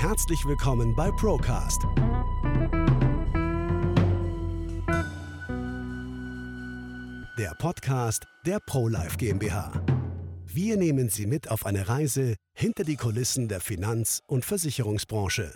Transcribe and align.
Herzlich 0.00 0.46
willkommen 0.46 0.96
bei 0.96 1.10
Procast. 1.10 1.82
Der 7.38 7.54
Podcast 7.58 8.26
der 8.46 8.60
ProLife 8.60 9.18
GmbH. 9.18 9.72
Wir 10.46 10.78
nehmen 10.78 11.10
Sie 11.10 11.26
mit 11.26 11.50
auf 11.50 11.66
eine 11.66 11.86
Reise 11.86 12.36
hinter 12.54 12.84
die 12.84 12.96
Kulissen 12.96 13.48
der 13.48 13.60
Finanz- 13.60 14.22
und 14.26 14.46
Versicherungsbranche. 14.46 15.54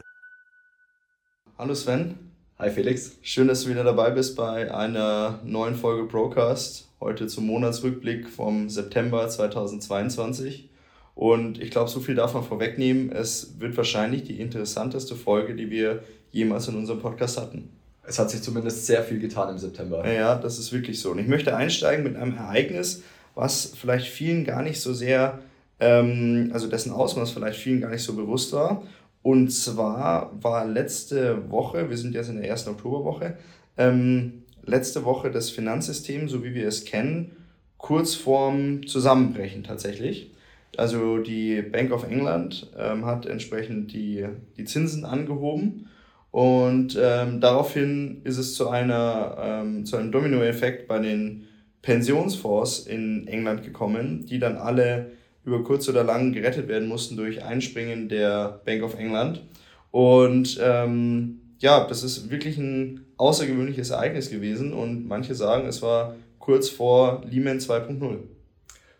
Hallo 1.56 1.74
Sven. 1.74 2.18
Hi 2.58 2.68
Felix. 2.68 3.16
Schön, 3.22 3.48
dass 3.48 3.62
du 3.64 3.70
wieder 3.70 3.82
dabei 3.82 4.10
bist 4.10 4.36
bei 4.36 4.70
einer 4.70 5.40
neuen 5.42 5.74
Folge 5.74 6.06
Procast. 6.06 6.90
Heute 7.00 7.28
zum 7.28 7.46
Monatsrückblick 7.46 8.28
vom 8.28 8.68
September 8.68 9.26
2022. 9.26 10.68
Und 11.14 11.60
ich 11.60 11.70
glaube, 11.70 11.88
so 11.88 12.00
viel 12.00 12.14
darf 12.14 12.34
man 12.34 12.42
vorwegnehmen. 12.42 13.12
Es 13.12 13.60
wird 13.60 13.76
wahrscheinlich 13.76 14.24
die 14.24 14.40
interessanteste 14.40 15.14
Folge, 15.14 15.54
die 15.54 15.70
wir 15.70 16.02
jemals 16.32 16.66
in 16.68 16.74
unserem 16.74 17.00
Podcast 17.00 17.40
hatten. 17.40 17.70
Es 18.06 18.18
hat 18.18 18.30
sich 18.30 18.42
zumindest 18.42 18.86
sehr 18.86 19.02
viel 19.02 19.18
getan 19.18 19.50
im 19.50 19.58
September. 19.58 20.10
Ja, 20.10 20.34
das 20.34 20.58
ist 20.58 20.72
wirklich 20.72 21.00
so. 21.00 21.12
Und 21.12 21.18
ich 21.18 21.28
möchte 21.28 21.56
einsteigen 21.56 22.04
mit 22.04 22.16
einem 22.16 22.36
Ereignis, 22.36 23.02
was 23.34 23.72
vielleicht 23.74 24.08
vielen 24.08 24.44
gar 24.44 24.62
nicht 24.62 24.80
so 24.80 24.92
sehr, 24.92 25.38
ähm, 25.80 26.50
also 26.52 26.68
dessen 26.68 26.92
Ausmaß 26.92 27.30
vielleicht 27.30 27.58
vielen 27.58 27.80
gar 27.80 27.90
nicht 27.90 28.02
so 28.02 28.14
bewusst 28.14 28.52
war. 28.52 28.82
Und 29.22 29.50
zwar 29.50 30.32
war 30.42 30.66
letzte 30.66 31.50
Woche, 31.50 31.88
wir 31.88 31.96
sind 31.96 32.14
jetzt 32.14 32.28
in 32.28 32.36
der 32.36 32.48
ersten 32.48 32.70
Oktoberwoche, 32.70 33.38
ähm, 33.78 34.42
letzte 34.66 35.04
Woche 35.04 35.30
das 35.30 35.50
Finanzsystem, 35.50 36.28
so 36.28 36.44
wie 36.44 36.54
wir 36.54 36.68
es 36.68 36.84
kennen, 36.84 37.34
kurz 37.78 38.14
vorm 38.14 38.86
Zusammenbrechen 38.86 39.64
tatsächlich. 39.64 40.33
Also 40.78 41.18
die 41.18 41.62
Bank 41.62 41.92
of 41.92 42.04
England 42.04 42.70
ähm, 42.78 43.04
hat 43.04 43.26
entsprechend 43.26 43.92
die, 43.92 44.26
die 44.56 44.64
Zinsen 44.64 45.04
angehoben 45.04 45.88
und 46.34 46.98
ähm, 47.00 47.40
daraufhin 47.40 48.22
ist 48.24 48.38
es 48.38 48.56
zu, 48.56 48.68
einer, 48.68 49.36
ähm, 49.40 49.86
zu 49.86 49.96
einem 49.96 50.10
Dominoeffekt 50.10 50.88
bei 50.88 50.98
den 50.98 51.44
Pensionsfonds 51.80 52.88
in 52.88 53.28
England 53.28 53.62
gekommen, 53.62 54.26
die 54.26 54.40
dann 54.40 54.56
alle 54.56 55.12
über 55.44 55.62
kurz 55.62 55.88
oder 55.88 56.02
lang 56.02 56.32
gerettet 56.32 56.66
werden 56.66 56.88
mussten 56.88 57.16
durch 57.16 57.44
Einspringen 57.44 58.08
der 58.08 58.60
Bank 58.64 58.82
of 58.82 58.98
England. 58.98 59.44
Und 59.92 60.58
ähm, 60.60 61.40
ja, 61.60 61.86
das 61.86 62.02
ist 62.02 62.30
wirklich 62.30 62.58
ein 62.58 63.04
außergewöhnliches 63.16 63.90
Ereignis 63.90 64.28
gewesen 64.28 64.72
und 64.72 65.06
manche 65.06 65.36
sagen, 65.36 65.68
es 65.68 65.82
war 65.82 66.16
kurz 66.40 66.68
vor 66.68 67.22
Lehman 67.30 67.58
2.0. 67.58 68.18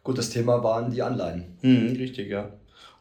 Gut, 0.04 0.18
das 0.18 0.30
Thema 0.30 0.62
waren 0.62 0.90
die 0.90 1.02
Anleihen. 1.02 1.44
Mhm, 1.62 1.96
richtig, 1.96 2.28
ja. 2.28 2.50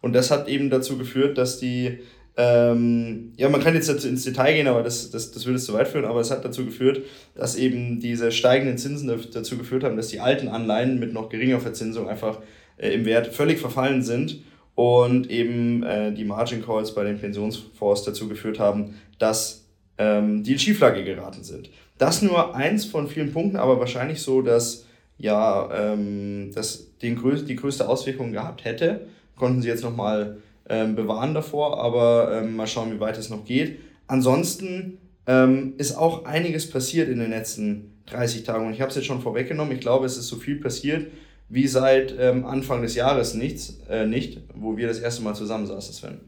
Und 0.01 0.13
das 0.13 0.31
hat 0.31 0.47
eben 0.47 0.69
dazu 0.69 0.97
geführt, 0.97 1.37
dass 1.37 1.59
die, 1.59 1.99
ähm, 2.37 3.33
ja, 3.37 3.49
man 3.49 3.61
kann 3.61 3.75
jetzt 3.75 3.89
ins 4.05 4.23
Detail 4.23 4.53
gehen, 4.53 4.67
aber 4.67 4.83
das, 4.83 5.11
das, 5.11 5.31
das 5.31 5.45
würde 5.45 5.57
es 5.57 5.65
zu 5.65 5.73
weit 5.73 5.89
führen, 5.89 6.05
aber 6.05 6.21
es 6.21 6.31
hat 6.31 6.43
dazu 6.43 6.65
geführt, 6.65 7.01
dass 7.35 7.55
eben 7.55 7.99
diese 7.99 8.31
steigenden 8.31 8.77
Zinsen 8.77 9.11
dazu 9.31 9.57
geführt 9.57 9.83
haben, 9.83 9.97
dass 9.97 10.07
die 10.07 10.21
alten 10.21 10.47
Anleihen 10.47 10.97
mit 10.99 11.13
noch 11.13 11.29
geringer 11.29 11.59
Verzinsung 11.59 12.09
einfach 12.09 12.39
äh, 12.77 12.93
im 12.93 13.05
Wert 13.05 13.27
völlig 13.27 13.59
verfallen 13.59 14.01
sind 14.01 14.41
und 14.75 15.29
eben 15.29 15.83
äh, 15.83 16.13
die 16.13 16.23
Margin 16.23 16.65
Calls 16.65 16.95
bei 16.95 17.03
den 17.03 17.19
Pensionsfonds 17.19 18.03
dazu 18.03 18.29
geführt 18.29 18.59
haben, 18.59 18.95
dass 19.19 19.65
ähm, 19.97 20.43
die 20.43 20.53
in 20.53 20.59
Schieflage 20.59 21.03
geraten 21.03 21.43
sind. 21.43 21.69
Das 21.97 22.21
nur 22.21 22.55
eins 22.55 22.85
von 22.85 23.07
vielen 23.07 23.31
Punkten, 23.31 23.57
aber 23.57 23.79
wahrscheinlich 23.79 24.21
so, 24.21 24.41
dass 24.41 24.85
ja, 25.23 25.69
ähm, 25.73 26.52
das 26.53 26.97
den 27.02 27.16
größ 27.16 27.45
die 27.45 27.55
größte 27.55 27.88
Auswirkung 27.88 28.33
gehabt 28.33 28.66
hätte. 28.66 29.07
Konnten 29.38 29.61
sie 29.61 29.69
jetzt 29.69 29.83
nochmal 29.83 30.39
ähm, 30.69 30.95
bewahren 30.95 31.33
davor, 31.33 31.81
aber 31.81 32.41
ähm, 32.41 32.57
mal 32.57 32.67
schauen, 32.67 32.93
wie 32.93 32.99
weit 32.99 33.17
es 33.17 33.29
noch 33.29 33.45
geht. 33.45 33.79
Ansonsten 34.05 34.97
ähm, 35.25 35.75
ist 35.77 35.95
auch 35.95 36.25
einiges 36.25 36.69
passiert 36.69 37.07
in 37.07 37.19
den 37.19 37.29
letzten 37.29 38.03
30 38.07 38.44
Tagen 38.44 38.67
und 38.67 38.73
ich 38.73 38.81
habe 38.81 38.89
es 38.89 38.97
jetzt 38.97 39.05
schon 39.05 39.21
vorweggenommen. 39.21 39.73
Ich 39.73 39.79
glaube, 39.79 40.05
es 40.05 40.17
ist 40.17 40.28
so 40.28 40.35
viel 40.35 40.57
passiert 40.57 41.07
wie 41.47 41.67
seit 41.67 42.13
ähm, 42.19 42.45
Anfang 42.45 42.81
des 42.81 42.95
Jahres 42.95 43.34
nichts, 43.34 43.79
äh, 43.90 44.05
nicht, 44.05 44.41
wo 44.53 44.75
wir 44.75 44.88
das 44.88 45.00
erste 45.00 45.23
Mal 45.23 45.35
zusammensaßen, 45.35 45.94
Sven. 45.94 46.19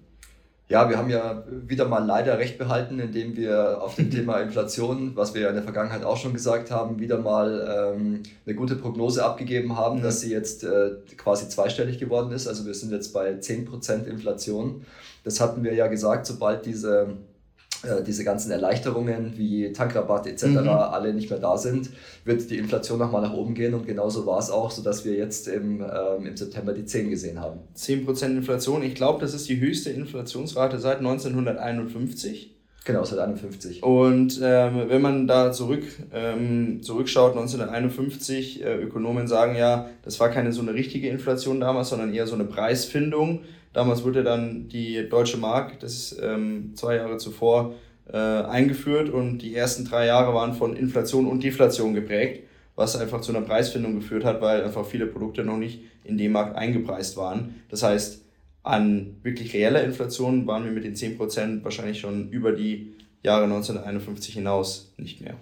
Ja, 0.68 0.90
wir 0.90 0.98
haben 0.98 1.12
ja 1.12 1.44
wieder 1.48 1.88
mal 1.88 2.04
leider 2.04 2.40
recht 2.40 2.58
behalten, 2.58 3.00
indem 3.00 3.38
wir 3.38 3.84
auf 3.84 3.96
dem 3.96 4.10
Thema 4.10 4.40
Inflation, 4.42 5.16
was 5.16 5.36
wir 5.36 5.42
ja 5.42 5.50
in 5.50 5.56
der 5.56 5.64
Vergangenheit 5.64 6.04
auch 6.04 6.18
schon 6.18 6.34
gesagt 6.34 6.72
haben, 6.72 7.00
wieder 7.00 7.20
mal 7.20 7.94
ähm, 7.96 8.24
eine 8.46 8.56
gute 8.56 8.76
Prognose 8.76 9.24
abgegeben 9.24 9.78
haben, 9.78 10.00
mhm. 10.00 10.04
dass 10.04 10.22
sie 10.22 10.32
jetzt 10.32 10.64
äh, 10.64 10.96
quasi 11.18 11.50
zweistellig 11.50 12.00
geworden 12.00 12.32
ist. 12.32 12.48
Also 12.48 12.66
wir 12.66 12.74
sind 12.74 12.92
jetzt 12.92 13.14
bei 13.14 13.34
10% 13.34 14.06
Inflation. 14.06 14.86
Das 15.24 15.40
hatten 15.40 15.64
wir 15.64 15.76
ja 15.76 15.86
gesagt, 15.86 16.26
sobald 16.26 16.66
diese 16.66 17.16
äh, 17.84 18.04
diese 18.04 18.24
ganzen 18.24 18.52
Erleichterungen 18.52 19.34
wie 19.38 19.72
Tankrabatt 19.72 20.28
etc. 20.28 20.46
Mhm. 20.46 20.68
alle 20.70 21.14
nicht 21.14 21.30
mehr 21.30 21.40
da 21.40 21.58
sind, 21.58 21.90
wird 22.24 22.50
die 22.50 22.58
Inflation 22.58 23.00
nochmal 23.00 23.22
nach 23.22 23.34
oben 23.34 23.54
gehen 23.54 23.74
und 23.74 23.86
genauso 23.86 24.26
war 24.26 24.40
es 24.40 24.50
auch, 24.50 24.72
sodass 24.72 25.06
wir 25.06 25.14
jetzt 25.14 25.48
im, 25.48 25.82
ähm, 25.82 26.26
im 26.26 26.38
September 26.38 26.74
die 26.74 26.86
10 26.86 27.10
gesehen 27.10 27.40
haben. 27.40 27.60
10% 27.76 28.26
Inflation, 28.28 28.84
ich 28.84 28.96
glaube, 28.96 29.20
das 29.22 29.34
ist 29.34 29.48
die 29.50 29.60
höchste 29.60 29.90
Inflationsrate 29.90 30.80
seit 30.80 30.98
1951. 31.00 32.56
Genau, 32.86 33.04
seit 33.04 33.18
51. 33.18 33.82
Und 33.82 34.40
ähm, 34.44 34.84
wenn 34.88 35.02
man 35.02 35.26
da 35.26 35.52
zurück, 35.52 35.84
ähm, 36.14 36.84
zurückschaut, 36.84 37.32
1951, 37.32 38.64
äh, 38.64 38.76
Ökonomen 38.76 39.28
sagen 39.28 39.56
ja, 39.56 39.90
das 40.04 40.20
war 40.20 40.30
keine 40.30 40.52
so 40.54 40.62
eine 40.62 40.76
richtige 40.76 41.10
Inflation 41.10 41.60
damals, 41.60 41.90
sondern 41.90 42.14
eher 42.14 42.28
so 42.28 42.36
eine 42.36 42.44
Preisfindung. 42.46 43.42
Damals 43.76 44.06
wurde 44.06 44.24
dann 44.24 44.70
die 44.70 45.10
Deutsche 45.10 45.36
Mark, 45.36 45.82
das 45.82 45.96
ist 45.96 46.20
ähm, 46.24 46.72
zwei 46.76 46.96
Jahre 46.96 47.18
zuvor, 47.18 47.74
äh, 48.08 48.16
eingeführt 48.18 49.10
und 49.10 49.40
die 49.40 49.54
ersten 49.54 49.84
drei 49.84 50.06
Jahre 50.06 50.34
waren 50.34 50.54
von 50.54 50.78
Inflation 50.78 51.28
und 51.28 51.44
Deflation 51.44 51.94
geprägt, 51.94 52.48
was 52.78 52.96
einfach 52.96 53.20
zu 53.20 53.36
einer 53.36 53.46
Preisfindung 53.46 53.96
geführt 53.96 54.24
hat, 54.24 54.40
weil 54.40 54.64
einfach 54.64 54.86
viele 54.86 55.08
Produkte 55.08 55.44
noch 55.44 55.58
nicht 55.58 55.82
in 56.06 56.18
dem 56.18 56.32
Markt 56.32 56.56
eingepreist 56.56 57.18
waren. 57.18 57.56
Das 57.68 57.84
heißt, 57.84 58.24
an 58.64 59.18
wirklich 59.24 59.54
reeller 59.54 59.84
Inflation 59.84 60.48
waren 60.48 60.64
wir 60.64 60.72
mit 60.72 60.86
den 60.86 60.96
10% 60.96 61.66
wahrscheinlich 61.66 62.00
schon 62.00 62.30
über 62.30 62.54
die 62.54 62.94
Jahre 63.24 63.44
1951 63.44 64.36
hinaus 64.36 64.94
nicht 64.96 65.20
mehr. 65.20 65.36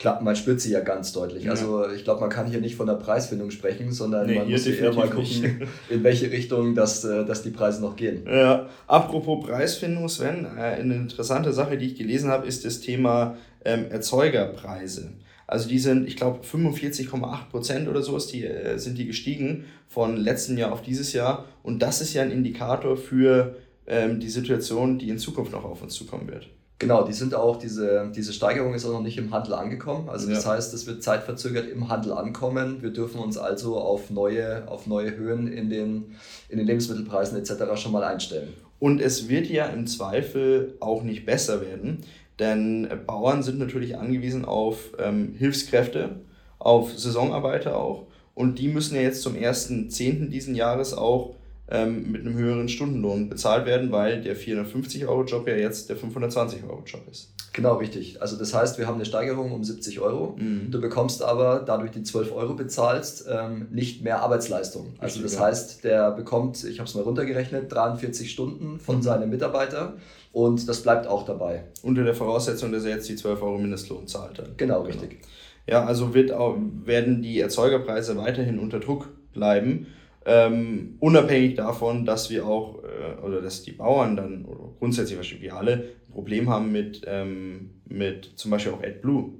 Klar, 0.00 0.22
man 0.22 0.34
spürt 0.34 0.62
sie 0.62 0.72
ja 0.72 0.80
ganz 0.80 1.12
deutlich. 1.12 1.44
Ja. 1.44 1.50
Also 1.50 1.86
ich 1.90 2.04
glaube, 2.04 2.22
man 2.22 2.30
kann 2.30 2.46
hier 2.46 2.62
nicht 2.62 2.74
von 2.74 2.86
der 2.86 2.94
Preisfindung 2.94 3.50
sprechen, 3.50 3.92
sondern 3.92 4.26
nee, 4.26 4.38
man 4.38 4.50
muss 4.50 4.66
eher 4.66 4.94
mal 4.94 5.10
gucken, 5.10 5.68
in 5.90 6.02
welche 6.02 6.30
Richtung 6.30 6.74
dass, 6.74 7.04
äh, 7.04 7.26
dass 7.26 7.42
die 7.42 7.50
Preise 7.50 7.82
noch 7.82 7.96
gehen. 7.96 8.24
Ja, 8.26 8.70
apropos 8.86 9.46
Preisfindung, 9.46 10.08
Sven, 10.08 10.46
äh, 10.56 10.60
eine 10.60 10.94
interessante 10.94 11.52
Sache, 11.52 11.76
die 11.76 11.84
ich 11.84 11.96
gelesen 11.96 12.30
habe, 12.30 12.46
ist 12.46 12.64
das 12.64 12.80
Thema 12.80 13.36
ähm, 13.62 13.90
Erzeugerpreise. 13.90 15.12
Also 15.46 15.68
die 15.68 15.78
sind, 15.78 16.08
ich 16.08 16.16
glaube, 16.16 16.46
45,8 16.46 17.50
Prozent 17.50 17.86
oder 17.86 18.00
so 18.00 18.16
ist 18.16 18.32
die, 18.32 18.46
äh, 18.46 18.78
sind 18.78 18.96
die 18.96 19.06
gestiegen 19.06 19.66
von 19.86 20.16
letztem 20.16 20.56
Jahr 20.56 20.72
auf 20.72 20.80
dieses 20.80 21.12
Jahr. 21.12 21.44
Und 21.62 21.82
das 21.82 22.00
ist 22.00 22.14
ja 22.14 22.22
ein 22.22 22.30
Indikator 22.30 22.96
für 22.96 23.54
ähm, 23.86 24.18
die 24.18 24.30
Situation, 24.30 24.98
die 24.98 25.10
in 25.10 25.18
Zukunft 25.18 25.52
noch 25.52 25.64
auf 25.64 25.82
uns 25.82 25.92
zukommen 25.92 26.26
wird. 26.28 26.48
Genau, 26.80 27.04
die 27.04 27.12
sind 27.12 27.34
auch, 27.34 27.58
diese, 27.58 28.10
diese 28.16 28.32
Steigerung 28.32 28.72
ist 28.72 28.86
auch 28.86 28.92
noch 28.92 29.02
nicht 29.02 29.18
im 29.18 29.32
Handel 29.32 29.52
angekommen. 29.52 30.08
Also 30.08 30.28
ja. 30.28 30.34
das 30.34 30.46
heißt, 30.46 30.72
es 30.72 30.86
wird 30.86 31.02
zeitverzögert 31.02 31.68
im 31.68 31.90
Handel 31.90 32.12
ankommen. 32.14 32.80
Wir 32.80 32.88
dürfen 32.88 33.20
uns 33.20 33.36
also 33.36 33.76
auf 33.76 34.08
neue, 34.08 34.66
auf 34.66 34.86
neue 34.86 35.14
Höhen 35.14 35.46
in 35.46 35.68
den, 35.68 36.16
in 36.48 36.56
den 36.56 36.66
Lebensmittelpreisen 36.66 37.38
etc. 37.38 37.78
schon 37.78 37.92
mal 37.92 38.02
einstellen. 38.02 38.54
Und 38.78 39.02
es 39.02 39.28
wird 39.28 39.48
ja 39.48 39.66
im 39.66 39.86
Zweifel 39.86 40.74
auch 40.80 41.02
nicht 41.02 41.26
besser 41.26 41.60
werden, 41.60 41.98
denn 42.38 42.88
Bauern 43.06 43.42
sind 43.42 43.58
natürlich 43.58 43.98
angewiesen 43.98 44.46
auf 44.46 44.92
ähm, 44.98 45.34
Hilfskräfte, 45.36 46.20
auf 46.58 46.98
Saisonarbeiter 46.98 47.76
auch. 47.76 48.06
Und 48.34 48.58
die 48.58 48.68
müssen 48.68 48.94
ja 48.94 49.02
jetzt 49.02 49.20
zum 49.20 49.34
1.10. 49.34 50.30
diesen 50.30 50.54
Jahres 50.54 50.94
auch 50.94 51.34
ähm, 51.70 52.10
mit 52.10 52.22
einem 52.22 52.34
höheren 52.34 52.68
Stundenlohn 52.68 53.28
bezahlt 53.28 53.66
werden, 53.66 53.92
weil 53.92 54.22
der 54.22 54.36
450-Euro-Job 54.36 55.46
ja 55.46 55.54
jetzt 55.54 55.88
der 55.88 55.96
520-Euro-Job 55.96 57.02
ist. 57.10 57.32
Genau, 57.52 57.76
richtig. 57.76 58.22
Also 58.22 58.36
das 58.36 58.54
heißt, 58.54 58.78
wir 58.78 58.86
haben 58.86 58.94
eine 58.94 59.04
Steigerung 59.04 59.52
um 59.52 59.64
70 59.64 60.00
Euro. 60.00 60.36
Mhm. 60.38 60.70
Du 60.70 60.80
bekommst 60.80 61.22
aber, 61.22 61.62
dadurch 61.64 61.90
die 61.90 62.02
12 62.02 62.32
Euro 62.32 62.54
bezahlst, 62.54 63.26
ähm, 63.30 63.68
nicht 63.70 64.02
mehr 64.02 64.22
Arbeitsleistung. 64.22 64.94
Also 64.98 65.20
das 65.22 65.38
heißt, 65.38 65.84
der 65.84 66.12
bekommt, 66.12 66.62
ich 66.64 66.78
habe 66.78 66.88
es 66.88 66.94
mal 66.94 67.02
runtergerechnet, 67.02 67.72
43 67.72 68.30
Stunden 68.30 68.78
von 68.78 68.96
mhm. 68.96 69.02
seinem 69.02 69.30
Mitarbeiter 69.30 69.94
und 70.32 70.68
das 70.68 70.82
bleibt 70.82 71.06
auch 71.06 71.24
dabei. 71.24 71.64
Unter 71.82 72.04
der 72.04 72.14
Voraussetzung, 72.14 72.72
dass 72.72 72.84
er 72.84 72.96
jetzt 72.96 73.08
die 73.08 73.16
12 73.16 73.42
Euro 73.42 73.58
Mindestlohn 73.58 74.06
zahlt. 74.06 74.38
Dann. 74.38 74.54
Genau, 74.56 74.82
richtig. 74.82 75.10
Genau. 75.10 75.22
Ja, 75.66 75.84
also 75.84 76.14
wird 76.14 76.32
auch, 76.32 76.56
werden 76.84 77.22
die 77.22 77.40
Erzeugerpreise 77.40 78.16
weiterhin 78.16 78.58
unter 78.58 78.80
Druck 78.80 79.08
bleiben. 79.32 79.86
Ähm, 80.32 80.94
unabhängig 81.00 81.56
davon, 81.56 82.04
dass 82.04 82.30
wir 82.30 82.46
auch, 82.46 82.84
äh, 82.84 83.20
oder 83.20 83.42
dass 83.42 83.64
die 83.64 83.72
Bauern 83.72 84.16
dann, 84.16 84.44
oder 84.44 84.72
grundsätzlich 84.78 85.16
wahrscheinlich 85.16 85.42
wir 85.42 85.56
alle, 85.56 85.72
ein 85.72 86.12
Problem 86.12 86.48
haben 86.48 86.70
mit, 86.70 87.02
ähm, 87.08 87.70
mit 87.88 88.30
zum 88.36 88.52
Beispiel 88.52 88.72
auch 88.72 88.80
AdBlue. 88.80 89.32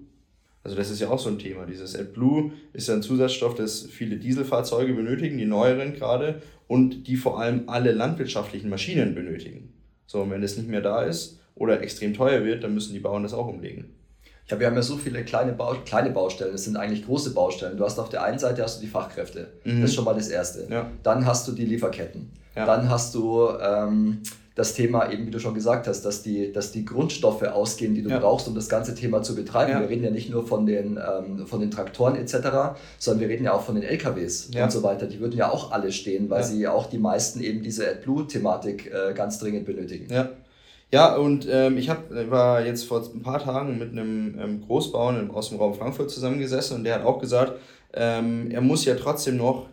Also 0.64 0.76
das 0.76 0.90
ist 0.90 1.00
ja 1.00 1.08
auch 1.08 1.20
so 1.20 1.28
ein 1.28 1.38
Thema. 1.38 1.64
Dieses 1.64 1.94
AdBlue 1.94 2.50
ist 2.72 2.88
ja 2.88 2.94
ein 2.94 3.02
Zusatzstoff, 3.02 3.54
das 3.54 3.86
viele 3.86 4.16
Dieselfahrzeuge 4.16 4.92
benötigen, 4.92 5.38
die 5.38 5.46
neueren 5.46 5.92
gerade, 5.92 6.42
und 6.66 7.06
die 7.06 7.16
vor 7.16 7.38
allem 7.40 7.68
alle 7.68 7.92
landwirtschaftlichen 7.92 8.68
Maschinen 8.68 9.14
benötigen. 9.14 9.72
So, 10.06 10.22
und 10.22 10.32
wenn 10.32 10.42
es 10.42 10.56
nicht 10.56 10.68
mehr 10.68 10.80
da 10.80 11.04
ist 11.04 11.38
oder 11.54 11.82
extrem 11.82 12.14
teuer 12.14 12.44
wird, 12.44 12.64
dann 12.64 12.74
müssen 12.74 12.94
die 12.94 13.00
Bauern 13.00 13.22
das 13.22 13.32
auch 13.32 13.46
umlegen. 13.46 13.90
Ja, 14.50 14.58
wir 14.58 14.66
haben 14.66 14.76
ja 14.76 14.82
so 14.82 14.96
viele 14.96 15.24
kleine, 15.24 15.52
Bau 15.52 15.74
kleine 15.84 16.10
Baustellen, 16.10 16.52
das 16.52 16.64
sind 16.64 16.76
eigentlich 16.76 17.06
große 17.06 17.32
Baustellen. 17.32 17.76
Du 17.76 17.84
hast 17.84 17.98
auf 17.98 18.08
der 18.08 18.22
einen 18.24 18.38
Seite 18.38 18.62
hast 18.62 18.78
du 18.78 18.80
die 18.84 18.90
Fachkräfte, 18.90 19.48
mhm. 19.64 19.80
das 19.80 19.90
ist 19.90 19.96
schon 19.96 20.04
mal 20.04 20.14
das 20.14 20.28
Erste. 20.28 20.66
Ja. 20.70 20.90
Dann 21.02 21.24
hast 21.24 21.46
du 21.46 21.52
die 21.52 21.64
Lieferketten. 21.64 22.30
Ja. 22.56 22.66
Dann 22.66 22.90
hast 22.90 23.14
du 23.14 23.48
ähm, 23.60 24.22
das 24.56 24.74
Thema, 24.74 25.10
eben 25.10 25.26
wie 25.26 25.30
du 25.30 25.38
schon 25.38 25.54
gesagt 25.54 25.86
hast, 25.86 26.02
dass 26.02 26.22
die, 26.22 26.52
dass 26.52 26.72
die 26.72 26.84
Grundstoffe 26.84 27.44
ausgehen, 27.44 27.94
die 27.94 28.02
du 28.02 28.10
ja. 28.10 28.18
brauchst, 28.18 28.48
um 28.48 28.54
das 28.54 28.68
ganze 28.68 28.94
Thema 28.94 29.22
zu 29.22 29.34
betreiben. 29.34 29.70
Ja. 29.70 29.80
Wir 29.80 29.88
reden 29.88 30.04
ja 30.04 30.10
nicht 30.10 30.30
nur 30.30 30.46
von 30.46 30.66
den, 30.66 30.98
ähm, 30.98 31.46
von 31.46 31.60
den 31.60 31.70
Traktoren 31.70 32.16
etc., 32.16 32.34
sondern 32.98 33.20
wir 33.20 33.28
reden 33.28 33.44
ja 33.44 33.52
auch 33.52 33.62
von 33.62 33.76
den 33.76 33.84
LKWs 33.84 34.50
ja. 34.52 34.64
und 34.64 34.72
so 34.72 34.82
weiter. 34.82 35.06
Die 35.06 35.20
würden 35.20 35.36
ja 35.36 35.50
auch 35.50 35.70
alle 35.70 35.92
stehen, 35.92 36.28
weil 36.28 36.42
sie 36.44 36.66
auch 36.66 36.86
die 36.86 36.98
meisten 36.98 37.40
eben 37.40 37.62
diese 37.62 37.88
AdBlue-Thematik 37.88 38.92
äh, 38.92 39.14
ganz 39.14 39.38
dringend 39.38 39.64
benötigen. 39.64 40.12
Ja. 40.92 41.14
Und 41.16 41.46
ähm, 41.50 41.78
ich 41.78 41.88
hab, 41.88 42.10
war 42.30 42.64
jetzt 42.64 42.84
vor 42.84 43.02
ein 43.14 43.22
paar 43.22 43.42
Tagen 43.42 43.78
mit 43.78 43.92
einem 43.92 44.38
ähm, 44.38 44.60
Großbauern 44.62 45.30
aus 45.30 45.50
dem 45.50 45.58
Raum 45.58 45.74
Frankfurt 45.74 46.10
zusammengesessen 46.10 46.78
und 46.78 46.84
der 46.84 46.96
hat 46.96 47.04
auch 47.04 47.18
gesagt, 47.18 47.60
ähm, 47.94 48.50
er 48.50 48.60
muss 48.60 48.84
ja 48.84 48.94
trotzdem 48.94 49.36
noch 49.36 49.68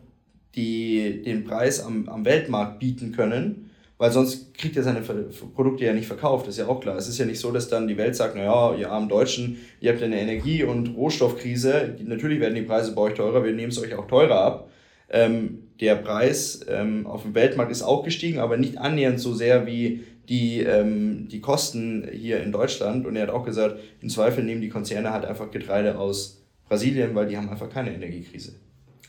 die, 0.56 1.22
den 1.24 1.44
Preis 1.44 1.84
am, 1.84 2.10
am 2.10 2.26
Weltmarkt 2.26 2.80
bieten 2.80 3.12
können, 3.12 3.70
weil 4.00 4.12
sonst 4.12 4.54
kriegt 4.56 4.76
er 4.76 4.84
seine 4.84 5.02
Produkte 5.02 5.86
ja 5.86 5.94
nicht 5.94 6.08
verkauft, 6.08 6.48
ist 6.48 6.58
ja 6.58 6.68
auch 6.68 6.82
klar. 6.82 6.98
Es 6.98 7.08
ist 7.08 7.18
ja 7.18 7.26
nicht 7.26 7.40
so, 7.40 7.52
dass 7.52 7.68
dann 7.68 7.88
die 7.88 7.98
Welt 7.98 8.16
sagt, 8.16 8.36
naja, 8.36 8.76
ihr 8.76 8.92
armen 8.92 9.10
Deutschen, 9.10 9.58
ihr 9.82 9.92
habt 9.92 10.04
eine 10.04 10.20
Energie- 10.20 10.64
und 10.64 10.96
Rohstoffkrise, 10.96 11.96
natürlich 12.04 12.40
werden 12.40 12.56
die 12.56 12.62
Preise 12.62 12.94
bei 12.94 13.02
euch 13.02 13.14
teurer, 13.16 13.44
wir 13.44 13.54
nehmen 13.54 13.72
es 13.72 13.82
euch 13.82 13.96
auch 13.96 14.08
teurer 14.08 14.42
ab. 14.42 14.70
Ähm, 15.10 15.64
der 15.80 15.96
Preis 15.96 16.66
ähm, 16.68 17.08
auf 17.08 17.22
dem 17.22 17.34
Weltmarkt 17.34 17.72
ist 17.72 17.82
auch 17.82 18.04
gestiegen, 18.04 18.40
aber 18.40 18.58
nicht 18.58 18.78
annähernd 18.78 19.20
so 19.20 19.34
sehr 19.34 19.66
wie 19.66 20.04
die, 20.30 20.62
ähm, 20.62 21.28
die 21.30 21.40
Kosten 21.40 22.08
hier 22.12 22.42
in 22.44 22.52
Deutschland. 22.52 23.06
Und 23.06 23.16
er 23.16 23.24
hat 23.24 23.30
auch 23.30 23.46
gesagt, 23.46 23.80
im 24.02 24.10
Zweifel 24.10 24.44
nehmen 24.44 24.62
die 24.62 24.70
Konzerne 24.70 25.12
halt 25.12 25.26
einfach 25.26 25.52
Getreide 25.52 25.98
aus 25.98 26.44
Brasilien, 26.68 27.16
weil 27.16 27.28
die 27.28 27.38
haben 27.38 27.50
einfach 27.50 27.70
keine 27.70 27.94
Energiekrise. 27.94 28.54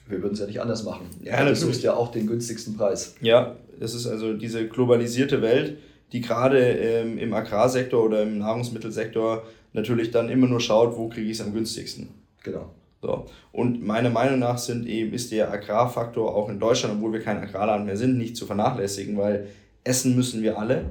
Wir 0.06 0.22
würden 0.22 0.34
es 0.34 0.40
ja 0.40 0.46
nicht 0.46 0.60
anders 0.60 0.84
machen. 0.84 1.06
Ja, 1.22 1.44
du 1.44 1.54
suchst 1.54 1.82
ja 1.82 1.94
auch 1.94 2.10
den 2.10 2.26
günstigsten 2.26 2.76
Preis. 2.76 3.16
Ja, 3.20 3.56
das 3.78 3.94
ist 3.94 4.06
also 4.06 4.32
diese 4.34 4.66
globalisierte 4.66 5.42
Welt, 5.42 5.78
die 6.12 6.20
gerade 6.20 6.58
ähm, 6.58 7.18
im 7.18 7.34
Agrarsektor 7.34 8.02
oder 8.02 8.22
im 8.22 8.38
Nahrungsmittelsektor 8.38 9.42
natürlich 9.72 10.10
dann 10.10 10.30
immer 10.30 10.46
nur 10.46 10.60
schaut, 10.60 10.96
wo 10.96 11.08
kriege 11.08 11.26
ich 11.26 11.38
es 11.38 11.44
am 11.44 11.52
günstigsten. 11.52 12.08
Genau. 12.42 12.72
So. 13.02 13.26
Und 13.52 13.86
meiner 13.86 14.10
Meinung 14.10 14.38
nach 14.38 14.58
sind 14.58 14.86
eben, 14.86 15.12
ist 15.12 15.30
der 15.30 15.52
Agrarfaktor 15.52 16.34
auch 16.34 16.48
in 16.48 16.58
Deutschland, 16.58 16.94
obwohl 16.96 17.12
wir 17.12 17.20
kein 17.20 17.38
Agrarland 17.38 17.86
mehr 17.86 17.96
sind, 17.96 18.16
nicht 18.16 18.36
zu 18.36 18.46
vernachlässigen, 18.46 19.16
weil 19.18 19.48
essen 19.84 20.16
müssen 20.16 20.42
wir 20.42 20.58
alle. 20.58 20.86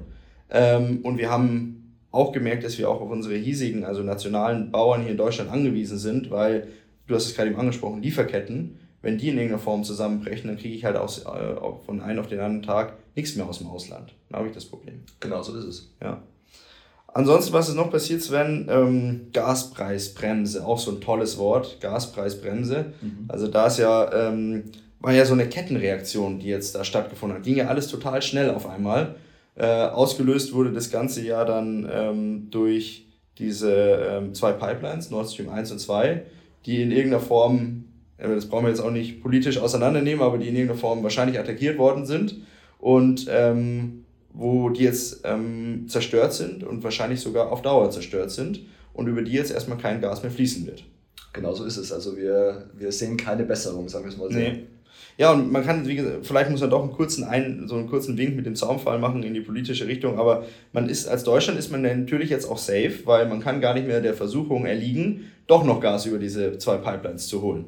Ähm, 0.49 0.99
und 1.03 1.17
wir 1.17 1.29
haben 1.29 1.95
auch 2.11 2.31
gemerkt, 2.31 2.63
dass 2.63 2.77
wir 2.77 2.89
auch 2.89 3.01
auf 3.01 3.09
unsere 3.09 3.35
hiesigen, 3.35 3.83
also 3.83 4.01
nationalen 4.01 4.71
Bauern 4.71 5.01
hier 5.01 5.11
in 5.11 5.17
Deutschland 5.17 5.51
angewiesen 5.51 5.97
sind, 5.97 6.31
weil, 6.31 6.67
du 7.07 7.15
hast 7.15 7.25
es 7.25 7.35
gerade 7.35 7.49
eben 7.49 7.59
angesprochen, 7.59 8.01
Lieferketten, 8.01 8.79
wenn 9.01 9.17
die 9.17 9.29
in 9.29 9.37
irgendeiner 9.37 9.61
Form 9.61 9.83
zusammenbrechen, 9.83 10.47
dann 10.49 10.57
kriege 10.57 10.75
ich 10.75 10.83
halt 10.83 10.97
aus, 10.97 11.19
äh, 11.19 11.55
von 11.85 12.01
einem 12.01 12.19
auf 12.19 12.27
den 12.27 12.39
anderen 12.39 12.63
Tag 12.63 12.93
nichts 13.15 13.35
mehr 13.35 13.47
aus 13.47 13.59
dem 13.59 13.67
Ausland. 13.67 14.13
Da 14.29 14.37
habe 14.37 14.47
ich 14.47 14.53
das 14.53 14.65
Problem. 14.65 15.03
Genau 15.19 15.41
so 15.41 15.55
ist 15.55 15.65
es. 15.65 15.91
Ja. 16.01 16.21
Ansonsten, 17.13 17.53
was 17.53 17.69
ist 17.69 17.75
noch 17.75 17.89
passiert, 17.89 18.21
Sven? 18.21 18.67
Ähm, 18.69 19.27
Gaspreisbremse, 19.33 20.65
auch 20.65 20.77
so 20.77 20.91
ein 20.91 21.01
tolles 21.01 21.37
Wort, 21.37 21.79
Gaspreisbremse. 21.79 22.93
Mhm. 23.01 23.25
Also 23.27 23.47
da 23.47 23.67
ist 23.67 23.77
ja, 23.79 24.29
ähm, 24.29 24.65
war 24.99 25.13
ja 25.13 25.25
so 25.25 25.33
eine 25.33 25.47
Kettenreaktion, 25.47 26.39
die 26.39 26.47
jetzt 26.47 26.75
da 26.75 26.83
stattgefunden 26.83 27.37
hat. 27.37 27.45
Ging 27.45 27.55
ja 27.55 27.67
alles 27.67 27.87
total 27.87 28.21
schnell 28.21 28.49
auf 28.49 28.67
einmal. 28.67 29.15
Äh, 29.57 29.65
ausgelöst 29.65 30.53
wurde 30.53 30.71
das 30.71 30.91
ganze 30.91 31.21
Jahr 31.21 31.43
dann 31.43 31.89
ähm, 31.91 32.47
durch 32.51 33.07
diese 33.39 33.71
ähm, 33.71 34.33
zwei 34.35 34.51
Pipelines, 34.51 35.09
Nord 35.09 35.31
Stream 35.31 35.49
1 35.49 35.71
und 35.71 35.79
2, 35.79 36.23
die 36.65 36.81
in 36.83 36.91
irgendeiner 36.91 37.23
Form, 37.23 37.85
äh, 38.17 38.27
das 38.27 38.47
brauchen 38.47 38.65
wir 38.65 38.69
jetzt 38.69 38.81
auch 38.81 38.91
nicht 38.91 39.21
politisch 39.21 39.57
auseinandernehmen, 39.57 40.21
aber 40.21 40.37
die 40.37 40.47
in 40.49 40.55
irgendeiner 40.55 40.79
Form 40.79 41.01
wahrscheinlich 41.01 41.39
attackiert 41.39 41.79
worden 41.79 42.05
sind 42.05 42.35
und 42.77 43.25
ähm, 43.29 44.05
wo 44.31 44.69
die 44.69 44.83
jetzt 44.83 45.21
ähm, 45.23 45.85
zerstört 45.87 46.33
sind 46.33 46.63
und 46.63 46.83
wahrscheinlich 46.83 47.19
sogar 47.19 47.51
auf 47.51 47.63
Dauer 47.63 47.89
zerstört 47.89 48.29
sind 48.29 48.61
und 48.93 49.07
über 49.07 49.23
die 49.23 49.31
jetzt 49.31 49.51
erstmal 49.51 49.79
kein 49.79 50.01
Gas 50.01 50.21
mehr 50.21 50.31
fließen 50.31 50.67
wird. 50.67 50.83
Genau 51.33 51.53
so 51.53 51.65
ist 51.65 51.77
es. 51.77 51.91
Also 51.91 52.15
wir, 52.15 52.69
wir 52.75 52.91
sehen 52.91 53.17
keine 53.17 53.43
Besserung, 53.43 53.89
sagen 53.89 54.05
wir 54.05 54.11
es 54.11 54.17
mal 54.17 54.31
so. 54.31 54.37
Nee. 54.37 54.67
Ja, 55.17 55.31
und 55.31 55.51
man 55.51 55.65
kann, 55.65 55.87
wie 55.87 55.95
gesagt, 55.95 56.27
vielleicht 56.27 56.51
muss 56.51 56.61
man 56.61 56.69
doch 56.69 56.83
einen 56.83 56.91
kurzen, 56.91 57.23
ein, 57.23 57.65
so 57.67 57.75
einen 57.75 57.89
kurzen 57.89 58.17
Wink 58.17 58.35
mit 58.35 58.45
dem 58.45 58.55
Zaumfall 58.55 58.99
machen 58.99 59.23
in 59.23 59.33
die 59.33 59.41
politische 59.41 59.87
Richtung, 59.87 60.19
aber 60.19 60.45
man 60.73 60.89
ist, 60.89 61.07
als 61.07 61.23
Deutschland 61.23 61.57
ist 61.57 61.71
man 61.71 61.81
natürlich 61.81 62.29
jetzt 62.29 62.47
auch 62.49 62.59
safe, 62.59 62.99
weil 63.05 63.27
man 63.27 63.39
kann 63.39 63.59
gar 63.59 63.73
nicht 63.73 63.87
mehr 63.87 63.99
der 63.99 64.13
Versuchung 64.13 64.67
erliegen, 64.67 65.31
doch 65.47 65.63
noch 65.63 65.79
Gas 65.79 66.05
über 66.05 66.19
diese 66.19 66.59
zwei 66.59 66.77
Pipelines 66.77 67.27
zu 67.27 67.41
holen. 67.41 67.65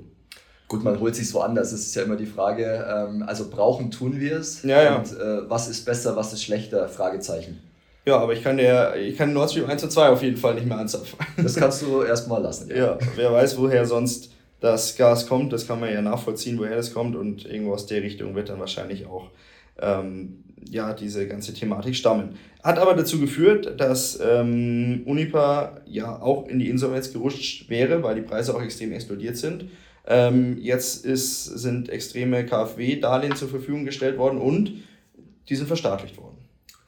Gut, 0.67 0.83
man 0.83 0.99
holt 0.99 1.15
sich 1.15 1.33
woanders. 1.33 1.71
Es 1.71 1.87
ist 1.87 1.95
ja 1.95 2.03
immer 2.03 2.15
die 2.15 2.27
Frage, 2.27 2.85
ähm, 2.87 3.23
also 3.25 3.49
brauchen 3.49 3.89
tun 3.89 4.19
wir 4.19 4.37
es. 4.37 4.61
Ja, 4.61 4.83
ja. 4.83 4.97
Und 4.97 5.11
äh, 5.19 5.49
was 5.49 5.67
ist 5.67 5.83
besser, 5.83 6.15
was 6.15 6.31
ist 6.31 6.43
schlechter? 6.43 6.87
Fragezeichen. 6.87 7.59
Ja, 8.05 8.19
aber 8.19 8.33
ich 8.33 8.43
kann 8.43 8.57
der, 8.57 8.95
ich 8.95 9.17
kann 9.17 9.33
Nord 9.33 9.49
Stream 9.49 9.65
1 9.65 9.83
und 9.83 9.91
2 9.91 10.09
auf 10.09 10.21
jeden 10.21 10.37
Fall 10.37 10.53
nicht 10.53 10.67
mehr 10.67 10.77
anzapfen. 10.77 11.17
Das 11.37 11.55
kannst 11.55 11.81
du 11.81 12.03
erstmal 12.03 12.43
lassen. 12.43 12.69
Ja. 12.69 12.75
ja, 12.75 12.97
wer 13.15 13.33
weiß, 13.33 13.57
woher 13.57 13.85
sonst 13.85 14.31
das 14.59 14.97
Gas 14.97 15.27
kommt, 15.27 15.53
das 15.53 15.67
kann 15.67 15.79
man 15.79 15.93
ja 15.93 16.01
nachvollziehen, 16.01 16.59
woher 16.59 16.75
das 16.75 16.93
kommt 16.93 17.15
und 17.15 17.45
irgendwo 17.45 17.73
aus 17.73 17.85
der 17.85 18.01
Richtung 18.01 18.35
wird 18.35 18.49
dann 18.49 18.59
wahrscheinlich 18.59 19.05
auch 19.05 19.29
ähm, 19.81 20.43
ja, 20.69 20.93
diese 20.93 21.27
ganze 21.27 21.53
Thematik 21.53 21.95
stammen. 21.95 22.35
Hat 22.63 22.77
aber 22.77 22.93
dazu 22.93 23.19
geführt, 23.19 23.79
dass 23.79 24.19
ähm, 24.21 25.03
Unipa 25.05 25.81
ja 25.85 26.21
auch 26.21 26.47
in 26.47 26.59
die 26.59 26.69
Insolvenz 26.69 27.13
gerutscht 27.13 27.69
wäre, 27.69 28.03
weil 28.03 28.15
die 28.15 28.21
Preise 28.21 28.53
auch 28.55 28.61
extrem 28.61 28.91
explodiert 28.91 29.37
sind. 29.37 29.65
Ähm, 30.05 30.57
jetzt 30.59 31.05
ist, 31.05 31.45
sind 31.45 31.89
extreme 31.89 32.45
KfW-Darlehen 32.45 33.35
zur 33.35 33.47
Verfügung 33.47 33.85
gestellt 33.85 34.17
worden 34.17 34.39
und 34.39 34.73
die 35.47 35.55
sind 35.55 35.67
verstaatlicht 35.67 36.17
worden. 36.17 36.28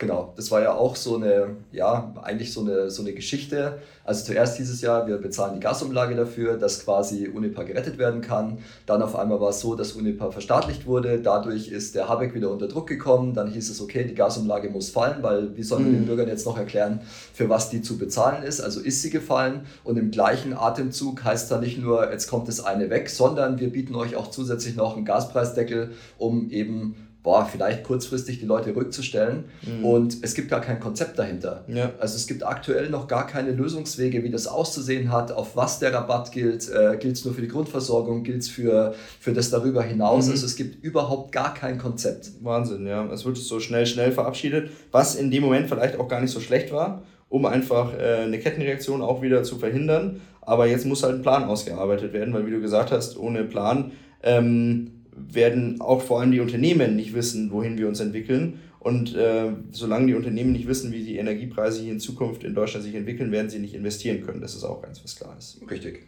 Genau, 0.01 0.33
das 0.35 0.49
war 0.49 0.63
ja 0.63 0.73
auch 0.73 0.95
so 0.95 1.17
eine, 1.17 1.57
ja, 1.71 2.11
eigentlich 2.23 2.51
so 2.51 2.61
eine, 2.61 2.89
so 2.89 3.03
eine 3.03 3.13
Geschichte. 3.13 3.77
Also 4.03 4.25
zuerst 4.25 4.57
hieß 4.57 4.71
es 4.71 4.81
ja, 4.81 5.05
wir 5.05 5.17
bezahlen 5.17 5.53
die 5.53 5.59
Gasumlage 5.59 6.15
dafür, 6.15 6.57
dass 6.57 6.83
quasi 6.83 7.27
Unipa 7.27 7.61
gerettet 7.61 7.99
werden 7.99 8.21
kann. 8.21 8.57
Dann 8.87 9.03
auf 9.03 9.15
einmal 9.15 9.39
war 9.39 9.49
es 9.49 9.59
so, 9.59 9.75
dass 9.75 9.91
Unipa 9.91 10.31
verstaatlicht 10.31 10.87
wurde. 10.87 11.19
Dadurch 11.19 11.67
ist 11.67 11.93
der 11.93 12.09
Habeck 12.09 12.33
wieder 12.33 12.49
unter 12.49 12.67
Druck 12.67 12.87
gekommen. 12.87 13.35
Dann 13.35 13.51
hieß 13.51 13.69
es, 13.69 13.79
okay, 13.79 14.03
die 14.03 14.15
Gasumlage 14.15 14.71
muss 14.71 14.89
fallen, 14.89 15.21
weil 15.21 15.55
wie 15.55 15.61
sollen 15.61 15.85
wir 15.85 15.91
mhm. 15.91 15.97
den 15.97 16.05
Bürgern 16.07 16.27
jetzt 16.29 16.47
noch 16.47 16.57
erklären, 16.57 17.01
für 17.31 17.47
was 17.49 17.69
die 17.69 17.83
zu 17.83 17.99
bezahlen 17.99 18.41
ist? 18.41 18.59
Also 18.59 18.79
ist 18.79 19.03
sie 19.03 19.11
gefallen. 19.11 19.67
Und 19.83 19.97
im 19.97 20.09
gleichen 20.09 20.57
Atemzug 20.57 21.23
heißt 21.23 21.51
dann 21.51 21.59
nicht 21.59 21.79
nur, 21.79 22.11
jetzt 22.11 22.27
kommt 22.27 22.47
das 22.47 22.65
eine 22.65 22.89
weg, 22.89 23.07
sondern 23.07 23.59
wir 23.59 23.71
bieten 23.71 23.93
euch 23.93 24.15
auch 24.15 24.31
zusätzlich 24.31 24.75
noch 24.75 24.97
einen 24.97 25.05
Gaspreisdeckel, 25.05 25.91
um 26.17 26.49
eben 26.49 26.95
boah, 27.23 27.45
vielleicht 27.45 27.83
kurzfristig 27.83 28.39
die 28.39 28.45
Leute 28.45 28.75
rückzustellen. 28.75 29.45
Mhm. 29.61 29.85
Und 29.85 30.17
es 30.23 30.33
gibt 30.33 30.49
gar 30.49 30.61
kein 30.61 30.79
Konzept 30.79 31.19
dahinter. 31.19 31.65
Ja. 31.67 31.91
Also 31.99 32.15
es 32.15 32.25
gibt 32.25 32.43
aktuell 32.43 32.89
noch 32.89 33.07
gar 33.07 33.27
keine 33.27 33.51
Lösungswege, 33.51 34.23
wie 34.23 34.31
das 34.31 34.47
auszusehen 34.47 35.11
hat, 35.11 35.31
auf 35.31 35.55
was 35.55 35.79
der 35.79 35.93
Rabatt 35.93 36.31
gilt. 36.31 36.69
Äh, 36.69 36.97
gilt 36.97 37.17
es 37.17 37.25
nur 37.25 37.33
für 37.33 37.41
die 37.41 37.47
Grundversorgung, 37.47 38.23
gilt 38.23 38.41
es 38.41 38.49
für, 38.49 38.95
für 39.19 39.33
das 39.33 39.51
darüber 39.51 39.83
hinaus. 39.83 40.25
Mhm. 40.25 40.31
Also 40.31 40.45
es 40.47 40.55
gibt 40.55 40.83
überhaupt 40.83 41.31
gar 41.31 41.53
kein 41.53 41.77
Konzept. 41.77 42.31
Wahnsinn, 42.41 42.87
ja. 42.87 43.05
Es 43.11 43.23
wird 43.23 43.37
so 43.37 43.59
schnell, 43.59 43.85
schnell 43.85 44.11
verabschiedet, 44.11 44.71
was 44.91 45.15
in 45.15 45.29
dem 45.29 45.43
Moment 45.43 45.69
vielleicht 45.69 45.99
auch 45.99 46.07
gar 46.07 46.21
nicht 46.21 46.31
so 46.31 46.39
schlecht 46.39 46.71
war, 46.71 47.03
um 47.29 47.45
einfach 47.45 47.93
äh, 47.93 48.23
eine 48.23 48.39
Kettenreaktion 48.39 49.03
auch 49.03 49.21
wieder 49.21 49.43
zu 49.43 49.57
verhindern. 49.57 50.21
Aber 50.41 50.65
jetzt 50.65 50.87
muss 50.87 51.03
halt 51.03 51.15
ein 51.15 51.21
Plan 51.21 51.43
ausgearbeitet 51.43 52.13
werden, 52.13 52.33
weil 52.33 52.47
wie 52.47 52.51
du 52.51 52.59
gesagt 52.59 52.91
hast, 52.91 53.15
ohne 53.15 53.43
Plan 53.43 53.91
ähm, 54.23 55.00
werden 55.15 55.81
auch 55.81 56.01
vor 56.01 56.19
allem 56.19 56.31
die 56.31 56.39
Unternehmen 56.39 56.95
nicht 56.95 57.13
wissen, 57.13 57.51
wohin 57.51 57.77
wir 57.77 57.87
uns 57.87 57.99
entwickeln. 57.99 58.59
Und 58.79 59.15
äh, 59.15 59.51
solange 59.71 60.07
die 60.07 60.15
Unternehmen 60.15 60.53
nicht 60.53 60.67
wissen, 60.67 60.91
wie 60.91 61.03
die 61.03 61.17
Energiepreise 61.17 61.83
hier 61.83 61.91
in 61.91 61.99
Zukunft 61.99 62.43
in 62.43 62.55
Deutschland 62.55 62.83
sich 62.83 62.95
entwickeln, 62.95 63.31
werden 63.31 63.49
sie 63.49 63.59
nicht 63.59 63.75
investieren 63.75 64.25
können. 64.25 64.41
Das 64.41 64.55
ist 64.55 64.63
auch 64.63 64.81
ganz 64.81 65.03
was 65.03 65.15
klar 65.15 65.35
ist. 65.37 65.59
Richtig. 65.69 66.07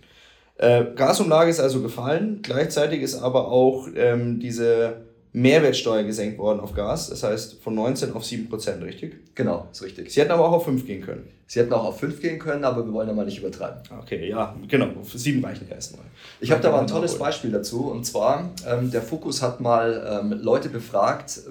Äh, 0.58 0.86
Gasumlage 0.96 1.52
ist 1.52 1.60
also 1.60 1.82
gefallen. 1.82 2.40
Gleichzeitig 2.42 3.02
ist 3.02 3.16
aber 3.16 3.50
auch 3.50 3.88
ähm, 3.96 4.40
diese 4.40 5.06
Mehrwertsteuer 5.34 6.04
gesenkt 6.04 6.38
worden 6.38 6.60
auf 6.60 6.74
Gas. 6.74 7.10
Das 7.10 7.24
heißt 7.24 7.62
von 7.62 7.74
19 7.74 8.14
auf 8.14 8.24
7 8.24 8.48
Prozent, 8.48 8.84
richtig? 8.84 9.16
Genau, 9.36 9.68
ist 9.72 9.82
richtig. 9.82 10.14
Sie 10.14 10.22
hätten 10.22 10.32
aber 10.32 10.46
auch 10.48 10.54
auf 10.54 10.66
5 10.66 10.86
gehen 10.86 11.02
können. 11.02 11.28
Sie 11.48 11.60
hätten 11.60 11.74
auch 11.74 11.86
auf 11.86 12.00
5 12.00 12.22
gehen 12.22 12.40
können, 12.40 12.64
aber 12.64 12.86
wir 12.86 12.94
wollen 12.94 13.08
ja 13.08 13.14
mal 13.14 13.26
nicht 13.26 13.40
übertreiben. 13.40 13.82
Okay, 14.00 14.30
ja, 14.30 14.56
genau. 14.68 14.88
Auf 15.02 15.12
7 15.12 15.44
reichen 15.44 15.68
ja 15.68 15.76
erstmal. 15.76 16.06
Ich 16.40 16.52
habe 16.52 16.62
da 16.62 16.72
mal 16.72 16.82
ein 16.82 16.88
tolles 16.88 17.18
Beispiel 17.18 17.52
dazu. 17.52 17.90
Und 17.90 18.06
zwar, 18.06 18.52
ähm, 18.68 18.92
der 18.92 19.02
Fokus 19.02 19.42
hat 19.42 19.60
mal 19.60 20.22
ähm, 20.22 20.40
Leute 20.40 20.70
befragt, 20.70 21.42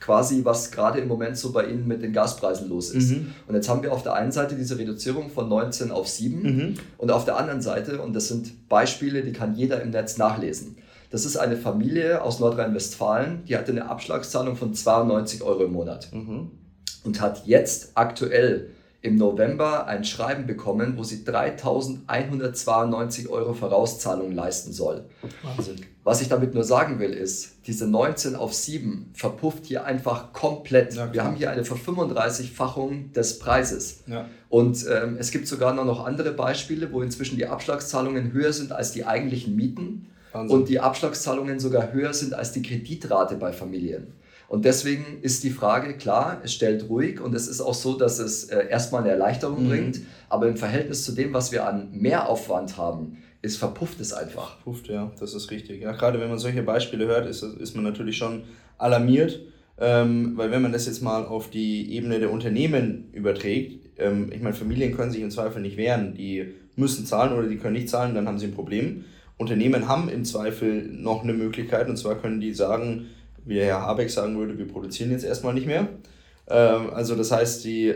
quasi, 0.00 0.44
was 0.44 0.70
gerade 0.70 1.00
im 1.00 1.08
Moment 1.08 1.36
so 1.36 1.52
bei 1.52 1.66
Ihnen 1.66 1.86
mit 1.86 2.02
den 2.02 2.12
Gaspreisen 2.12 2.68
los 2.68 2.90
ist. 2.90 3.10
Mhm. 3.10 3.32
Und 3.46 3.54
jetzt 3.54 3.68
haben 3.68 3.82
wir 3.82 3.92
auf 3.92 4.02
der 4.02 4.14
einen 4.14 4.32
Seite 4.32 4.54
diese 4.54 4.78
Reduzierung 4.78 5.30
von 5.30 5.48
19 5.48 5.90
auf 5.90 6.08
7 6.08 6.42
mhm. 6.42 6.74
und 6.96 7.10
auf 7.10 7.24
der 7.24 7.36
anderen 7.36 7.60
Seite, 7.60 8.00
und 8.00 8.14
das 8.14 8.28
sind 8.28 8.68
Beispiele, 8.68 9.22
die 9.22 9.32
kann 9.32 9.54
jeder 9.56 9.82
im 9.82 9.90
Netz 9.90 10.16
nachlesen, 10.16 10.76
das 11.10 11.24
ist 11.24 11.36
eine 11.36 11.56
Familie 11.56 12.22
aus 12.22 12.40
Nordrhein-Westfalen, 12.40 13.44
die 13.46 13.56
hatte 13.56 13.72
eine 13.72 13.88
Abschlagszahlung 13.88 14.56
von 14.56 14.74
92 14.74 15.42
Euro 15.42 15.64
im 15.64 15.72
Monat. 15.72 16.12
Mhm. 16.12 16.50
und 17.04 17.20
hat 17.20 17.46
jetzt 17.46 17.92
aktuell 17.94 18.70
im 19.06 19.16
November 19.16 19.86
ein 19.86 20.04
Schreiben 20.04 20.46
bekommen, 20.46 20.94
wo 20.96 21.04
sie 21.04 21.24
3.192 21.24 23.28
Euro 23.28 23.54
Vorauszahlung 23.54 24.32
leisten 24.32 24.72
soll. 24.72 25.04
Wahnsinn. 25.42 25.76
Was 26.02 26.20
ich 26.20 26.28
damit 26.28 26.54
nur 26.54 26.64
sagen 26.64 26.98
will, 26.98 27.12
ist, 27.12 27.66
diese 27.66 27.86
19 27.86 28.34
auf 28.34 28.52
7 28.52 29.10
verpufft 29.14 29.66
hier 29.66 29.84
einfach 29.84 30.32
komplett. 30.32 30.94
Ja, 30.94 31.12
Wir 31.12 31.24
haben 31.24 31.36
hier 31.36 31.50
eine 31.50 31.62
Ver35-fachung 31.62 33.12
des 33.12 33.38
Preises. 33.38 34.02
Ja. 34.06 34.28
Und 34.48 34.84
ähm, 34.90 35.16
es 35.18 35.30
gibt 35.30 35.46
sogar 35.46 35.72
noch 35.72 36.04
andere 36.04 36.32
Beispiele, 36.32 36.92
wo 36.92 37.02
inzwischen 37.02 37.36
die 37.36 37.46
Abschlagszahlungen 37.46 38.32
höher 38.32 38.52
sind 38.52 38.72
als 38.72 38.92
die 38.92 39.04
eigentlichen 39.04 39.54
Mieten 39.54 40.08
Wahnsinn. 40.32 40.58
und 40.58 40.68
die 40.68 40.80
Abschlagszahlungen 40.80 41.58
sogar 41.60 41.92
höher 41.92 42.12
sind 42.12 42.34
als 42.34 42.52
die 42.52 42.62
Kreditrate 42.62 43.36
bei 43.36 43.52
Familien. 43.52 44.12
Und 44.48 44.64
deswegen 44.64 45.18
ist 45.22 45.42
die 45.42 45.50
Frage 45.50 45.96
klar, 45.96 46.40
es 46.44 46.52
stellt 46.52 46.88
ruhig 46.88 47.20
und 47.20 47.34
es 47.34 47.48
ist 47.48 47.60
auch 47.60 47.74
so, 47.74 47.96
dass 47.98 48.18
es 48.18 48.44
äh, 48.44 48.68
erstmal 48.68 49.02
eine 49.02 49.10
Erleichterung 49.10 49.64
mhm. 49.64 49.68
bringt, 49.68 50.00
aber 50.28 50.46
im 50.48 50.56
Verhältnis 50.56 51.04
zu 51.04 51.12
dem, 51.12 51.34
was 51.34 51.50
wir 51.50 51.66
an 51.66 51.88
Mehraufwand 51.92 52.76
haben, 52.76 53.18
ist 53.42 53.56
verpufft 53.56 54.00
es 54.00 54.12
einfach. 54.12 54.56
Verpufft, 54.58 54.88
ja, 54.88 55.10
das 55.18 55.34
ist 55.34 55.50
richtig. 55.50 55.82
Ja, 55.82 55.92
gerade 55.92 56.20
wenn 56.20 56.28
man 56.28 56.38
solche 56.38 56.62
Beispiele 56.62 57.06
hört, 57.06 57.26
ist, 57.26 57.42
ist 57.42 57.74
man 57.74 57.84
natürlich 57.84 58.16
schon 58.16 58.44
alarmiert, 58.78 59.40
ähm, 59.78 60.36
weil 60.36 60.50
wenn 60.50 60.62
man 60.62 60.72
das 60.72 60.86
jetzt 60.86 61.02
mal 61.02 61.26
auf 61.26 61.50
die 61.50 61.92
Ebene 61.94 62.18
der 62.18 62.30
Unternehmen 62.30 63.10
überträgt, 63.12 63.98
ähm, 63.98 64.30
ich 64.32 64.42
meine, 64.42 64.54
Familien 64.54 64.96
können 64.96 65.10
sich 65.10 65.22
im 65.22 65.30
Zweifel 65.30 65.60
nicht 65.60 65.76
wehren, 65.76 66.14
die 66.14 66.54
müssen 66.76 67.04
zahlen 67.04 67.32
oder 67.32 67.48
die 67.48 67.56
können 67.56 67.74
nicht 67.74 67.88
zahlen, 67.88 68.14
dann 68.14 68.28
haben 68.28 68.38
sie 68.38 68.46
ein 68.46 68.54
Problem. 68.54 69.04
Unternehmen 69.38 69.88
haben 69.88 70.08
im 70.08 70.24
Zweifel 70.24 70.88
noch 70.88 71.22
eine 71.22 71.34
Möglichkeit 71.34 71.88
und 71.88 71.96
zwar 71.96 72.16
können 72.16 72.40
die 72.40 72.54
sagen, 72.54 73.06
wie 73.44 73.60
Herr 73.60 73.82
Habeck 73.82 74.10
sagen 74.10 74.38
würde, 74.38 74.58
wir 74.58 74.66
produzieren 74.66 75.10
jetzt 75.10 75.24
erstmal 75.24 75.54
nicht 75.54 75.66
mehr. 75.66 75.88
Ähm, 76.48 76.90
also 76.92 77.14
das 77.14 77.32
heißt, 77.32 77.64
die, 77.64 77.94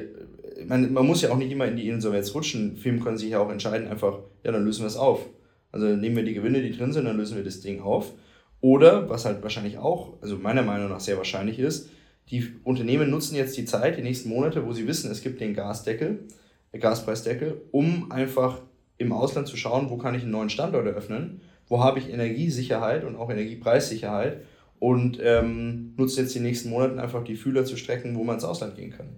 man, 0.67 0.93
man 0.93 1.07
muss 1.07 1.23
ja 1.23 1.31
auch 1.31 1.39
nicht 1.39 1.51
immer 1.51 1.67
in 1.67 1.77
die 1.77 1.89
Insolvenz 1.89 2.35
rutschen. 2.35 2.77
Firmen 2.77 3.03
können 3.03 3.19
sich 3.19 3.31
ja 3.31 3.41
auch 3.41 3.51
entscheiden, 3.51 3.89
einfach, 3.89 4.21
ja, 4.45 4.53
dann 4.53 4.65
lösen 4.65 4.83
wir 4.83 4.89
es 4.89 4.97
auf. 4.97 5.27
Also 5.73 5.87
nehmen 5.87 6.17
wir 6.17 6.25
die 6.25 6.35
Gewinne, 6.35 6.63
die 6.63 6.77
drin 6.77 6.93
sind, 6.93 7.05
dann 7.05 7.17
lösen 7.17 7.37
wir 7.37 7.45
das 7.45 7.61
Ding 7.61 7.81
auf. 7.81 8.13
Oder, 8.61 9.09
was 9.09 9.25
halt 9.25 9.43
wahrscheinlich 9.43 9.79
auch, 9.79 10.21
also 10.21 10.37
meiner 10.37 10.63
Meinung 10.63 10.89
nach 10.91 11.01
sehr 11.01 11.17
wahrscheinlich 11.17 11.59
ist, 11.59 11.89
die 12.31 12.53
Unternehmen 12.63 13.11
nutzen 13.11 13.35
jetzt 13.35 13.57
die 13.57 13.65
Zeit, 13.65 13.97
die 13.97 14.03
nächsten 14.03 14.29
Monate, 14.29 14.67
wo 14.67 14.73
sie 14.73 14.87
wissen, 14.87 15.11
es 15.11 15.23
gibt 15.23 15.41
den 15.41 15.55
Gasdeckel, 15.55 16.27
den 16.73 16.81
Gaspreisdeckel, 16.81 17.63
um 17.73 18.13
einfach 18.13 18.61
im 19.01 19.13
Ausland 19.13 19.49
zu 19.49 19.57
schauen, 19.57 19.89
wo 19.89 19.97
kann 19.97 20.15
ich 20.15 20.23
einen 20.23 20.33
neuen 20.33 20.51
Standort 20.51 20.87
eröffnen, 20.87 21.41
wo 21.69 21.83
habe 21.83 21.99
ich 21.99 22.11
Energiesicherheit 22.11 23.03
und 23.03 23.17
auch 23.17 23.31
Energiepreissicherheit 23.31 24.43
und 24.79 25.19
ähm, 25.23 25.95
nutzt 25.97 26.19
jetzt 26.19 26.35
die 26.35 26.41
nächsten 26.41 26.69
Monate 26.69 27.01
einfach 27.01 27.25
die 27.25 27.37
Fühler 27.37 27.65
zu 27.65 27.79
strecken, 27.79 28.15
wo 28.15 28.25
man 28.25 28.37
ins 28.37 28.45
Ausland 28.45 28.77
gehen 28.77 28.91
kann. 28.91 29.09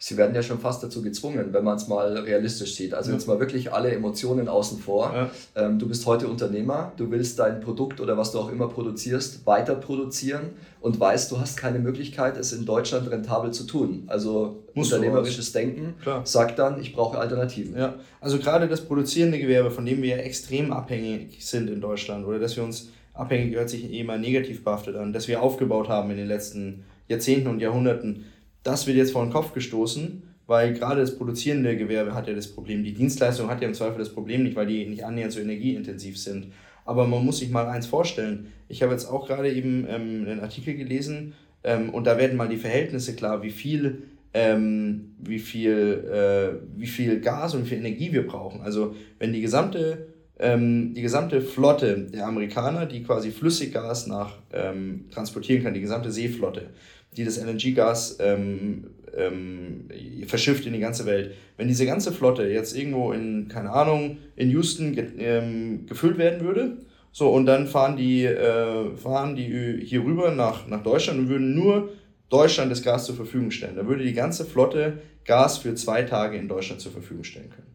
Sie 0.00 0.16
werden 0.16 0.32
ja 0.32 0.42
schon 0.42 0.60
fast 0.60 0.82
dazu 0.82 1.02
gezwungen, 1.02 1.52
wenn 1.52 1.64
man 1.64 1.76
es 1.76 1.88
mal 1.88 2.16
realistisch 2.18 2.76
sieht. 2.76 2.94
Also 2.94 3.10
ja. 3.10 3.16
jetzt 3.16 3.26
mal 3.26 3.40
wirklich 3.40 3.72
alle 3.72 3.90
Emotionen 3.90 4.46
außen 4.46 4.78
vor. 4.78 5.12
Ja. 5.12 5.30
Ähm, 5.56 5.80
du 5.80 5.88
bist 5.88 6.06
heute 6.06 6.28
Unternehmer, 6.28 6.92
du 6.96 7.10
willst 7.10 7.40
dein 7.40 7.60
Produkt 7.60 8.00
oder 8.00 8.16
was 8.16 8.30
du 8.30 8.38
auch 8.38 8.52
immer 8.52 8.68
produzierst, 8.68 9.44
weiter 9.44 9.74
produzieren 9.74 10.50
und 10.80 11.00
weißt, 11.00 11.32
du 11.32 11.40
hast 11.40 11.56
keine 11.56 11.80
Möglichkeit, 11.80 12.36
es 12.36 12.52
in 12.52 12.64
Deutschland 12.64 13.10
rentabel 13.10 13.50
zu 13.50 13.64
tun. 13.64 14.04
Also 14.06 14.62
Muss 14.74 14.92
unternehmerisches 14.92 15.50
Denken 15.50 15.94
Klar. 16.00 16.24
sagt 16.24 16.60
dann, 16.60 16.80
ich 16.80 16.94
brauche 16.94 17.18
Alternativen. 17.18 17.76
Ja, 17.76 17.96
also 18.20 18.38
gerade 18.38 18.68
das 18.68 18.82
produzierende 18.82 19.40
Gewerbe, 19.40 19.72
von 19.72 19.84
dem 19.84 20.00
wir 20.00 20.16
ja 20.16 20.22
extrem 20.22 20.72
abhängig 20.72 21.44
sind 21.44 21.68
in 21.68 21.80
Deutschland 21.80 22.24
oder 22.24 22.38
dass 22.38 22.56
wir 22.56 22.62
uns 22.62 22.90
abhängig 23.14 23.56
hört 23.56 23.68
sich 23.68 23.90
eh 23.90 24.00
immer 24.00 24.16
negativ 24.16 24.62
behaftet 24.62 24.94
an, 24.94 25.12
dass 25.12 25.26
wir 25.26 25.42
aufgebaut 25.42 25.88
haben 25.88 26.10
in 26.12 26.18
den 26.18 26.28
letzten 26.28 26.84
Jahrzehnten 27.08 27.48
und 27.48 27.60
Jahrhunderten, 27.60 28.26
das 28.62 28.86
wird 28.86 28.96
jetzt 28.96 29.12
vor 29.12 29.24
den 29.24 29.32
Kopf 29.32 29.52
gestoßen, 29.52 30.22
weil 30.46 30.72
gerade 30.72 31.00
das 31.00 31.16
produzierende 31.16 31.76
Gewerbe 31.76 32.14
hat 32.14 32.26
ja 32.26 32.34
das 32.34 32.48
Problem. 32.48 32.82
Die 32.82 32.94
Dienstleistung 32.94 33.48
hat 33.48 33.60
ja 33.60 33.68
im 33.68 33.74
Zweifel 33.74 33.98
das 33.98 34.12
Problem 34.12 34.42
nicht, 34.42 34.56
weil 34.56 34.66
die 34.66 34.86
nicht 34.86 35.04
annähernd 35.04 35.32
so 35.32 35.40
energieintensiv 35.40 36.18
sind. 36.18 36.52
Aber 36.84 37.06
man 37.06 37.24
muss 37.24 37.38
sich 37.38 37.50
mal 37.50 37.66
eins 37.66 37.86
vorstellen. 37.86 38.50
Ich 38.68 38.82
habe 38.82 38.92
jetzt 38.92 39.06
auch 39.06 39.26
gerade 39.26 39.52
eben 39.52 39.86
ähm, 39.88 40.26
einen 40.26 40.40
Artikel 40.40 40.74
gelesen 40.74 41.34
ähm, 41.62 41.90
und 41.90 42.06
da 42.06 42.16
werden 42.16 42.36
mal 42.36 42.48
die 42.48 42.56
Verhältnisse 42.56 43.14
klar, 43.14 43.42
wie 43.42 43.50
viel, 43.50 44.04
ähm, 44.32 45.14
wie, 45.18 45.38
viel, 45.38 46.04
äh, 46.10 46.78
wie 46.78 46.86
viel 46.86 47.20
Gas 47.20 47.54
und 47.54 47.64
wie 47.64 47.68
viel 47.68 47.78
Energie 47.78 48.12
wir 48.12 48.26
brauchen. 48.26 48.62
Also 48.62 48.94
wenn 49.18 49.34
die 49.34 49.42
gesamte 49.42 50.08
ähm, 50.40 50.94
die 50.94 51.02
gesamte 51.02 51.40
Flotte 51.40 51.98
der 51.98 52.26
Amerikaner, 52.26 52.86
die 52.86 53.02
quasi 53.02 53.30
Flüssiggas 53.30 54.06
nach 54.06 54.38
ähm, 54.52 55.06
transportieren 55.10 55.64
kann, 55.64 55.74
die 55.74 55.80
gesamte 55.80 56.12
Seeflotte, 56.12 56.70
die 57.18 57.24
das 57.24 57.38
LNG-Gas 57.38 58.18
ähm, 58.20 58.84
ähm, 59.16 59.88
verschifft 60.26 60.66
in 60.66 60.72
die 60.72 60.78
ganze 60.78 61.06
Welt. 61.06 61.34
Wenn 61.56 61.68
diese 61.68 61.86
ganze 61.86 62.12
Flotte 62.12 62.44
jetzt 62.48 62.76
irgendwo 62.76 63.12
in, 63.12 63.48
keine 63.48 63.70
Ahnung, 63.70 64.18
in 64.36 64.50
Houston 64.50 64.94
ge 64.94 65.06
ähm, 65.18 65.86
gefüllt 65.86 66.18
werden 66.18 66.40
würde, 66.46 66.78
so 67.12 67.30
und 67.30 67.46
dann 67.46 67.66
fahren 67.66 67.96
die, 67.96 68.24
äh, 68.24 68.96
fahren 68.96 69.34
die 69.34 69.82
hier 69.84 70.04
rüber 70.04 70.30
nach, 70.30 70.66
nach 70.68 70.82
Deutschland 70.82 71.18
und 71.20 71.28
würden 71.28 71.54
nur 71.54 71.90
Deutschland 72.28 72.70
das 72.70 72.82
Gas 72.82 73.06
zur 73.06 73.16
Verfügung 73.16 73.50
stellen. 73.50 73.76
Da 73.76 73.86
würde 73.86 74.04
die 74.04 74.12
ganze 74.12 74.44
Flotte 74.44 74.98
Gas 75.24 75.58
für 75.58 75.74
zwei 75.74 76.02
Tage 76.02 76.36
in 76.36 76.48
Deutschland 76.48 76.80
zur 76.80 76.92
Verfügung 76.92 77.24
stellen 77.24 77.50
können. 77.50 77.74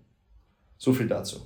So 0.78 0.94
viel 0.94 1.08
dazu 1.08 1.42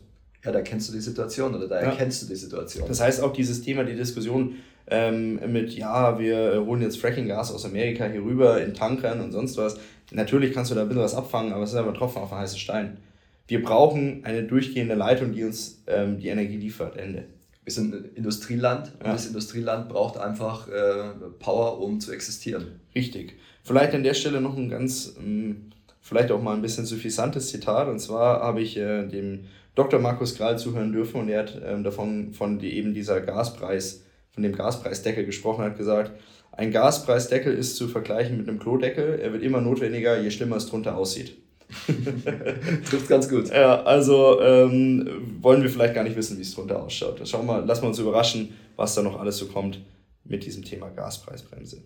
ja, 0.47 0.53
da 0.53 0.61
kennst 0.61 0.87
du 0.87 0.93
die 0.93 1.01
Situation 1.01 1.53
oder 1.53 1.67
da 1.67 1.81
ja. 1.81 1.89
erkennst 1.89 2.23
du 2.23 2.27
die 2.27 2.35
Situation. 2.35 2.87
Das 2.87 3.01
heißt 3.01 3.21
auch 3.21 3.33
dieses 3.33 3.61
Thema, 3.61 3.83
die 3.83 3.95
Diskussion 3.95 4.55
ähm, 4.89 5.39
mit, 5.51 5.73
ja, 5.73 6.17
wir 6.19 6.63
holen 6.65 6.81
jetzt 6.81 6.99
Fracking-Gas 6.99 7.53
aus 7.53 7.65
Amerika 7.65 8.05
hier 8.05 8.21
rüber 8.21 8.61
in 8.61 8.73
Tankern 8.73 9.21
und 9.21 9.31
sonst 9.31 9.57
was. 9.57 9.77
Natürlich 10.11 10.53
kannst 10.53 10.71
du 10.71 10.75
da 10.75 10.81
ein 10.81 10.87
bisschen 10.87 11.03
was 11.03 11.15
abfangen, 11.15 11.51
aber 11.51 11.63
es 11.63 11.71
ist 11.71 11.75
aber 11.75 11.93
Tropfen 11.93 12.21
auf 12.21 12.31
einen 12.31 12.41
heißen 12.41 12.59
Stein. 12.59 12.97
Wir 13.47 13.61
brauchen 13.61 14.23
eine 14.23 14.43
durchgehende 14.43 14.95
Leitung, 14.95 15.33
die 15.33 15.43
uns 15.43 15.83
ähm, 15.87 16.19
die 16.19 16.27
Energie 16.27 16.57
liefert. 16.57 16.97
Ende. 16.97 17.25
Wir 17.63 17.73
sind 17.73 17.93
ein 17.93 18.05
Industrieland 18.15 18.93
und 18.99 19.05
ja. 19.05 19.11
das 19.11 19.25
Industrieland 19.25 19.89
braucht 19.89 20.17
einfach 20.17 20.69
äh, 20.69 21.11
Power, 21.39 21.81
um 21.81 21.99
zu 21.99 22.13
existieren. 22.13 22.79
Richtig. 22.95 23.35
Vielleicht 23.63 23.93
an 23.93 24.03
der 24.03 24.13
Stelle 24.13 24.39
noch 24.39 24.55
ein 24.55 24.69
ganz, 24.69 25.15
ähm, 25.19 25.71
vielleicht 25.99 26.31
auch 26.31 26.41
mal 26.41 26.55
ein 26.55 26.61
bisschen 26.61 26.85
suffisantes 26.85 27.49
Zitat. 27.49 27.89
Und 27.89 27.99
zwar 27.99 28.41
habe 28.41 28.61
ich 28.61 28.77
äh, 28.77 29.05
dem 29.05 29.45
Dr. 29.75 29.99
Markus 29.99 30.35
Grahl 30.35 30.57
zuhören 30.57 30.93
dürfen 30.93 31.21
und 31.21 31.29
er 31.29 31.41
hat 31.41 31.61
ähm, 31.65 31.83
davon 31.83 32.33
von 32.33 32.57
die, 32.57 32.73
eben 32.77 32.93
dieser 32.93 33.19
Gaspreis, 33.19 34.03
von 34.37 34.43
dem 34.43 34.55
Gaspreisdeckel 34.55 35.25
gesprochen, 35.25 35.63
hat 35.63 35.79
gesagt, 35.79 36.11
ein 36.51 36.69
Gaspreisdeckel 36.69 37.51
ist 37.55 37.75
zu 37.75 37.87
vergleichen 37.87 38.37
mit 38.37 38.47
einem 38.47 38.59
Klodeckel. 38.59 39.19
Er 39.19 39.33
wird 39.33 39.41
immer 39.41 39.61
notwendiger, 39.61 40.21
je 40.21 40.29
schlimmer 40.29 40.57
es 40.57 40.67
drunter 40.67 40.95
aussieht. 40.95 41.35
Trifft 42.87 43.09
ganz 43.09 43.27
gut. 43.27 43.49
Ja, 43.49 43.81
also 43.81 44.39
ähm, 44.39 45.09
wollen 45.41 45.63
wir 45.63 45.71
vielleicht 45.71 45.95
gar 45.95 46.03
nicht 46.03 46.15
wissen, 46.15 46.37
wie 46.37 46.43
es 46.43 46.53
drunter 46.53 46.83
ausschaut. 46.83 47.19
Schauen 47.27 47.47
wir 47.47 47.53
mal, 47.53 47.65
lassen 47.65 47.81
wir 47.81 47.87
uns 47.87 47.97
überraschen, 47.97 48.53
was 48.75 48.93
da 48.93 49.01
noch 49.01 49.19
alles 49.19 49.37
so 49.37 49.47
kommt 49.47 49.79
mit 50.23 50.45
diesem 50.45 50.63
Thema 50.63 50.89
Gaspreisbremse. 50.89 51.81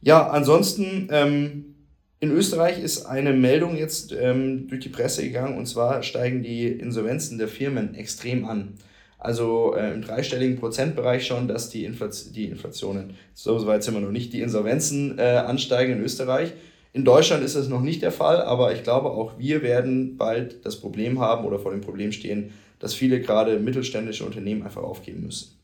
Ja, 0.00 0.30
ansonsten 0.30 1.08
ähm, 1.12 1.74
in 2.20 2.30
Österreich 2.30 2.82
ist 2.82 3.04
eine 3.04 3.34
Meldung 3.34 3.76
jetzt 3.76 4.12
ähm, 4.12 4.66
durch 4.68 4.80
die 4.80 4.88
Presse 4.88 5.24
gegangen 5.24 5.58
und 5.58 5.66
zwar 5.66 6.02
steigen 6.02 6.42
die 6.42 6.68
Insolvenzen 6.68 7.36
der 7.36 7.48
Firmen 7.48 7.94
extrem 7.94 8.46
an. 8.46 8.78
Also 9.18 9.74
äh, 9.74 9.94
im 9.94 10.02
dreistelligen 10.02 10.58
Prozentbereich 10.58 11.26
schon, 11.26 11.48
dass 11.48 11.70
die, 11.70 11.84
Inflation, 11.84 12.32
die 12.34 12.44
Inflationen, 12.46 13.14
so 13.34 13.66
weit 13.66 13.82
sind 13.82 13.94
wir 13.94 14.00
noch 14.00 14.10
nicht, 14.10 14.32
die 14.32 14.42
Insolvenzen 14.42 15.18
äh, 15.18 15.22
ansteigen 15.22 15.94
in 15.94 16.00
Österreich. 16.02 16.52
In 16.92 17.04
Deutschland 17.04 17.42
ist 17.42 17.56
das 17.56 17.68
noch 17.68 17.82
nicht 17.82 18.02
der 18.02 18.12
Fall, 18.12 18.40
aber 18.40 18.72
ich 18.72 18.82
glaube, 18.82 19.10
auch 19.10 19.38
wir 19.38 19.62
werden 19.62 20.16
bald 20.16 20.64
das 20.64 20.80
Problem 20.80 21.20
haben 21.20 21.44
oder 21.44 21.58
vor 21.58 21.72
dem 21.72 21.80
Problem 21.80 22.12
stehen, 22.12 22.52
dass 22.78 22.94
viele 22.94 23.20
gerade 23.20 23.58
mittelständische 23.58 24.24
Unternehmen 24.24 24.62
einfach 24.62 24.82
aufgeben 24.82 25.24
müssen. 25.24 25.55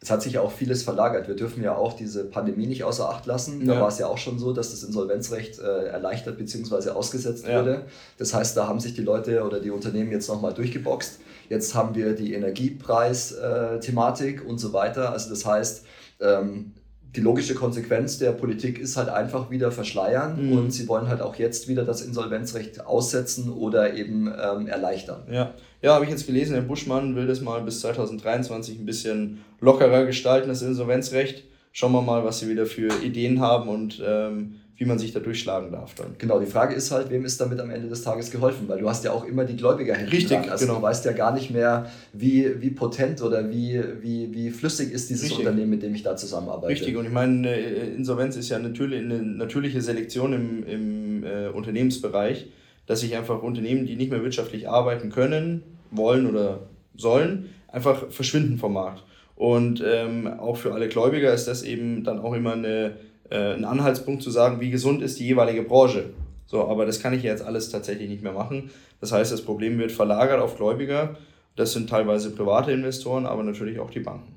Es 0.00 0.12
hat 0.12 0.22
sich 0.22 0.38
auch 0.38 0.52
vieles 0.52 0.84
verlagert. 0.84 1.26
Wir 1.26 1.34
dürfen 1.34 1.60
ja 1.62 1.74
auch 1.74 1.92
diese 1.92 2.24
Pandemie 2.24 2.68
nicht 2.68 2.84
außer 2.84 3.08
Acht 3.08 3.26
lassen. 3.26 3.66
Da 3.66 3.74
ja. 3.74 3.80
war 3.80 3.88
es 3.88 3.98
ja 3.98 4.06
auch 4.06 4.18
schon 4.18 4.38
so, 4.38 4.52
dass 4.52 4.70
das 4.70 4.84
Insolvenzrecht 4.84 5.58
äh, 5.58 5.86
erleichtert 5.86 6.38
bzw. 6.38 6.90
ausgesetzt 6.90 7.48
ja. 7.48 7.60
wurde. 7.60 7.86
Das 8.16 8.32
heißt, 8.32 8.56
da 8.56 8.68
haben 8.68 8.78
sich 8.78 8.94
die 8.94 9.02
Leute 9.02 9.42
oder 9.44 9.58
die 9.58 9.70
Unternehmen 9.70 10.12
jetzt 10.12 10.28
nochmal 10.28 10.54
durchgeboxt. 10.54 11.18
Jetzt 11.48 11.74
haben 11.74 11.96
wir 11.96 12.14
die 12.14 12.32
Energiepreis-Thematik 12.34 14.46
und 14.46 14.58
so 14.58 14.72
weiter. 14.72 15.10
Also 15.10 15.30
das 15.30 15.44
heißt, 15.44 15.84
ähm, 16.20 16.74
die 17.16 17.20
logische 17.20 17.54
Konsequenz 17.54 18.18
der 18.18 18.32
Politik 18.32 18.78
ist 18.78 18.96
halt 18.96 19.08
einfach 19.08 19.50
wieder 19.50 19.72
verschleiern 19.72 20.50
mhm. 20.50 20.58
und 20.58 20.70
sie 20.70 20.86
wollen 20.88 21.08
halt 21.08 21.22
auch 21.22 21.36
jetzt 21.36 21.66
wieder 21.66 21.84
das 21.84 22.02
Insolvenzrecht 22.02 22.86
aussetzen 22.86 23.50
oder 23.50 23.94
eben 23.94 24.28
ähm, 24.28 24.66
erleichtern. 24.66 25.22
Ja, 25.30 25.54
ja 25.82 25.94
habe 25.94 26.04
ich 26.04 26.10
jetzt 26.10 26.26
gelesen, 26.26 26.54
Herr 26.54 26.62
Buschmann 26.62 27.16
will 27.16 27.26
das 27.26 27.40
mal 27.40 27.60
bis 27.62 27.80
2023 27.80 28.78
ein 28.78 28.86
bisschen 28.86 29.44
lockerer 29.60 30.04
gestalten, 30.06 30.48
das 30.48 30.62
Insolvenzrecht. 30.62 31.44
Schauen 31.72 31.92
wir 31.92 32.02
mal, 32.02 32.24
was 32.24 32.40
sie 32.40 32.48
wieder 32.48 32.66
für 32.66 32.88
Ideen 33.04 33.40
haben 33.40 33.68
und 33.68 34.02
ähm, 34.04 34.54
wie 34.76 34.84
man 34.84 34.98
sich 34.98 35.12
da 35.12 35.20
durchschlagen 35.20 35.70
darf 35.72 35.94
dann. 35.94 36.14
Genau, 36.18 36.38
die 36.40 36.46
Frage 36.46 36.74
ist 36.74 36.90
halt, 36.90 37.10
wem 37.10 37.24
ist 37.24 37.40
damit 37.40 37.60
am 37.60 37.70
Ende 37.70 37.88
des 37.88 38.02
Tages 38.02 38.30
geholfen? 38.30 38.68
Weil 38.68 38.78
du 38.78 38.88
hast 38.88 39.04
ja 39.04 39.12
auch 39.12 39.24
immer 39.24 39.44
die 39.44 39.56
Gläubiger 39.56 39.94
hinten 39.94 40.10
Richtig, 40.10 40.38
dran. 40.38 40.50
Also 40.50 40.66
genau. 40.66 40.78
du 40.78 40.82
weißt 40.84 41.04
ja 41.04 41.12
gar 41.12 41.34
nicht 41.34 41.50
mehr, 41.50 41.90
wie, 42.12 42.60
wie 42.60 42.70
potent 42.70 43.20
oder 43.22 43.50
wie, 43.50 43.82
wie, 44.00 44.32
wie 44.32 44.50
flüssig 44.50 44.92
ist 44.92 45.10
dieses 45.10 45.24
Richtig. 45.24 45.40
Unternehmen, 45.40 45.70
mit 45.70 45.82
dem 45.82 45.94
ich 45.94 46.02
da 46.04 46.16
zusammenarbeite. 46.16 46.72
Richtig, 46.72 46.96
und 46.96 47.06
ich 47.06 47.12
meine, 47.12 47.54
Insolvenz 47.56 48.36
ist 48.36 48.48
ja 48.48 48.58
natürlich 48.58 49.04
eine 49.04 49.20
natürliche 49.22 49.82
Selektion 49.82 50.32
im, 50.32 50.66
im 50.66 51.08
im 51.18 51.24
äh, 51.24 51.48
Unternehmensbereich, 51.48 52.46
dass 52.88 53.00
sich 53.00 53.16
einfach 53.16 53.42
Unternehmen, 53.42 53.86
die 53.86 53.94
nicht 53.94 54.10
mehr 54.10 54.24
wirtschaftlich 54.24 54.68
arbeiten 54.68 55.10
können, 55.10 55.62
wollen 55.90 56.26
oder 56.26 56.60
sollen, 56.96 57.50
einfach 57.68 58.10
verschwinden 58.10 58.58
vom 58.58 58.72
Markt. 58.72 59.04
Und 59.36 59.84
ähm, 59.86 60.26
auch 60.26 60.56
für 60.56 60.72
alle 60.72 60.88
Gläubiger 60.88 61.32
ist 61.32 61.46
das 61.46 61.62
eben 61.62 62.02
dann 62.02 62.18
auch 62.18 62.32
immer 62.32 62.54
eine, 62.54 62.96
äh, 63.30 63.54
ein 63.54 63.64
Anhaltspunkt 63.64 64.22
zu 64.22 64.30
sagen, 64.30 64.60
wie 64.60 64.70
gesund 64.70 65.02
ist 65.02 65.20
die 65.20 65.26
jeweilige 65.26 65.62
Branche. 65.62 66.06
So, 66.46 66.66
aber 66.66 66.86
das 66.86 66.98
kann 66.98 67.12
ich 67.12 67.22
jetzt 67.22 67.44
alles 67.44 67.70
tatsächlich 67.70 68.08
nicht 68.08 68.22
mehr 68.22 68.32
machen. 68.32 68.70
Das 69.00 69.12
heißt, 69.12 69.30
das 69.30 69.42
Problem 69.42 69.78
wird 69.78 69.92
verlagert 69.92 70.40
auf 70.40 70.56
Gläubiger. 70.56 71.16
Das 71.56 71.74
sind 71.74 71.90
teilweise 71.90 72.30
private 72.30 72.72
Investoren, 72.72 73.26
aber 73.26 73.42
natürlich 73.42 73.78
auch 73.80 73.90
die 73.90 74.00
Banken. 74.00 74.34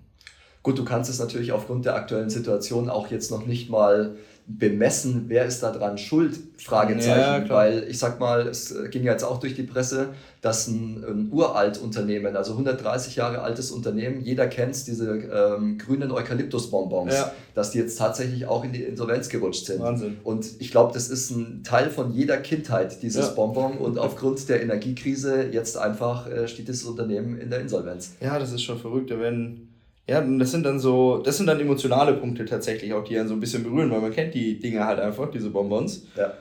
Gut, 0.61 0.77
du 0.77 0.83
kannst 0.83 1.09
es 1.09 1.19
natürlich 1.19 1.53
aufgrund 1.53 1.85
der 1.85 1.95
aktuellen 1.95 2.29
Situation 2.29 2.89
auch 2.89 3.09
jetzt 3.09 3.31
noch 3.31 3.47
nicht 3.47 3.69
mal 3.69 4.17
bemessen, 4.47 5.25
wer 5.27 5.45
ist 5.45 5.63
da 5.63 5.71
dran 5.71 5.97
schuld, 5.97 6.39
Fragezeichen, 6.57 7.47
ja, 7.47 7.49
weil 7.49 7.85
ich 7.89 7.97
sag 7.97 8.19
mal, 8.19 8.47
es 8.47 8.75
ging 8.91 9.03
jetzt 9.03 9.23
auch 9.23 9.39
durch 9.39 9.55
die 9.55 9.63
Presse, 9.63 10.09
dass 10.41 10.67
ein, 10.67 11.03
ein 11.07 11.29
uralt 11.31 11.77
Unternehmen, 11.77 12.35
also 12.35 12.51
130 12.51 13.15
Jahre 13.15 13.41
altes 13.41 13.71
Unternehmen, 13.71 14.21
jeder 14.21 14.47
kennt 14.47 14.87
diese 14.87 15.09
ähm, 15.11 15.77
grünen 15.77 16.11
Eukalyptusbonbons, 16.11 17.13
ja. 17.13 17.31
dass 17.55 17.71
die 17.71 17.79
jetzt 17.79 17.97
tatsächlich 17.97 18.45
auch 18.45 18.63
in 18.63 18.73
die 18.73 18.83
Insolvenz 18.83 19.29
gerutscht 19.29 19.65
sind. 19.65 19.79
Wahnsinn. 19.79 20.17
Und 20.23 20.45
ich 20.59 20.71
glaube, 20.71 20.93
das 20.93 21.09
ist 21.09 21.31
ein 21.31 21.63
Teil 21.63 21.89
von 21.89 22.13
jeder 22.13 22.37
Kindheit, 22.37 23.01
dieses 23.01 23.27
ja. 23.27 23.33
Bonbon 23.33 23.77
und 23.77 23.97
aufgrund 23.97 24.47
der 24.49 24.61
Energiekrise 24.61 25.47
jetzt 25.51 25.77
einfach 25.77 26.27
äh, 26.29 26.47
steht 26.47 26.69
das 26.69 26.83
Unternehmen 26.83 27.39
in 27.39 27.49
der 27.49 27.59
Insolvenz. 27.59 28.13
Ja, 28.19 28.37
das 28.37 28.51
ist 28.51 28.63
schon 28.63 28.79
verrückt, 28.79 29.09
da 29.09 29.19
werden 29.19 29.70
ja, 30.07 30.19
und 30.19 30.39
das 30.39 30.51
sind 30.51 30.65
dann 30.65 30.79
so, 30.79 31.21
das 31.23 31.37
sind 31.37 31.47
dann 31.47 31.59
emotionale 31.59 32.13
Punkte 32.13 32.45
tatsächlich 32.45 32.93
auch, 32.93 33.03
die 33.03 33.17
einen 33.17 33.27
so 33.27 33.35
ein 33.35 33.39
bisschen 33.39 33.63
berühren, 33.63 33.91
weil 33.91 34.01
man 34.01 34.11
kennt 34.11 34.33
die 34.33 34.59
Dinge 34.59 34.85
halt 34.85 34.99
einfach, 34.99 35.29
diese 35.31 35.49
Bonbons. 35.49 36.07
Ja. 36.17 36.33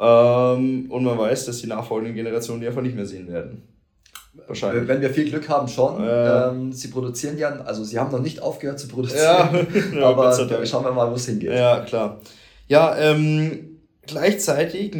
Ähm, 0.00 0.90
und 0.90 1.04
man 1.04 1.18
weiß, 1.18 1.46
dass 1.46 1.58
die 1.58 1.66
nachfolgenden 1.66 2.14
Generationen 2.14 2.60
die 2.60 2.68
einfach 2.68 2.82
nicht 2.82 2.94
mehr 2.94 3.06
sehen 3.06 3.28
werden. 3.28 3.62
Wahrscheinlich. 4.46 4.86
Wenn 4.86 5.00
wir 5.00 5.10
viel 5.10 5.28
Glück 5.28 5.48
haben, 5.48 5.66
schon. 5.66 6.02
Äh. 6.02 6.48
Ähm, 6.48 6.72
sie 6.72 6.88
produzieren 6.88 7.38
ja, 7.38 7.48
also 7.62 7.82
sie 7.82 7.98
haben 7.98 8.12
noch 8.12 8.22
nicht 8.22 8.40
aufgehört 8.40 8.78
zu 8.78 8.86
produzieren. 8.86 9.66
Ja, 9.94 10.00
aber 10.06 10.32
schauen 10.64 10.84
wir 10.84 10.92
mal, 10.92 11.10
wo 11.10 11.16
es 11.16 11.26
hingeht. 11.26 11.50
Ja, 11.50 11.80
klar. 11.80 12.20
Ja, 12.68 12.96
ähm, 12.96 13.80
gleichzeitig, 14.06 14.96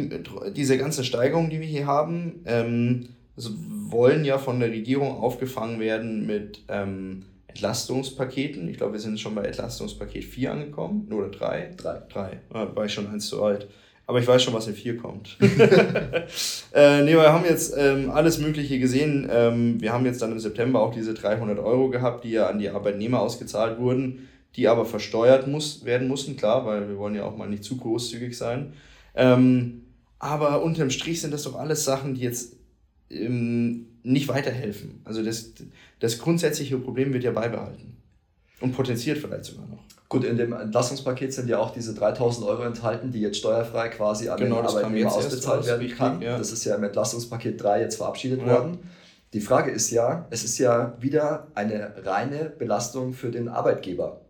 diese 0.55 0.77
ganze 0.77 1.03
Steigerung, 1.03 1.49
die 1.49 1.61
wir 1.61 1.67
hier 1.67 1.87
haben, 1.87 2.41
ähm, 2.45 3.09
also 3.37 3.51
wollen 3.89 4.25
ja 4.25 4.37
von 4.37 4.59
der 4.59 4.69
Regierung 4.69 5.17
aufgefangen 5.17 5.79
werden 5.79 6.27
mit 6.27 6.63
ähm, 6.67 7.25
Entlastungspaketen. 7.59 8.69
Ich 8.69 8.77
glaube, 8.77 8.93
wir 8.93 8.99
sind 8.99 9.19
schon 9.19 9.35
bei 9.35 9.43
Entlastungspaket 9.43 10.23
4 10.23 10.51
angekommen. 10.51 11.11
Oder 11.11 11.27
3? 11.27 11.73
3. 11.75 12.01
3. 12.09 12.39
Da 12.51 12.75
war 12.75 12.85
ich 12.85 12.93
schon 12.93 13.07
eins 13.07 13.27
zu 13.27 13.43
alt. 13.43 13.67
Aber 14.07 14.19
ich 14.19 14.27
weiß 14.27 14.41
schon, 14.41 14.53
was 14.53 14.67
in 14.67 14.75
4 14.75 14.97
kommt. 14.97 15.37
äh, 16.73 17.03
nee, 17.03 17.13
wir 17.13 17.33
haben 17.33 17.43
jetzt 17.43 17.75
ähm, 17.77 18.09
alles 18.09 18.39
Mögliche 18.39 18.79
gesehen. 18.79 19.27
Ähm, 19.29 19.81
wir 19.81 19.91
haben 19.91 20.05
jetzt 20.05 20.21
dann 20.21 20.31
im 20.31 20.39
September 20.39 20.81
auch 20.81 20.93
diese 20.93 21.13
300 21.13 21.59
Euro 21.59 21.89
gehabt, 21.89 22.23
die 22.23 22.31
ja 22.31 22.47
an 22.47 22.59
die 22.59 22.69
Arbeitnehmer 22.69 23.19
ausgezahlt 23.19 23.77
wurden, 23.77 24.29
die 24.55 24.67
aber 24.69 24.85
versteuert 24.85 25.47
muss, 25.47 25.83
werden 25.83 26.07
mussten, 26.07 26.37
klar, 26.37 26.65
weil 26.65 26.87
wir 26.87 26.97
wollen 26.97 27.13
ja 27.13 27.25
auch 27.25 27.35
mal 27.35 27.49
nicht 27.49 27.65
zu 27.65 27.75
großzügig 27.75 28.37
sein. 28.37 28.73
Ähm, 29.15 29.81
aber 30.17 30.63
unterm 30.63 30.89
Strich 30.89 31.21
sind 31.21 31.33
das 31.33 31.43
doch 31.43 31.55
alles 31.55 31.83
Sachen, 31.83 32.15
die 32.15 32.21
jetzt 32.21 32.55
ähm, 33.09 33.87
nicht 34.03 34.27
weiterhelfen. 34.27 35.01
Also 35.03 35.23
das, 35.23 35.53
das 35.99 36.19
grundsätzliche 36.19 36.77
Problem 36.77 37.13
wird 37.13 37.23
ja 37.23 37.31
beibehalten 37.31 37.97
und 38.61 38.73
potenziert 38.73 39.17
vielleicht 39.17 39.45
sogar 39.45 39.67
noch. 39.67 39.79
Gut, 40.09 40.23
in 40.23 40.37
dem 40.37 40.53
Entlastungspaket 40.53 41.31
sind 41.33 41.49
ja 41.49 41.59
auch 41.59 41.71
diese 41.71 41.93
3000 41.93 42.47
Euro 42.47 42.63
enthalten, 42.63 43.11
die 43.11 43.21
jetzt 43.21 43.37
steuerfrei 43.37 43.89
quasi 43.89 44.27
an 44.29 44.39
genau, 44.39 44.57
den 44.57 44.65
Arbeitnehmer 44.65 45.13
ausbezahlt 45.13 45.67
werden 45.67 45.81
richtig, 45.81 45.99
kann. 45.99 46.19
Ja. 46.21 46.35
Das 46.35 46.51
ist 46.51 46.65
ja 46.65 46.75
im 46.75 46.83
Entlastungspaket 46.83 47.61
3 47.61 47.81
jetzt 47.81 47.97
verabschiedet 47.97 48.41
ja. 48.41 48.47
worden. 48.47 48.79
Die 49.33 49.41
Frage 49.41 49.69
ist 49.69 49.91
ja, 49.91 50.25
es 50.31 50.43
ist 50.43 50.57
ja 50.57 50.97
wieder 50.99 51.47
eine 51.53 51.93
reine 52.03 52.51
Belastung 52.57 53.13
für 53.13 53.29
den 53.29 53.47
Arbeitgeber. 53.47 54.21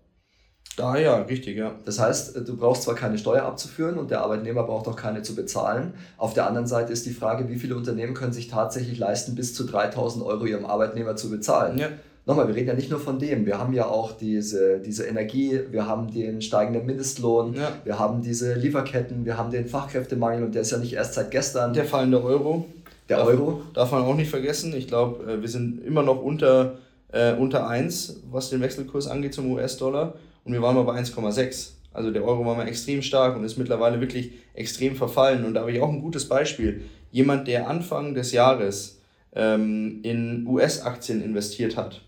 Ah 0.77 0.97
ja, 0.97 1.17
richtig, 1.23 1.57
ja. 1.57 1.75
Das 1.85 1.99
heißt, 1.99 2.47
du 2.47 2.57
brauchst 2.57 2.83
zwar 2.83 2.95
keine 2.95 3.17
Steuer 3.17 3.43
abzuführen 3.43 3.97
und 3.97 4.11
der 4.11 4.21
Arbeitnehmer 4.21 4.63
braucht 4.63 4.87
auch 4.87 4.95
keine 4.95 5.21
zu 5.21 5.35
bezahlen. 5.35 5.93
Auf 6.17 6.33
der 6.33 6.47
anderen 6.47 6.67
Seite 6.67 6.93
ist 6.93 7.05
die 7.05 7.11
Frage, 7.11 7.49
wie 7.49 7.57
viele 7.57 7.75
Unternehmen 7.75 8.13
können 8.13 8.33
sich 8.33 8.47
tatsächlich 8.47 8.97
leisten, 8.97 9.35
bis 9.35 9.53
zu 9.53 9.65
3000 9.65 10.25
Euro 10.25 10.45
ihrem 10.45 10.65
Arbeitnehmer 10.65 11.15
zu 11.15 11.29
bezahlen. 11.29 11.77
Ja. 11.77 11.89
Nochmal, 12.25 12.47
wir 12.47 12.55
reden 12.55 12.67
ja 12.67 12.73
nicht 12.75 12.91
nur 12.91 12.99
von 12.99 13.17
dem. 13.17 13.45
Wir 13.45 13.57
haben 13.57 13.73
ja 13.73 13.87
auch 13.87 14.15
diese, 14.15 14.79
diese 14.79 15.05
Energie, 15.05 15.61
wir 15.71 15.87
haben 15.87 16.11
den 16.13 16.41
steigenden 16.41 16.85
Mindestlohn, 16.85 17.55
ja. 17.55 17.71
wir 17.83 17.97
haben 17.97 18.21
diese 18.21 18.53
Lieferketten, 18.53 19.25
wir 19.25 19.37
haben 19.37 19.49
den 19.49 19.67
Fachkräftemangel 19.67 20.43
und 20.43 20.53
der 20.53 20.61
ist 20.61 20.71
ja 20.71 20.77
nicht 20.77 20.93
erst 20.93 21.15
seit 21.15 21.31
gestern. 21.31 21.73
Der 21.73 21.85
fallende 21.85 22.23
Euro. 22.23 22.65
Der 23.09 23.17
darf, 23.17 23.27
Euro. 23.27 23.61
Darf 23.73 23.91
man 23.91 24.03
auch 24.03 24.15
nicht 24.15 24.29
vergessen. 24.29 24.75
Ich 24.75 24.87
glaube, 24.87 25.31
äh, 25.31 25.41
wir 25.41 25.49
sind 25.49 25.83
immer 25.83 26.03
noch 26.03 26.21
unter, 26.21 26.77
äh, 27.11 27.33
unter 27.33 27.67
1, 27.67 28.21
was 28.29 28.51
den 28.51 28.61
Wechselkurs 28.61 29.07
angeht 29.07 29.33
zum 29.33 29.51
US-Dollar 29.51 30.13
und 30.43 30.53
wir 30.53 30.61
waren 30.61 30.75
mal 30.75 30.83
bei 30.83 30.99
1,6. 30.99 31.71
Also 31.91 32.11
der 32.11 32.23
Euro 32.23 32.45
war 32.45 32.55
mal 32.55 32.67
extrem 32.67 33.01
stark 33.01 33.35
und 33.35 33.43
ist 33.43 33.57
mittlerweile 33.57 33.99
wirklich 33.99 34.33
extrem 34.53 34.95
verfallen. 34.95 35.43
Und 35.45 35.55
da 35.55 35.61
habe 35.61 35.71
ich 35.71 35.81
auch 35.81 35.89
ein 35.89 36.01
gutes 36.01 36.29
Beispiel. 36.29 36.83
Jemand, 37.11 37.47
der 37.47 37.67
Anfang 37.67 38.13
des 38.13 38.31
Jahres 38.31 39.01
ähm, 39.33 39.99
in 40.03 40.45
US-Aktien 40.47 41.21
investiert 41.23 41.75
hat, 41.77 42.01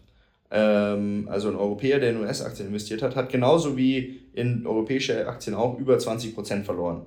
ähm, 0.52 1.28
also 1.32 1.50
ein 1.50 1.56
Europäer, 1.56 2.00
der 2.00 2.12
in 2.12 2.18
US-Aktien 2.18 2.68
investiert 2.68 3.02
hat, 3.02 3.16
hat 3.16 3.30
genauso 3.30 3.78
wie 3.78 4.22
in 4.34 4.66
europäische 4.68 5.28
Aktien 5.28 5.56
auch 5.56 5.80
über 5.80 5.98
20% 5.98 6.64
verloren. 6.64 7.06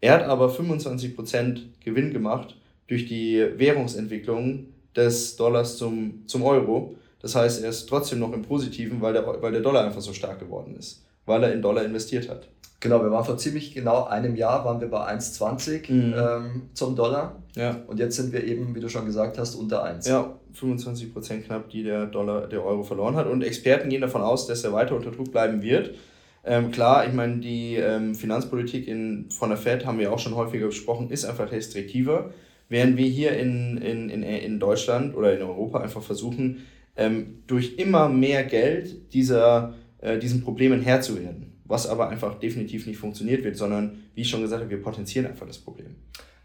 Er 0.00 0.14
hat 0.14 0.22
aber 0.24 0.50
25% 0.50 1.60
Gewinn 1.84 2.12
gemacht 2.12 2.56
durch 2.88 3.06
die 3.06 3.44
Währungsentwicklung 3.56 4.66
des 4.96 5.36
Dollars 5.36 5.76
zum, 5.76 6.26
zum 6.26 6.42
Euro. 6.42 6.96
Das 7.20 7.34
heißt, 7.34 7.62
er 7.62 7.70
ist 7.70 7.86
trotzdem 7.86 8.18
noch 8.18 8.32
im 8.32 8.42
Positiven, 8.42 9.00
weil 9.00 9.12
der, 9.12 9.26
weil 9.26 9.52
der 9.52 9.60
Dollar 9.60 9.84
einfach 9.84 10.00
so 10.00 10.12
stark 10.12 10.38
geworden 10.38 10.74
ist, 10.76 11.04
weil 11.26 11.42
er 11.44 11.52
in 11.52 11.62
Dollar 11.62 11.84
investiert 11.84 12.28
hat. 12.28 12.48
Genau, 12.80 13.02
wir 13.02 13.10
waren 13.10 13.24
vor 13.24 13.36
ziemlich 13.36 13.74
genau 13.74 14.04
einem 14.04 14.36
Jahr, 14.36 14.64
waren 14.64 14.80
wir 14.80 14.88
bei 14.88 15.06
1,20 15.14 15.92
mhm. 15.92 16.14
ähm, 16.16 16.62
zum 16.72 16.96
Dollar. 16.96 17.36
Ja. 17.54 17.76
Und 17.86 18.00
jetzt 18.00 18.16
sind 18.16 18.32
wir 18.32 18.42
eben, 18.42 18.74
wie 18.74 18.80
du 18.80 18.88
schon 18.88 19.04
gesagt 19.04 19.38
hast, 19.38 19.54
unter 19.54 19.84
1. 19.84 20.06
Ja, 20.06 20.34
25 20.54 21.12
Prozent 21.12 21.44
knapp, 21.44 21.68
die 21.68 21.82
der 21.82 22.06
Dollar, 22.06 22.46
der 22.46 22.64
Euro 22.64 22.82
verloren 22.82 23.16
hat. 23.16 23.26
Und 23.26 23.44
Experten 23.44 23.90
gehen 23.90 24.00
davon 24.00 24.22
aus, 24.22 24.46
dass 24.46 24.64
er 24.64 24.72
weiter 24.72 24.96
unter 24.96 25.10
Druck 25.10 25.30
bleiben 25.30 25.60
wird. 25.60 25.94
Ähm, 26.42 26.70
klar, 26.70 27.06
ich 27.06 27.12
meine, 27.12 27.36
die 27.38 27.76
ähm, 27.76 28.14
Finanzpolitik 28.14 28.88
in, 28.88 29.30
von 29.30 29.50
der 29.50 29.58
Fed, 29.58 29.84
haben 29.84 29.98
wir 29.98 30.10
auch 30.10 30.18
schon 30.18 30.34
häufiger 30.34 30.66
besprochen, 30.66 31.10
ist 31.10 31.26
einfach 31.26 31.52
restriktiver. 31.52 32.30
Während 32.70 32.96
wir 32.96 33.06
hier 33.06 33.36
in, 33.36 33.76
in, 33.76 34.08
in, 34.08 34.22
in 34.22 34.58
Deutschland 34.58 35.14
oder 35.14 35.36
in 35.36 35.42
Europa 35.42 35.80
einfach 35.80 36.02
versuchen, 36.02 36.66
ähm, 36.96 37.42
durch 37.46 37.76
immer 37.76 38.08
mehr 38.08 38.44
Geld 38.44 39.12
dieser, 39.12 39.74
äh, 39.98 40.18
diesen 40.18 40.42
Problemen 40.42 40.82
Herr 40.82 41.00
zu 41.00 41.20
werden. 41.20 41.60
Was 41.64 41.86
aber 41.86 42.08
einfach 42.08 42.38
definitiv 42.38 42.86
nicht 42.86 42.98
funktioniert 42.98 43.44
wird, 43.44 43.56
sondern, 43.56 44.04
wie 44.14 44.22
ich 44.22 44.28
schon 44.28 44.42
gesagt 44.42 44.62
habe, 44.62 44.70
wir 44.70 44.82
potenzieren 44.82 45.26
einfach 45.26 45.46
das 45.46 45.58
Problem. 45.58 45.94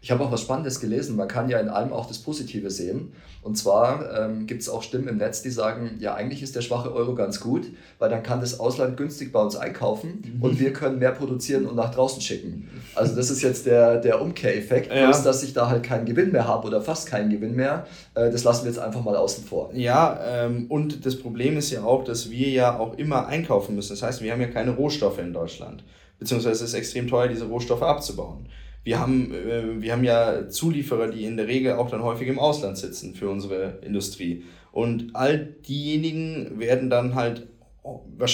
Ich 0.06 0.12
habe 0.12 0.22
auch 0.22 0.30
was 0.30 0.42
Spannendes 0.42 0.78
gelesen. 0.78 1.16
Man 1.16 1.26
kann 1.26 1.48
ja 1.48 1.58
in 1.58 1.68
allem 1.68 1.92
auch 1.92 2.06
das 2.06 2.18
Positive 2.18 2.70
sehen. 2.70 3.12
Und 3.42 3.56
zwar 3.56 4.16
ähm, 4.16 4.46
gibt 4.46 4.62
es 4.62 4.68
auch 4.68 4.84
Stimmen 4.84 5.08
im 5.08 5.16
Netz, 5.16 5.42
die 5.42 5.50
sagen, 5.50 5.96
ja, 5.98 6.14
eigentlich 6.14 6.42
ist 6.42 6.54
der 6.54 6.60
schwache 6.60 6.94
Euro 6.94 7.16
ganz 7.16 7.40
gut, 7.40 7.66
weil 7.98 8.08
dann 8.08 8.22
kann 8.22 8.40
das 8.40 8.60
Ausland 8.60 8.96
günstig 8.96 9.32
bei 9.32 9.42
uns 9.42 9.56
einkaufen 9.56 10.22
mhm. 10.36 10.42
und 10.42 10.60
wir 10.60 10.72
können 10.72 11.00
mehr 11.00 11.10
produzieren 11.10 11.66
und 11.66 11.74
nach 11.74 11.92
draußen 11.92 12.20
schicken. 12.20 12.65
Also 12.96 13.14
das 13.14 13.30
ist 13.30 13.42
jetzt 13.42 13.66
der, 13.66 14.00
der 14.00 14.20
Umkehreffekt, 14.20 14.92
ja. 14.92 15.06
bloß 15.06 15.22
dass 15.22 15.42
ich 15.42 15.52
da 15.52 15.68
halt 15.68 15.82
keinen 15.82 16.06
Gewinn 16.06 16.32
mehr 16.32 16.46
habe 16.46 16.66
oder 16.66 16.80
fast 16.80 17.08
keinen 17.08 17.30
Gewinn 17.30 17.54
mehr. 17.54 17.86
Äh, 18.14 18.30
das 18.30 18.44
lassen 18.44 18.64
wir 18.64 18.70
jetzt 18.70 18.80
einfach 18.80 19.04
mal 19.04 19.16
außen 19.16 19.44
vor. 19.44 19.70
Ja, 19.74 20.18
ähm, 20.26 20.66
und 20.68 21.04
das 21.06 21.16
Problem 21.16 21.56
ist 21.56 21.70
ja 21.70 21.84
auch, 21.84 22.04
dass 22.04 22.30
wir 22.30 22.48
ja 22.48 22.78
auch 22.78 22.98
immer 22.98 23.26
einkaufen 23.26 23.74
müssen. 23.74 23.90
Das 23.90 24.02
heißt, 24.02 24.22
wir 24.22 24.32
haben 24.32 24.40
ja 24.40 24.48
keine 24.48 24.72
Rohstoffe 24.72 25.18
in 25.18 25.32
Deutschland. 25.32 25.84
Beziehungsweise 26.18 26.64
es 26.64 26.70
ist 26.70 26.74
extrem 26.74 27.08
teuer, 27.08 27.28
diese 27.28 27.46
Rohstoffe 27.46 27.82
abzubauen 27.82 28.48
wir 28.86 29.00
haben, 29.00 29.34
äh, 29.34 29.82
wir 29.82 29.92
haben 29.92 30.04
ja 30.04 30.48
Zulieferer, 30.48 31.08
die 31.08 31.24
in 31.24 31.36
der 31.36 31.48
Regel 31.48 31.72
auch 31.72 31.90
dann 31.90 32.04
häufig 32.04 32.28
im 32.28 32.38
Ausland 32.38 32.78
sitzen 32.78 33.14
für 33.14 33.28
unsere 33.28 33.80
Industrie. 33.82 34.44
Und 34.70 35.10
all 35.14 35.38
diejenigen 35.38 36.60
werden 36.60 36.88
dann 36.88 37.16
halt 37.16 37.48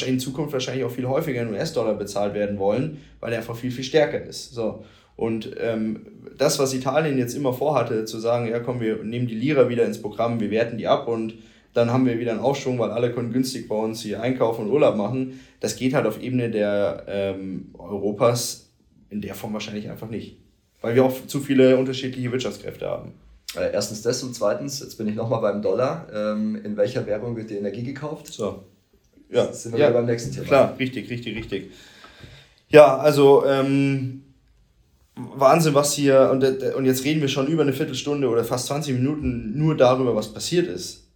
in 0.06 0.20
Zukunft 0.20 0.52
wahrscheinlich 0.52 0.84
auch 0.84 0.90
viel 0.90 1.06
häufiger 1.06 1.42
in 1.42 1.52
US-Dollar 1.52 1.94
bezahlt 1.94 2.34
werden 2.34 2.58
wollen, 2.58 2.98
weil 3.20 3.32
er 3.32 3.38
einfach 3.38 3.56
viel, 3.56 3.70
viel 3.70 3.84
stärker 3.84 4.22
ist. 4.22 4.52
So. 4.52 4.84
Und 5.16 5.50
ähm, 5.60 6.06
das, 6.38 6.58
was 6.58 6.74
Italien 6.74 7.18
jetzt 7.18 7.34
immer 7.34 7.52
vorhatte, 7.52 8.04
zu 8.04 8.18
sagen, 8.18 8.48
ja 8.48 8.60
komm, 8.60 8.80
wir 8.80 9.02
nehmen 9.04 9.26
die 9.26 9.34
Lira 9.34 9.68
wieder 9.68 9.84
ins 9.84 10.00
Programm, 10.00 10.40
wir 10.40 10.50
werten 10.50 10.78
die 10.78 10.86
ab 10.86 11.06
und 11.08 11.34
dann 11.74 11.90
haben 11.90 12.06
wir 12.06 12.18
wieder 12.18 12.32
einen 12.32 12.40
Aufschwung, 12.40 12.78
weil 12.78 12.90
alle 12.90 13.12
können 13.12 13.32
günstig 13.32 13.68
bei 13.68 13.74
uns 13.74 14.02
hier 14.02 14.20
einkaufen 14.20 14.66
und 14.66 14.72
Urlaub 14.72 14.96
machen. 14.96 15.40
Das 15.60 15.76
geht 15.76 15.94
halt 15.94 16.06
auf 16.06 16.22
Ebene 16.22 16.50
der 16.50 17.04
ähm, 17.06 17.70
Europas 17.78 18.70
in 19.08 19.20
der 19.20 19.34
Form 19.34 19.52
wahrscheinlich 19.52 19.88
einfach 19.88 20.08
nicht 20.08 20.36
weil 20.82 20.94
wir 20.94 21.04
auch 21.04 21.26
zu 21.26 21.40
viele 21.40 21.78
unterschiedliche 21.78 22.30
Wirtschaftskräfte 22.30 22.86
haben. 22.86 23.14
Äh, 23.56 23.72
erstens 23.72 24.02
das 24.02 24.22
und 24.22 24.34
zweitens, 24.34 24.80
jetzt 24.80 24.98
bin 24.98 25.08
ich 25.08 25.14
nochmal 25.14 25.40
beim 25.40 25.62
Dollar. 25.62 26.06
Ähm, 26.12 26.56
in 26.62 26.76
welcher 26.76 27.06
Währung 27.06 27.36
wird 27.36 27.50
die 27.50 27.56
Energie 27.56 27.84
gekauft? 27.84 28.26
So. 28.26 28.64
Ja, 29.32 29.52
sind 29.52 29.72
wir 29.72 29.80
ja, 29.80 29.90
beim 29.90 30.06
nächsten 30.06 30.32
Thema. 30.32 30.46
Klar, 30.46 30.76
richtig, 30.78 31.08
richtig, 31.10 31.36
richtig. 31.36 31.70
Ja, 32.68 32.98
also 32.98 33.44
ähm, 33.46 34.22
Wahnsinn, 35.14 35.74
was 35.74 35.94
hier, 35.94 36.30
und, 36.30 36.44
und 36.74 36.84
jetzt 36.84 37.04
reden 37.04 37.20
wir 37.20 37.28
schon 37.28 37.46
über 37.46 37.62
eine 37.62 37.72
Viertelstunde 37.72 38.28
oder 38.28 38.44
fast 38.44 38.66
20 38.66 38.94
Minuten 38.94 39.56
nur 39.56 39.76
darüber, 39.76 40.14
was 40.14 40.32
passiert 40.32 40.68
ist 40.68 41.08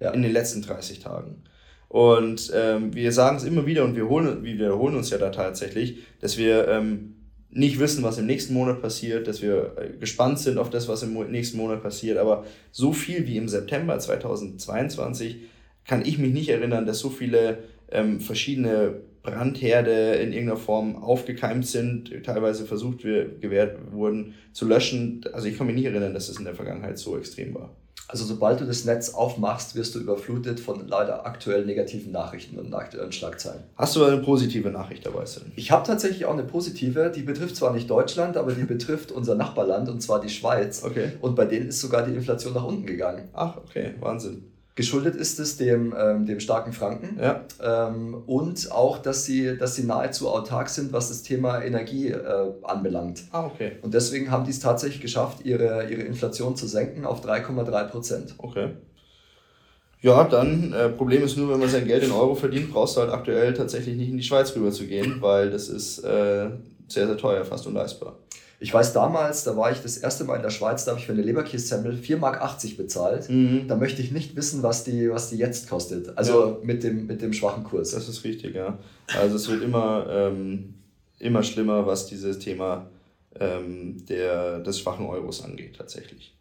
ja. 0.00 0.10
in 0.10 0.22
den 0.22 0.32
letzten 0.32 0.62
30 0.62 1.00
Tagen. 1.00 1.42
Und 1.88 2.52
ähm, 2.54 2.94
wir 2.94 3.12
sagen 3.12 3.36
es 3.36 3.44
immer 3.44 3.66
wieder 3.66 3.84
und 3.84 3.96
wir, 3.96 4.08
holen, 4.08 4.42
wir 4.42 4.54
wiederholen 4.54 4.96
uns 4.96 5.10
ja 5.10 5.18
da 5.18 5.30
tatsächlich, 5.30 5.98
dass 6.20 6.36
wir 6.36 6.68
ähm, 6.68 7.14
nicht 7.50 7.78
wissen, 7.78 8.02
was 8.02 8.18
im 8.18 8.26
nächsten 8.26 8.54
Monat 8.54 8.82
passiert, 8.82 9.28
dass 9.28 9.40
wir 9.40 9.76
äh, 9.78 9.96
gespannt 9.98 10.38
sind 10.40 10.58
auf 10.58 10.70
das, 10.70 10.88
was 10.88 11.02
im 11.02 11.14
nächsten 11.30 11.56
Monat 11.56 11.82
passiert. 11.82 12.18
Aber 12.18 12.44
so 12.72 12.92
viel 12.92 13.26
wie 13.26 13.36
im 13.36 13.48
September 13.48 13.98
2022 13.98 15.42
kann 15.86 16.04
ich 16.04 16.18
mich 16.18 16.32
nicht 16.32 16.48
erinnern, 16.48 16.86
dass 16.86 16.98
so 16.98 17.10
viele 17.10 17.58
ähm, 17.90 18.20
verschiedene 18.20 19.00
Brandherde 19.22 20.14
in 20.14 20.32
irgendeiner 20.32 20.58
Form 20.58 20.96
aufgekeimt 20.96 21.66
sind, 21.66 22.12
teilweise 22.24 22.64
versucht 22.64 23.04
wir, 23.04 23.38
gewährt 23.40 23.92
wurden 23.92 24.34
zu 24.52 24.66
löschen. 24.66 25.24
Also 25.32 25.48
ich 25.48 25.58
kann 25.58 25.66
mich 25.66 25.76
nicht 25.76 25.86
erinnern, 25.86 26.14
dass 26.14 26.28
es 26.28 26.38
in 26.38 26.44
der 26.44 26.54
Vergangenheit 26.54 26.98
so 26.98 27.18
extrem 27.18 27.54
war. 27.54 27.70
Also 28.08 28.24
sobald 28.24 28.60
du 28.60 28.64
das 28.64 28.84
Netz 28.84 29.10
aufmachst, 29.10 29.74
wirst 29.74 29.96
du 29.96 29.98
überflutet 29.98 30.60
von 30.60 30.86
leider 30.86 31.26
aktuell 31.26 31.66
negativen 31.66 32.12
Nachrichten 32.12 32.56
und 32.56 32.72
aktuellen 32.72 33.10
Schlagzeilen. 33.10 33.64
Hast 33.74 33.96
du 33.96 34.04
eine 34.04 34.18
positive 34.18 34.70
Nachricht 34.70 35.04
dabei? 35.04 35.24
Ich 35.56 35.72
habe 35.72 35.84
tatsächlich 35.84 36.24
auch 36.24 36.32
eine 36.32 36.44
positive, 36.44 37.10
die 37.10 37.22
betrifft 37.22 37.56
zwar 37.56 37.72
nicht 37.74 37.90
Deutschland, 37.90 38.36
aber 38.36 38.52
die 38.52 38.62
betrifft 38.62 39.10
unser 39.10 39.34
Nachbarland 39.34 39.88
und 39.88 40.02
zwar 40.02 40.20
die 40.20 40.28
Schweiz. 40.28 40.84
Okay. 40.84 41.12
Und 41.20 41.34
bei 41.34 41.46
denen 41.46 41.66
ist 41.68 41.80
sogar 41.80 42.06
die 42.06 42.14
Inflation 42.14 42.54
nach 42.54 42.64
unten 42.64 42.86
gegangen. 42.86 43.28
Ach, 43.32 43.56
okay, 43.56 43.94
Wahnsinn. 43.98 44.44
Geschuldet 44.76 45.16
ist 45.16 45.40
es 45.40 45.56
dem, 45.56 45.94
ähm, 45.98 46.26
dem 46.26 46.38
starken 46.38 46.74
Franken 46.74 47.18
ja. 47.18 47.40
ähm, 47.62 48.14
und 48.26 48.70
auch, 48.70 48.98
dass 48.98 49.24
sie, 49.24 49.56
dass 49.56 49.74
sie 49.74 49.84
nahezu 49.84 50.28
autark 50.28 50.68
sind, 50.68 50.92
was 50.92 51.08
das 51.08 51.22
Thema 51.22 51.62
Energie 51.62 52.08
äh, 52.08 52.52
anbelangt. 52.62 53.22
Ah, 53.32 53.46
okay. 53.46 53.72
Und 53.80 53.94
deswegen 53.94 54.30
haben 54.30 54.44
die 54.44 54.50
es 54.50 54.60
tatsächlich 54.60 55.00
geschafft, 55.00 55.46
ihre, 55.46 55.88
ihre 55.88 56.02
Inflation 56.02 56.56
zu 56.56 56.66
senken 56.66 57.06
auf 57.06 57.24
3,3 57.24 57.84
Prozent. 57.84 58.34
Okay. 58.36 58.68
Ja, 60.02 60.24
dann, 60.24 60.74
äh, 60.74 60.90
Problem 60.90 61.24
ist 61.24 61.38
nur, 61.38 61.50
wenn 61.50 61.58
man 61.58 61.70
sein 61.70 61.86
Geld 61.86 62.04
in 62.04 62.12
Euro 62.12 62.34
verdient, 62.34 62.70
brauchst 62.70 62.98
du 62.98 63.00
halt 63.00 63.10
aktuell 63.10 63.54
tatsächlich 63.54 63.96
nicht 63.96 64.10
in 64.10 64.18
die 64.18 64.22
Schweiz 64.22 64.54
rüber 64.54 64.70
zu 64.70 64.86
gehen, 64.86 65.22
weil 65.22 65.50
das 65.50 65.70
ist 65.70 66.00
äh, 66.00 66.50
sehr, 66.86 67.06
sehr 67.06 67.16
teuer, 67.16 67.46
fast 67.46 67.66
unleistbar. 67.66 68.18
Ich 68.58 68.72
weiß 68.72 68.94
damals, 68.94 69.44
da 69.44 69.56
war 69.56 69.70
ich 69.70 69.80
das 69.82 69.98
erste 69.98 70.24
Mal 70.24 70.36
in 70.36 70.42
der 70.42 70.50
Schweiz, 70.50 70.84
da 70.84 70.92
habe 70.92 71.00
ich 71.00 71.06
für 71.06 71.12
eine 71.12 71.22
Leberkässemmel 71.22 71.94
4,80 71.94 72.18
Mark 72.18 72.76
bezahlt. 72.76 73.28
Mhm. 73.28 73.68
Da 73.68 73.76
möchte 73.76 74.00
ich 74.00 74.12
nicht 74.12 74.34
wissen, 74.34 74.62
was 74.62 74.84
die, 74.84 75.10
was 75.10 75.28
die 75.28 75.36
jetzt 75.36 75.68
kostet. 75.68 76.16
Also 76.16 76.46
ja. 76.46 76.58
mit, 76.62 76.82
dem, 76.82 77.06
mit 77.06 77.20
dem 77.20 77.34
schwachen 77.34 77.64
Kurs. 77.64 77.90
Das 77.90 78.08
ist 78.08 78.24
richtig, 78.24 78.54
ja. 78.54 78.78
Also 79.18 79.36
es 79.36 79.48
wird 79.48 79.62
immer, 79.62 80.06
ähm, 80.08 80.74
immer 81.18 81.42
schlimmer, 81.42 81.86
was 81.86 82.06
dieses 82.06 82.38
Thema 82.38 82.88
ähm, 83.38 84.04
der, 84.06 84.60
des 84.60 84.80
schwachen 84.80 85.06
Euros 85.06 85.44
angeht, 85.44 85.76
tatsächlich. 85.76 86.34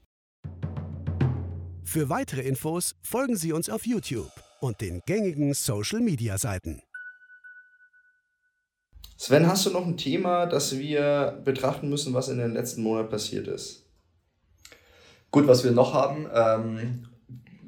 Für 1.84 2.10
weitere 2.10 2.42
Infos 2.42 2.96
folgen 3.02 3.36
Sie 3.36 3.52
uns 3.52 3.70
auf 3.70 3.86
YouTube 3.86 4.32
und 4.62 4.80
den 4.80 5.02
gängigen 5.06 5.54
Social-Media-Seiten. 5.54 6.82
Sven, 9.26 9.48
hast 9.48 9.66
du 9.66 9.72
noch 9.72 9.88
ein 9.88 9.98
Thema, 9.98 10.46
das 10.46 10.78
wir 10.78 11.42
betrachten 11.44 11.90
müssen, 11.90 12.14
was 12.14 12.30
in 12.30 12.38
den 12.38 12.54
letzten 12.54 12.84
Monaten 12.84 13.10
passiert 13.10 13.48
ist? 13.48 13.88
Gut, 15.32 15.48
was 15.48 15.64
wir 15.64 15.72
noch 15.72 15.96
haben, 15.96 16.28
ähm, 16.32 17.08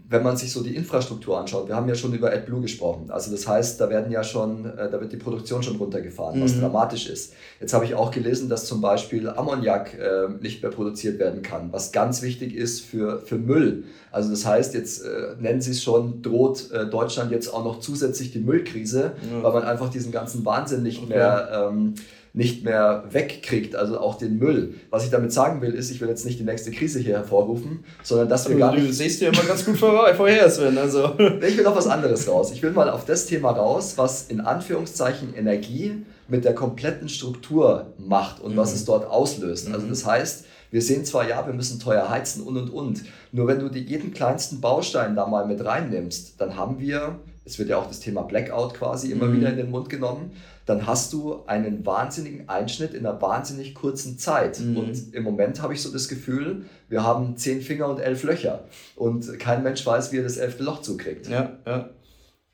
wenn 0.10 0.24
man 0.24 0.38
sich 0.38 0.54
so 0.54 0.64
die 0.64 0.76
Infrastruktur 0.76 1.38
anschaut, 1.38 1.68
wir 1.68 1.76
haben 1.76 1.90
ja 1.90 1.96
schon 1.96 2.14
über 2.14 2.32
AdBlue 2.32 2.62
gesprochen. 2.62 3.10
Also 3.10 3.30
das 3.30 3.46
heißt, 3.48 3.82
da 3.82 3.90
werden 3.90 4.10
ja 4.12 4.24
schon, 4.24 4.66
äh, 4.78 4.90
da 4.90 5.02
wird 5.02 5.12
die 5.12 5.18
Produktion 5.18 5.62
schon 5.64 5.76
runtergefahren, 5.76 6.40
mhm. 6.40 6.44
was 6.44 6.58
dramatisch 6.60 7.10
ist. 7.10 7.34
Jetzt 7.60 7.74
habe 7.74 7.84
ich 7.84 7.94
auch 7.94 8.12
gelesen, 8.12 8.48
dass 8.48 8.66
zum 8.66 8.80
Beispiel 8.80 9.28
Ammoniak 9.28 9.94
äh, 9.96 10.30
nicht 10.42 10.62
mehr 10.62 10.72
produziert 10.72 11.20
werden 11.20 11.42
kann, 11.42 11.74
was 11.74 11.92
ganz 11.92 12.22
wichtig 12.22 12.56
ist 12.56 12.82
für, 12.82 13.20
für 13.20 13.38
Müll. 13.38 13.84
Also 14.12 14.30
das 14.30 14.46
heißt, 14.46 14.74
jetzt 14.76 15.04
äh, 15.04 15.36
nennen 15.40 15.60
Sie 15.60 15.72
es 15.72 15.84
schon, 15.84 16.22
droht 16.22 16.72
äh, 16.72 16.90
Deutschland 16.90 17.32
jetzt 17.32 17.54
auch 17.54 17.66
noch 17.66 17.82
zusätzlich 17.82 18.32
die 18.32 18.40
Müllkrise, 18.40 19.12
mhm. 19.22 19.44
weil 19.44 19.52
man 19.52 19.64
einfach 19.64 19.90
diesen 19.90 20.14
ganzen 20.14 20.46
Wahnsinn 20.46 20.84
nicht 20.84 21.04
okay. 21.04 21.16
mehr 21.16 21.70
ähm, 21.70 21.96
nicht 22.38 22.64
mehr 22.64 23.04
wegkriegt, 23.10 23.76
also 23.76 24.00
auch 24.00 24.16
den 24.16 24.38
Müll. 24.38 24.76
Was 24.92 25.04
ich 25.04 25.10
damit 25.10 25.34
sagen 25.34 25.60
will, 25.64 25.74
ist, 25.74 25.90
ich 25.90 26.00
will 26.00 26.08
jetzt 26.08 26.24
nicht 26.24 26.40
die 26.40 26.44
nächste 26.44 26.70
Krise 26.70 27.00
hier 27.00 27.16
hervorrufen, 27.16 27.84
sondern 28.04 28.30
dass 28.30 28.48
wir 28.48 28.56
also, 28.56 28.60
gar 28.60 28.76
nicht... 28.76 28.88
Du 28.88 28.94
siehst 28.94 29.22
ja 29.22 29.30
immer 29.30 29.42
ganz 29.42 29.66
gut 29.66 29.76
vorher, 29.78 30.48
Sven. 30.50 30.78
Also. 30.78 31.16
Ich 31.48 31.58
will 31.58 31.66
auf 31.66 31.76
was 31.76 31.88
anderes 31.88 32.28
raus. 32.28 32.52
Ich 32.52 32.62
will 32.62 32.72
mal 32.72 32.92
auf 32.92 33.06
das 33.06 33.26
Thema 33.26 33.52
raus, 33.52 33.94
was 33.96 34.28
in 34.28 34.40
Anführungszeichen 34.42 35.34
Energie 35.36 36.06
mit 36.28 36.46
der 36.46 36.54
kompletten 36.54 37.10
Struktur 37.10 37.94
macht 37.98 38.40
und 38.40 38.54
mhm. 38.54 38.58
was 38.58 38.74
es 38.74 38.86
dort 38.86 39.10
auslöst. 39.10 39.72
Also 39.74 39.88
mhm. 39.88 39.90
das 39.90 40.06
heißt, 40.06 40.46
wir 40.70 40.82
sehen 40.84 41.06
zwar, 41.06 41.28
ja, 41.28 41.44
wir 41.48 41.54
müssen 41.54 41.80
teuer 41.80 42.08
heizen 42.08 42.44
und 42.44 42.56
und 42.58 42.70
und. 42.70 43.04
Nur 43.32 43.48
wenn 43.48 43.60
du 43.60 43.70
die, 43.70 43.82
jeden 43.82 44.14
kleinsten 44.14 44.62
Baustein 44.62 45.16
da 45.16 45.26
mal 45.26 45.48
mit 45.48 45.66
reinnimmst, 45.66 46.40
dann 46.40 46.56
haben 46.56 46.80
wir, 46.80 47.20
es 47.46 47.58
wird 47.58 47.70
ja 47.70 47.78
auch 47.78 47.88
das 47.88 48.00
Thema 48.00 48.22
Blackout 48.22 48.76
quasi 48.76 49.12
immer 49.12 49.26
mhm. 49.26 49.38
wieder 49.38 49.50
in 49.50 49.58
den 49.58 49.72
Mund 49.72 49.90
genommen, 49.90 50.34
dann 50.68 50.86
hast 50.86 51.14
du 51.14 51.46
einen 51.46 51.86
wahnsinnigen 51.86 52.50
Einschnitt 52.50 52.94
in 52.94 53.06
einer 53.06 53.22
wahnsinnig 53.22 53.74
kurzen 53.74 54.20
Zeit. 54.20 54.60
Mhm. 54.60 54.78
Und 54.78 55.14
im 55.14 55.24
Moment 55.24 55.62
habe 55.62 55.74
ich 55.74 55.82
so 55.82 55.92
das 55.92 56.10
Gefühl, 56.10 56.66
wir 56.90 57.04
haben 57.04 57.38
zehn 57.38 57.62
Finger 57.62 57.88
und 57.88 58.00
elf 58.00 58.24
Löcher. 58.24 58.66
Und 58.98 59.40
kein 59.40 59.64
Mensch 59.64 59.86
weiß, 59.86 60.12
wie 60.12 60.18
er 60.18 60.24
das 60.24 60.36
elfte 60.36 60.64
Loch 60.64 60.82
zukriegt. 60.82 61.30
Ja, 61.30 61.58
ja. 61.66 61.90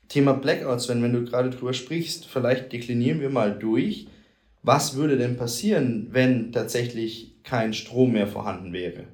Thema 0.08 0.32
Blackouts, 0.34 0.88
wenn, 0.88 1.02
wenn 1.02 1.12
du 1.12 1.24
gerade 1.24 1.50
drüber 1.50 1.72
sprichst, 1.72 2.26
vielleicht 2.26 2.72
deklinieren 2.72 3.20
wir 3.20 3.30
mal 3.30 3.52
durch. 3.52 4.06
Was 4.62 4.94
würde 4.94 5.18
denn 5.18 5.36
passieren, 5.36 6.08
wenn 6.12 6.52
tatsächlich 6.52 7.42
kein 7.42 7.74
Strom 7.74 8.12
mehr 8.12 8.28
vorhanden 8.28 8.72
wäre? 8.72 9.04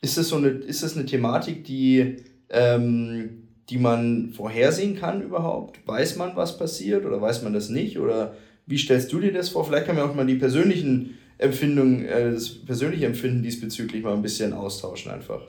Ist 0.00 0.18
das 0.18 0.28
so 0.28 0.36
eine, 0.36 0.48
ist 0.48 0.82
das 0.82 0.96
eine 0.96 1.06
Thematik, 1.06 1.64
die 1.64 2.16
ähm, 2.48 3.47
die 3.70 3.78
man 3.78 4.30
vorhersehen 4.30 4.98
kann 4.98 5.22
überhaupt? 5.22 5.86
Weiß 5.86 6.16
man, 6.16 6.36
was 6.36 6.56
passiert 6.58 7.04
oder 7.04 7.20
weiß 7.20 7.42
man 7.42 7.52
das 7.52 7.68
nicht? 7.68 7.98
Oder 7.98 8.34
wie 8.66 8.78
stellst 8.78 9.12
du 9.12 9.20
dir 9.20 9.32
das 9.32 9.50
vor? 9.50 9.64
Vielleicht 9.64 9.86
kann 9.86 9.96
man 9.96 10.08
auch 10.08 10.14
mal 10.14 10.26
die 10.26 10.36
persönlichen 10.36 11.18
Empfindungen, 11.38 12.04
äh, 12.04 12.32
das 12.32 12.48
persönliche 12.48 13.06
Empfinden 13.06 13.42
diesbezüglich 13.42 14.02
mal 14.02 14.14
ein 14.14 14.22
bisschen 14.22 14.52
austauschen 14.52 15.12
einfach. 15.12 15.42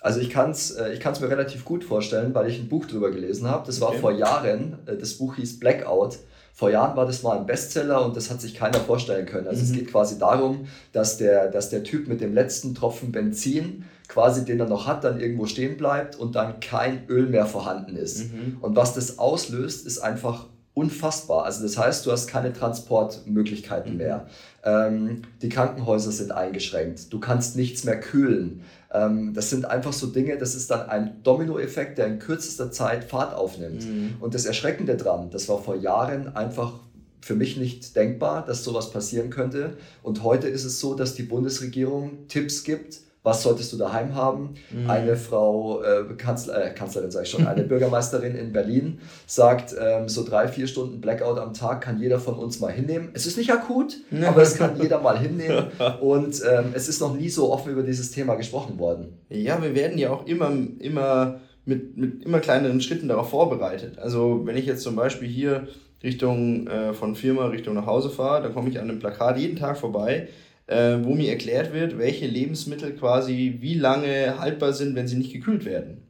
Also 0.00 0.20
ich 0.20 0.30
kann 0.30 0.50
es 0.50 0.72
äh, 0.72 0.92
ich 0.92 1.00
kann's 1.00 1.20
mir 1.20 1.28
relativ 1.28 1.64
gut 1.64 1.84
vorstellen, 1.84 2.34
weil 2.34 2.48
ich 2.48 2.58
ein 2.58 2.68
Buch 2.68 2.86
drüber 2.86 3.10
gelesen 3.10 3.48
habe. 3.48 3.66
Das 3.66 3.80
war 3.80 3.90
okay. 3.90 3.98
vor 3.98 4.12
Jahren, 4.12 4.78
äh, 4.86 4.96
das 4.96 5.14
Buch 5.14 5.36
hieß 5.36 5.58
Blackout. 5.58 6.18
Vor 6.52 6.70
Jahren 6.70 6.96
war 6.96 7.06
das 7.06 7.22
mal 7.22 7.38
ein 7.38 7.46
Bestseller 7.46 8.04
und 8.04 8.16
das 8.16 8.30
hat 8.30 8.40
sich 8.40 8.54
keiner 8.54 8.80
vorstellen 8.80 9.26
können. 9.26 9.46
Also 9.46 9.60
mhm. 9.60 9.70
es 9.70 9.72
geht 9.72 9.90
quasi 9.92 10.18
darum, 10.18 10.66
dass 10.92 11.16
der, 11.16 11.48
dass 11.48 11.70
der 11.70 11.84
Typ 11.84 12.08
mit 12.08 12.20
dem 12.20 12.34
letzten 12.34 12.74
Tropfen 12.74 13.12
Benzin 13.12 13.84
quasi 14.08 14.44
den 14.44 14.58
er 14.58 14.66
noch 14.66 14.86
hat, 14.86 15.04
dann 15.04 15.20
irgendwo 15.20 15.46
stehen 15.46 15.76
bleibt 15.76 16.16
und 16.16 16.34
dann 16.34 16.60
kein 16.60 17.06
Öl 17.08 17.28
mehr 17.28 17.46
vorhanden 17.46 17.94
ist. 17.96 18.32
Mhm. 18.32 18.56
Und 18.60 18.74
was 18.74 18.94
das 18.94 19.18
auslöst, 19.18 19.86
ist 19.86 19.98
einfach 19.98 20.46
unfassbar. 20.72 21.44
Also 21.44 21.62
das 21.62 21.76
heißt, 21.76 22.06
du 22.06 22.12
hast 22.12 22.28
keine 22.28 22.52
Transportmöglichkeiten 22.52 23.92
mhm. 23.92 23.98
mehr. 23.98 24.26
Ähm, 24.64 25.22
die 25.42 25.48
Krankenhäuser 25.48 26.12
sind 26.12 26.32
eingeschränkt. 26.32 27.12
Du 27.12 27.20
kannst 27.20 27.56
nichts 27.56 27.84
mehr 27.84 28.00
kühlen. 28.00 28.62
Ähm, 28.92 29.34
das 29.34 29.50
sind 29.50 29.66
einfach 29.66 29.92
so 29.92 30.06
Dinge, 30.06 30.38
das 30.38 30.54
ist 30.54 30.70
dann 30.70 30.88
ein 30.88 31.22
Dominoeffekt, 31.22 31.98
der 31.98 32.06
in 32.06 32.18
kürzester 32.18 32.70
Zeit 32.70 33.04
Fahrt 33.04 33.34
aufnimmt. 33.34 33.84
Mhm. 33.84 34.14
Und 34.20 34.34
das 34.34 34.46
Erschreckende 34.46 34.96
dran, 34.96 35.30
das 35.30 35.48
war 35.48 35.60
vor 35.60 35.76
Jahren 35.76 36.34
einfach 36.34 36.74
für 37.20 37.34
mich 37.34 37.56
nicht 37.56 37.96
denkbar, 37.96 38.46
dass 38.46 38.64
sowas 38.64 38.90
passieren 38.90 39.30
könnte. 39.30 39.76
Und 40.02 40.22
heute 40.22 40.48
ist 40.48 40.64
es 40.64 40.80
so, 40.80 40.94
dass 40.94 41.14
die 41.14 41.24
Bundesregierung 41.24 42.28
Tipps 42.28 42.64
gibt, 42.64 43.00
was 43.28 43.42
solltest 43.42 43.74
du 43.74 43.76
daheim 43.76 44.14
haben? 44.14 44.54
Mhm. 44.70 44.88
Eine 44.88 45.14
Frau, 45.14 45.82
äh, 45.82 46.14
Kanzler, 46.16 46.64
äh, 46.64 46.70
Kanzlerin 46.70 47.10
sage 47.10 47.26
ich 47.26 47.30
schon, 47.30 47.46
eine 47.46 47.62
Bürgermeisterin 47.70 48.34
in 48.34 48.54
Berlin 48.54 49.00
sagt, 49.26 49.74
ähm, 49.78 50.08
so 50.08 50.24
drei, 50.24 50.48
vier 50.48 50.66
Stunden 50.66 51.02
Blackout 51.02 51.38
am 51.38 51.52
Tag 51.52 51.82
kann 51.82 52.00
jeder 52.00 52.20
von 52.20 52.36
uns 52.36 52.58
mal 52.58 52.72
hinnehmen. 52.72 53.10
Es 53.12 53.26
ist 53.26 53.36
nicht 53.36 53.52
akut, 53.52 53.98
aber 54.26 54.40
es 54.40 54.56
kann 54.56 54.80
jeder 54.80 55.00
mal 55.00 55.18
hinnehmen. 55.18 55.66
Und 56.00 56.42
ähm, 56.42 56.72
es 56.72 56.88
ist 56.88 57.00
noch 57.00 57.14
nie 57.14 57.28
so 57.28 57.52
offen 57.52 57.70
über 57.70 57.82
dieses 57.82 58.10
Thema 58.12 58.34
gesprochen 58.34 58.78
worden. 58.78 59.18
Ja, 59.28 59.62
wir 59.62 59.74
werden 59.74 59.98
ja 59.98 60.08
auch 60.10 60.24
immer, 60.26 60.50
immer 60.78 61.40
mit, 61.66 61.98
mit 61.98 62.24
immer 62.24 62.40
kleineren 62.40 62.80
Schritten 62.80 63.08
darauf 63.08 63.28
vorbereitet. 63.28 63.98
Also 63.98 64.46
wenn 64.46 64.56
ich 64.56 64.64
jetzt 64.64 64.82
zum 64.82 64.96
Beispiel 64.96 65.28
hier 65.28 65.68
Richtung 66.02 66.66
äh, 66.66 66.94
von 66.94 67.14
Firma 67.14 67.46
Richtung 67.48 67.74
nach 67.74 67.86
Hause 67.86 68.08
fahre, 68.08 68.42
dann 68.42 68.54
komme 68.54 68.70
ich 68.70 68.78
an 68.78 68.88
einem 68.88 69.00
Plakat 69.00 69.36
jeden 69.36 69.56
Tag 69.56 69.76
vorbei 69.76 70.28
äh, 70.68 70.98
wo 71.02 71.14
mir 71.14 71.30
erklärt 71.30 71.72
wird, 71.72 71.98
welche 71.98 72.26
Lebensmittel 72.26 72.92
quasi 72.92 73.56
wie 73.60 73.74
lange 73.74 74.38
haltbar 74.38 74.72
sind, 74.72 74.94
wenn 74.94 75.08
sie 75.08 75.16
nicht 75.16 75.32
gekühlt 75.32 75.64
werden. 75.64 76.02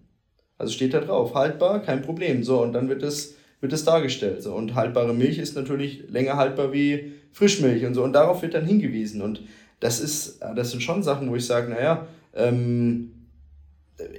Also 0.59 0.73
steht 0.73 0.93
da 0.93 1.01
drauf, 1.01 1.35
haltbar, 1.35 1.81
kein 1.81 2.03
Problem. 2.03 2.43
So, 2.43 2.61
und 2.63 2.73
dann 2.73 2.89
wird 2.89 3.03
es, 3.03 3.37
wird 3.61 3.73
es 3.73 3.85
dargestellt. 3.85 4.43
So, 4.43 4.55
und 4.55 4.75
haltbare 4.75 5.15
Milch 5.15 5.39
ist 5.39 5.55
natürlich 5.55 6.11
länger 6.11 6.37
haltbar 6.37 6.73
wie 6.73 7.13
Frischmilch 7.33 7.87
und 7.87 7.95
so. 7.95 8.03
Und 8.03 8.13
darauf 8.13 8.43
wird 8.43 8.55
dann 8.55 8.67
hingewiesen. 8.67 9.23
Und 9.23 9.43
das 9.79 10.01
ist, 10.01 10.41
das 10.57 10.73
sind 10.73 10.83
schon 10.83 11.05
Sachen, 11.05 11.31
wo 11.31 11.37
ich 11.37 11.47
sage, 11.47 11.71
naja, 11.71 12.09
ähm, 12.35 13.13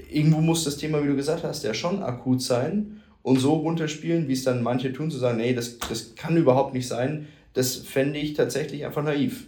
irgendwo 0.10 0.39
muss 0.39 0.63
das 0.63 0.78
Thema, 0.78 1.04
wie 1.04 1.08
du 1.08 1.17
gesagt 1.17 1.43
hast, 1.43 1.65
ja 1.65 1.73
schon 1.73 2.02
akut 2.02 2.41
sein 2.41 3.02
und 3.21 3.39
so 3.39 3.56
runterspielen, 3.56 4.30
wie 4.30 4.34
es 4.34 4.45
dann 4.45 4.63
manche 4.63 4.93
tun, 4.93 5.12
zu 5.12 5.17
sagen, 5.17 5.38
nee, 5.38 5.54
das, 5.54 5.80
das 5.80 6.15
kann 6.15 6.38
überhaupt 6.38 6.73
nicht 6.73 6.88
sein, 6.88 7.28
das 7.54 7.75
fände 7.75 8.19
ich 8.19 8.34
tatsächlich 8.36 8.86
einfach 8.86 9.04
naiv. 9.04 9.47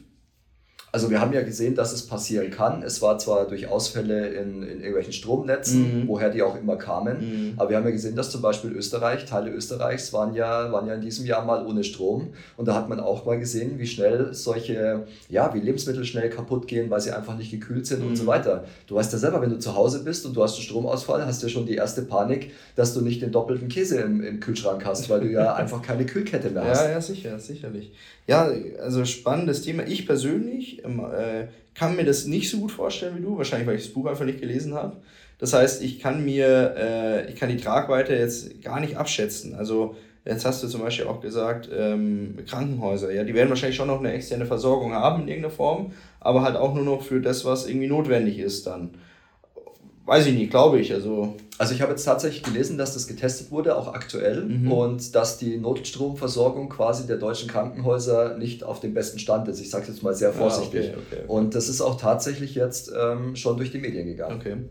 Also 0.93 1.09
wir 1.09 1.21
haben 1.21 1.31
ja 1.31 1.41
gesehen, 1.41 1.73
dass 1.73 1.93
es 1.93 2.05
passieren 2.05 2.51
kann. 2.51 2.83
Es 2.83 3.01
war 3.01 3.17
zwar 3.17 3.47
durch 3.47 3.67
Ausfälle 3.67 4.27
in, 4.27 4.61
in 4.61 4.79
irgendwelchen 4.79 5.13
Stromnetzen, 5.13 6.01
mhm. 6.01 6.07
woher 6.07 6.29
die 6.29 6.41
auch 6.41 6.57
immer 6.57 6.75
kamen, 6.75 7.19
mhm. 7.19 7.53
aber 7.55 7.69
wir 7.69 7.77
haben 7.77 7.85
ja 7.85 7.91
gesehen, 7.91 8.15
dass 8.15 8.29
zum 8.29 8.41
Beispiel 8.41 8.71
Österreich, 8.71 9.25
Teile 9.25 9.51
Österreichs 9.51 10.11
waren 10.11 10.33
ja, 10.33 10.69
waren 10.71 10.87
ja 10.87 10.95
in 10.95 11.01
diesem 11.01 11.25
Jahr 11.25 11.45
mal 11.45 11.65
ohne 11.65 11.85
Strom. 11.85 12.33
Und 12.57 12.67
da 12.67 12.75
hat 12.75 12.89
man 12.89 12.99
auch 12.99 13.25
mal 13.25 13.39
gesehen, 13.39 13.79
wie 13.79 13.87
schnell 13.87 14.33
solche, 14.33 15.03
ja, 15.29 15.53
wie 15.53 15.59
Lebensmittel 15.59 16.03
schnell 16.03 16.29
kaputt 16.29 16.67
gehen, 16.67 16.89
weil 16.89 16.99
sie 16.99 17.11
einfach 17.11 17.37
nicht 17.37 17.51
gekühlt 17.51 17.87
sind 17.87 18.01
mhm. 18.01 18.09
und 18.09 18.15
so 18.17 18.23
mhm. 18.23 18.27
weiter. 18.27 18.65
Du 18.87 18.95
weißt 18.95 19.13
ja 19.13 19.19
selber, 19.19 19.41
wenn 19.41 19.49
du 19.49 19.59
zu 19.59 19.75
Hause 19.75 20.03
bist 20.03 20.25
und 20.25 20.35
du 20.35 20.43
hast 20.43 20.55
einen 20.55 20.63
Stromausfall, 20.63 21.25
hast 21.25 21.41
du 21.41 21.47
ja 21.47 21.53
schon 21.53 21.65
die 21.65 21.75
erste 21.75 22.01
Panik, 22.01 22.51
dass 22.75 22.93
du 22.93 22.99
nicht 22.99 23.21
den 23.21 23.31
doppelten 23.31 23.69
Käse 23.69 24.01
im, 24.01 24.21
im 24.21 24.41
Kühlschrank 24.41 24.83
hast, 24.85 25.09
weil 25.09 25.21
du 25.21 25.31
ja 25.31 25.53
einfach 25.55 25.81
keine 25.81 26.05
Kühlkette 26.05 26.49
mehr 26.49 26.65
hast. 26.65 26.81
Ja, 26.81 26.91
ja, 26.91 27.01
sicher, 27.01 27.39
sicherlich. 27.39 27.93
Ja, 28.27 28.51
also 28.79 29.03
spannendes 29.03 29.61
Thema. 29.61 29.83
Ich 29.87 30.05
persönlich 30.05 30.80
äh, 30.83 31.47
kann 31.73 31.95
mir 31.95 32.05
das 32.05 32.25
nicht 32.25 32.49
so 32.49 32.59
gut 32.59 32.71
vorstellen 32.71 33.17
wie 33.17 33.21
du, 33.21 33.37
wahrscheinlich 33.37 33.67
weil 33.67 33.75
ich 33.75 33.83
das 33.83 33.93
Buch 33.93 34.05
einfach 34.05 34.25
nicht 34.25 34.41
gelesen 34.41 34.73
habe. 34.73 34.97
Das 35.39 35.53
heißt, 35.53 35.81
ich 35.81 35.99
kann 35.99 36.23
mir, 36.23 36.75
äh, 36.77 37.31
ich 37.31 37.35
kann 37.35 37.49
die 37.49 37.57
Tragweite 37.57 38.13
jetzt 38.15 38.61
gar 38.61 38.79
nicht 38.79 38.97
abschätzen. 38.97 39.55
Also 39.55 39.95
jetzt 40.23 40.45
hast 40.45 40.61
du 40.61 40.67
zum 40.67 40.81
Beispiel 40.81 41.07
auch 41.07 41.19
gesagt, 41.19 41.69
ähm, 41.75 42.37
Krankenhäuser, 42.47 43.11
ja, 43.11 43.23
die 43.23 43.33
werden 43.33 43.49
wahrscheinlich 43.49 43.75
schon 43.75 43.87
noch 43.87 43.99
eine 43.99 44.13
externe 44.13 44.45
Versorgung 44.45 44.93
haben 44.93 45.23
in 45.23 45.27
irgendeiner 45.29 45.53
Form, 45.53 45.93
aber 46.19 46.43
halt 46.43 46.55
auch 46.55 46.75
nur 46.75 46.83
noch 46.83 47.01
für 47.01 47.21
das, 47.21 47.43
was 47.43 47.67
irgendwie 47.67 47.87
notwendig 47.87 48.37
ist 48.37 48.67
dann. 48.67 48.91
Weiß 50.11 50.25
ich 50.25 50.33
nicht, 50.33 50.49
glaube 50.49 50.77
ich. 50.81 50.93
Also, 50.93 51.37
also 51.57 51.73
ich 51.73 51.81
habe 51.81 51.91
jetzt 51.91 52.03
tatsächlich 52.03 52.43
gelesen, 52.43 52.77
dass 52.77 52.95
das 52.95 53.07
getestet 53.07 53.49
wurde, 53.49 53.77
auch 53.77 53.93
aktuell, 53.93 54.43
mhm. 54.43 54.69
und 54.69 55.15
dass 55.15 55.37
die 55.37 55.55
Notstromversorgung 55.55 56.67
quasi 56.67 57.07
der 57.07 57.15
deutschen 57.15 57.47
Krankenhäuser 57.47 58.37
nicht 58.37 58.65
auf 58.65 58.81
dem 58.81 58.93
besten 58.93 59.19
Stand 59.19 59.47
ist. 59.47 59.61
Ich 59.61 59.69
sage 59.69 59.83
es 59.83 59.87
jetzt 59.87 60.03
mal 60.03 60.13
sehr 60.13 60.33
vorsichtig. 60.33 60.89
Ah, 60.89 60.97
okay, 60.97 61.03
okay, 61.13 61.21
okay. 61.21 61.31
Und 61.31 61.55
das 61.55 61.69
ist 61.69 61.79
auch 61.79 61.95
tatsächlich 61.95 62.55
jetzt 62.55 62.91
ähm, 62.93 63.37
schon 63.37 63.55
durch 63.55 63.71
die 63.71 63.77
Medien 63.77 64.05
gegangen. 64.05 64.67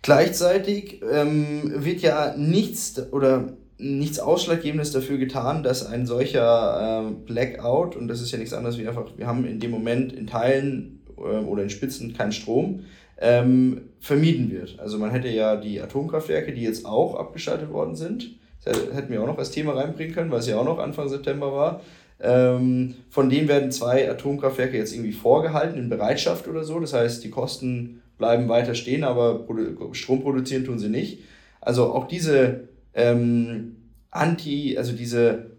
Gleichzeitig 0.00 1.02
ähm, 1.12 1.84
wird 1.84 2.00
ja 2.00 2.34
nichts 2.34 3.12
oder 3.12 3.52
nichts 3.76 4.18
Ausschlaggebendes 4.18 4.92
dafür 4.92 5.18
getan, 5.18 5.62
dass 5.62 5.84
ein 5.84 6.06
solcher 6.06 7.04
äh, 7.06 7.12
Blackout, 7.26 7.96
und 7.96 8.08
das 8.08 8.22
ist 8.22 8.32
ja 8.32 8.38
nichts 8.38 8.54
anderes 8.54 8.78
wie 8.78 8.88
einfach, 8.88 9.10
wir 9.14 9.26
haben 9.26 9.44
in 9.44 9.60
dem 9.60 9.72
Moment 9.72 10.14
in 10.14 10.26
Teilen 10.26 11.02
äh, 11.18 11.20
oder 11.20 11.64
in 11.64 11.68
Spitzen 11.68 12.14
keinen 12.16 12.32
Strom, 12.32 12.84
ähm, 13.22 13.82
vermieden 14.00 14.50
wird. 14.50 14.78
Also 14.80 14.98
man 14.98 15.12
hätte 15.12 15.28
ja 15.28 15.56
die 15.56 15.80
Atomkraftwerke, 15.80 16.52
die 16.52 16.62
jetzt 16.62 16.84
auch 16.84 17.14
abgeschaltet 17.14 17.72
worden 17.72 17.94
sind, 17.94 18.32
das 18.64 18.76
hätten 18.92 19.12
wir 19.12 19.22
auch 19.22 19.26
noch 19.26 19.38
als 19.38 19.50
Thema 19.50 19.72
reinbringen 19.72 20.14
können, 20.14 20.30
weil 20.30 20.40
es 20.40 20.48
ja 20.48 20.58
auch 20.58 20.64
noch 20.64 20.78
Anfang 20.78 21.08
September 21.08 21.52
war. 21.52 21.80
Ähm, 22.20 22.94
von 23.10 23.28
denen 23.30 23.48
werden 23.48 23.72
zwei 23.72 24.08
Atomkraftwerke 24.08 24.76
jetzt 24.76 24.92
irgendwie 24.92 25.12
vorgehalten 25.12 25.78
in 25.78 25.88
Bereitschaft 25.88 26.46
oder 26.46 26.62
so. 26.62 26.78
Das 26.78 26.92
heißt, 26.92 27.24
die 27.24 27.30
Kosten 27.30 28.02
bleiben 28.18 28.48
weiter 28.48 28.74
stehen, 28.74 29.02
aber 29.02 29.46
Strom 29.92 30.22
produzieren 30.22 30.64
tun 30.64 30.78
sie 30.78 30.88
nicht. 30.88 31.20
Also 31.60 31.92
auch 31.92 32.06
diese 32.06 32.68
ähm, 32.94 33.76
Anti, 34.10 34.76
also 34.76 34.92
diese 34.92 35.52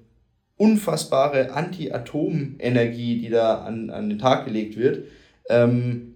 unfassbare 0.56 1.52
Anti-Atom-Energie, 1.52 3.20
die 3.20 3.30
da 3.30 3.64
an, 3.64 3.90
an 3.90 4.10
den 4.10 4.20
Tag 4.20 4.46
gelegt 4.46 4.78
wird, 4.78 5.06
ähm, 5.50 6.13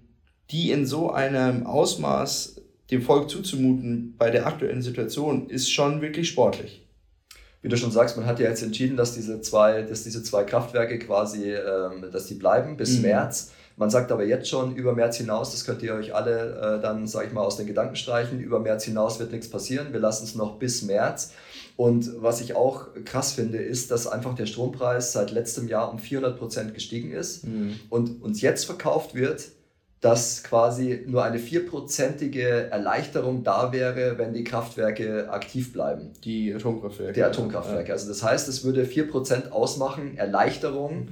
die 0.52 0.72
in 0.72 0.86
so 0.86 1.12
einem 1.12 1.66
Ausmaß 1.66 2.62
dem 2.92 3.02
Volk 3.02 3.30
zuzumuten 3.30 4.16
bei 4.18 4.30
der 4.30 4.48
aktuellen 4.48 4.82
Situation, 4.82 5.50
ist 5.50 5.72
schon 5.72 6.02
wirklich 6.02 6.30
sportlich. 6.30 6.88
Wie 7.62 7.70
du 7.70 7.76
schon 7.76 7.92
sagst, 7.92 8.16
man 8.16 8.26
hat 8.26 8.40
ja 8.40 8.48
jetzt 8.48 8.64
entschieden, 8.64 8.96
dass 8.96 9.14
diese 9.14 9.42
zwei, 9.42 9.82
dass 9.82 10.04
diese 10.04 10.24
zwei 10.24 10.44
Kraftwerke 10.44 11.00
quasi, 11.00 11.52
ähm, 11.52 12.06
dass 12.12 12.28
die 12.28 12.36
bleiben 12.36 12.78
bis 12.78 12.98
mhm. 12.98 13.04
März. 13.04 13.52
Man 13.76 13.90
sagt 13.90 14.12
aber 14.12 14.24
jetzt 14.24 14.48
schon 14.48 14.76
über 14.76 14.94
März 14.94 15.18
hinaus, 15.18 15.52
das 15.52 15.66
könnt 15.66 15.84
ihr 15.84 15.94
euch 15.94 16.16
alle 16.16 16.78
äh, 16.78 16.82
dann, 16.82 17.08
sage 17.08 17.28
ich 17.28 17.34
mal, 17.34 17.42
aus 17.42 17.58
den 17.58 17.68
Gedanken 17.68 17.96
streichen, 17.96 18.40
über 18.40 18.60
März 18.60 18.86
hinaus 18.86 19.20
wird 19.20 19.32
nichts 19.32 19.50
passieren. 19.50 19.92
Wir 19.92 20.00
lassen 20.00 20.24
es 20.24 20.34
noch 20.34 20.58
bis 20.58 20.82
März. 20.82 21.34
Und 21.76 22.10
was 22.22 22.42
ich 22.42 22.56
auch 22.56 22.88
krass 23.06 23.34
finde, 23.34 23.60
ist, 23.60 23.92
dass 23.92 24.08
einfach 24.08 24.34
der 24.34 24.48
Strompreis 24.48 25.14
seit 25.14 25.30
letztem 25.32 25.68
Jahr 25.68 25.92
um 25.92 26.00
400 26.00 26.40
Prozent 26.40 26.74
gestiegen 26.74 27.12
ist 27.12 27.46
mhm. 27.46 27.80
und 27.90 28.22
uns 28.24 28.42
jetzt 28.42 28.66
verkauft 28.66 29.14
wird, 29.14 29.50
dass 30.02 30.44
quasi 30.44 31.04
nur 31.08 31.24
eine 31.24 31.40
vierprozentige 31.40 32.70
Erleichterung 32.70 33.44
da 33.44 33.72
wäre, 33.72 34.18
wenn 34.18 34.34
die 34.34 34.44
Kraftwerke 34.44 35.30
aktiv 35.30 35.74
bleiben. 35.74 36.12
Die 36.24 36.54
Atomkraftwerke. 36.54 37.14
Die 37.14 37.24
Atomkraftwerke. 37.24 37.90
Ja. 37.90 37.94
Also 37.94 38.08
das 38.08 38.22
heißt, 38.22 38.48
es 38.48 38.64
würde 38.64 38.84
4% 38.84 39.50
ausmachen, 39.50 40.16
Erleichterung. 40.18 41.08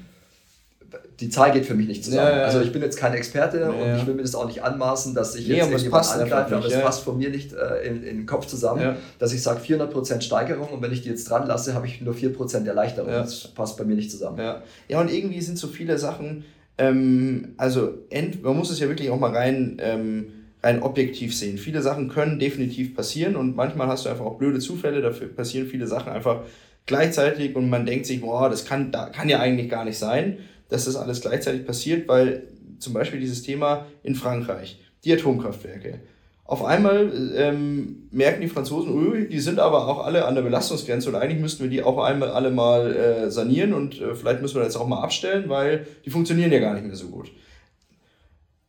Die 1.19 1.29
Zahl 1.29 1.51
geht 1.51 1.65
für 1.65 1.73
mich 1.73 1.87
nicht 1.87 2.05
zusammen. 2.05 2.29
Ja, 2.29 2.37
ja, 2.37 2.43
also 2.43 2.61
ich 2.61 2.71
bin 2.71 2.81
jetzt 2.81 2.97
kein 2.97 3.13
Experte 3.15 3.69
und 3.69 3.97
ich 3.97 4.05
will 4.05 4.13
mir 4.13 4.21
das 4.21 4.35
auch 4.35 4.45
nicht 4.45 4.63
anmaßen, 4.63 5.15
dass 5.15 5.35
ich 5.35 5.47
jetzt 5.47 5.65
nee, 5.65 5.71
irgendjemand 5.71 6.07
angreife, 6.07 6.55
aber 6.55 6.65
es 6.65 6.79
passt 6.79 7.01
von 7.01 7.17
mir 7.17 7.31
nicht 7.31 7.53
äh, 7.53 7.87
in, 7.87 8.03
in, 8.03 8.17
den 8.17 8.25
Kopf 8.25 8.45
zusammen, 8.45 8.95
dass 9.17 9.33
ich 9.33 9.41
sage 9.41 9.59
400% 9.59 10.21
Steigerung 10.21 10.69
und 10.69 10.81
wenn 10.81 10.93
ich 10.93 11.01
die 11.01 11.09
jetzt 11.09 11.29
dran 11.29 11.47
lasse, 11.47 11.73
habe 11.73 11.87
ich 11.87 12.01
nur 12.01 12.13
4% 12.13 12.65
Erleichterung. 12.65 13.11
Das 13.11 13.47
passt 13.47 13.77
bei 13.77 13.83
mir 13.83 13.95
nicht 13.95 14.11
zusammen. 14.11 14.37
Ja. 14.37 14.61
ja, 14.87 15.01
und 15.01 15.11
irgendwie 15.11 15.41
sind 15.41 15.57
so 15.57 15.67
viele 15.67 15.97
Sachen, 15.97 16.45
ähm, 16.77 17.53
also 17.57 17.93
man 18.41 18.57
muss 18.57 18.69
es 18.69 18.79
ja 18.79 18.87
wirklich 18.87 19.09
auch 19.09 19.19
mal 19.19 19.31
rein, 19.31 19.77
ähm, 19.79 20.27
rein 20.61 20.81
objektiv 20.81 21.35
sehen. 21.35 21.57
Viele 21.57 21.81
Sachen 21.81 22.09
können 22.09 22.39
definitiv 22.39 22.95
passieren 22.95 23.35
und 23.35 23.55
manchmal 23.55 23.87
hast 23.87 24.05
du 24.05 24.09
einfach 24.09 24.25
auch 24.25 24.37
blöde 24.37 24.59
Zufälle, 24.59 25.01
dafür 25.01 25.27
passieren 25.27 25.67
viele 25.67 25.87
Sachen 25.87 26.11
einfach 26.11 26.41
gleichzeitig 26.85 27.55
und 27.55 27.69
man 27.69 27.85
denkt 27.85 28.05
sich, 28.05 28.21
boah, 28.21 28.49
das 28.49 28.65
kann, 28.65 28.91
da, 28.91 29.09
kann 29.09 29.29
ja 29.29 29.39
eigentlich 29.39 29.69
gar 29.69 29.85
nicht 29.85 29.97
sein, 29.97 30.37
dass 30.69 30.85
das 30.85 30.95
alles 30.95 31.21
gleichzeitig 31.21 31.65
passiert, 31.65 32.07
weil 32.07 32.43
zum 32.79 32.93
Beispiel 32.93 33.19
dieses 33.19 33.43
Thema 33.43 33.85
in 34.03 34.15
Frankreich, 34.15 34.79
die 35.03 35.13
Atomkraftwerke. 35.13 35.99
Auf 36.47 36.63
einmal 36.63 37.11
ähm, 37.35 38.07
merken 38.11 38.41
die 38.41 38.47
Franzosen, 38.47 38.93
ui, 38.93 39.27
die 39.27 39.39
sind 39.39 39.59
aber 39.59 39.87
auch 39.87 40.05
alle 40.05 40.25
an 40.25 40.35
der 40.35 40.43
Belastungsgrenze 40.43 41.09
und 41.09 41.15
eigentlich 41.15 41.41
müssten 41.41 41.63
wir 41.63 41.71
die 41.71 41.81
auch 41.81 41.97
einmal 41.97 42.29
alle 42.29 42.51
mal 42.51 42.95
äh, 42.95 43.31
sanieren 43.31 43.73
und 43.73 43.99
äh, 43.99 44.13
vielleicht 44.13 44.43
müssen 44.43 44.57
wir 44.57 44.63
das 44.63 44.75
auch 44.75 44.87
mal 44.87 45.01
abstellen, 45.01 45.49
weil 45.49 45.87
die 46.05 46.11
funktionieren 46.11 46.51
ja 46.51 46.59
gar 46.59 46.75
nicht 46.75 46.85
mehr 46.85 46.95
so 46.95 47.07
gut. 47.07 47.31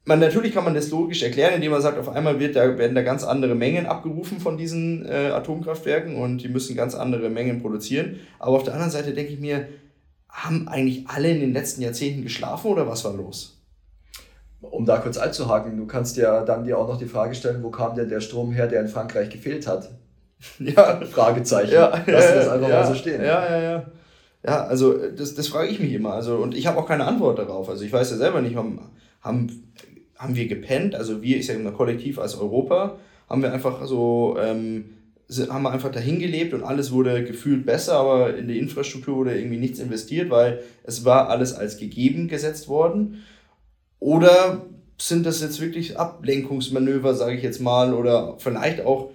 Man, 0.07 0.21
natürlich 0.21 0.55
kann 0.55 0.65
man 0.65 0.73
das 0.73 0.89
logisch 0.91 1.23
erklären, 1.23 1.53
indem 1.53 1.73
man 1.73 1.83
sagt, 1.83 1.99
auf 1.99 2.09
einmal 2.09 2.41
wird 2.41 2.57
da, 2.57 2.79
werden 2.79 2.95
da 2.95 3.03
ganz 3.03 3.25
andere 3.25 3.55
Mengen 3.55 3.85
abgerufen 3.85 4.41
von 4.41 4.57
diesen 4.57 5.05
äh, 5.05 5.33
Atomkraftwerken 5.35 6.17
und 6.17 6.39
die 6.39 6.49
müssen 6.49 6.77
ganz 6.77 6.95
andere 6.95 7.29
Mengen 7.29 7.61
produzieren. 7.61 8.21
Aber 8.39 8.57
auf 8.57 8.63
der 8.63 8.73
anderen 8.73 8.93
Seite 8.93 9.13
denke 9.13 9.33
ich 9.33 9.41
mir, 9.41 9.69
haben 10.31 10.69
eigentlich 10.69 11.09
alle 11.09 11.31
in 11.31 11.41
den 11.41 11.53
letzten 11.53 11.83
Jahrzehnten 11.83 12.23
geschlafen 12.23 12.69
oder 12.69 12.89
was 12.89 13.05
war 13.05 13.13
los? 13.13 13.56
Um 14.61 14.85
da 14.85 14.99
kurz 14.99 15.19
einzuhaken, 15.19 15.77
du 15.77 15.87
kannst 15.87 16.17
ja 16.17 16.45
dann 16.45 16.65
dir 16.65 16.79
auch 16.79 16.89
noch 16.89 16.99
die 16.99 17.07
Frage 17.07 17.35
stellen, 17.35 17.63
wo 17.63 17.71
kam 17.71 17.95
denn 17.95 18.09
der 18.09 18.21
Strom 18.21 18.53
her, 18.53 18.67
der 18.67 18.81
in 18.81 18.89
Frankreich 18.89 19.31
gefehlt 19.31 19.67
hat? 19.67 19.91
Ja. 20.59 21.01
Fragezeichen. 21.01 21.73
Ja, 21.73 21.89
Lass 22.07 22.25
ja, 22.25 22.35
das 22.35 22.49
einfach 22.49 22.69
ja, 22.69 22.81
mal 22.81 22.87
so 22.87 22.95
stehen. 22.95 23.23
Ja, 23.23 23.51
ja, 23.51 23.63
ja. 23.63 23.87
Ja, 24.45 24.65
also 24.65 24.93
das, 24.93 25.35
das 25.35 25.49
frage 25.49 25.69
ich 25.69 25.81
mich 25.81 25.93
immer. 25.93 26.13
Also, 26.13 26.37
und 26.37 26.55
ich 26.55 26.67
habe 26.67 26.79
auch 26.79 26.87
keine 26.87 27.07
Antwort 27.07 27.39
darauf. 27.39 27.69
Also 27.69 27.85
ich 27.85 27.93
weiß 27.93 28.11
ja 28.11 28.17
selber 28.17 28.43
nicht, 28.43 28.55
haben, 28.55 28.79
haben, 29.21 29.73
haben 30.17 30.37
wir 30.37 30.47
gepennt, 30.47 30.95
also 30.95 31.23
wir, 31.23 31.39
ich 31.39 31.47
sage 31.47 31.59
immer 31.59 31.73
kollektiv 31.73 32.19
als 32.19 32.39
Europa, 32.39 32.99
haben 33.29 33.43
wir 33.43 33.53
einfach 33.53 33.85
so, 33.87 34.37
ähm, 34.39 34.85
haben 35.49 35.63
wir 35.63 35.73
einfach 35.73 35.91
dahin 35.91 36.21
gelebt 36.21 36.55
und 36.55 36.63
alles 36.63 36.93
wurde 36.93 37.25
gefühlt 37.25 37.67
besser, 37.67 37.95
aber 37.95 38.37
in 38.37 38.47
die 38.47 38.59
Infrastruktur 38.59 39.17
wurde 39.17 39.37
irgendwie 39.37 39.59
nichts 39.59 39.81
investiert, 39.81 40.31
weil 40.31 40.63
es 40.85 41.05
war 41.05 41.29
alles 41.29 41.53
als 41.53 41.79
gegeben 41.79 42.29
gesetzt 42.29 42.69
worden. 42.69 43.25
Oder 44.01 44.63
sind 44.99 45.27
das 45.27 45.41
jetzt 45.41 45.61
wirklich 45.61 45.99
Ablenkungsmanöver, 45.99 47.15
sage 47.15 47.37
ich 47.37 47.43
jetzt 47.43 47.61
mal, 47.61 47.95
oder 47.95 48.37
vielleicht 48.39 48.85
auch 48.85 49.11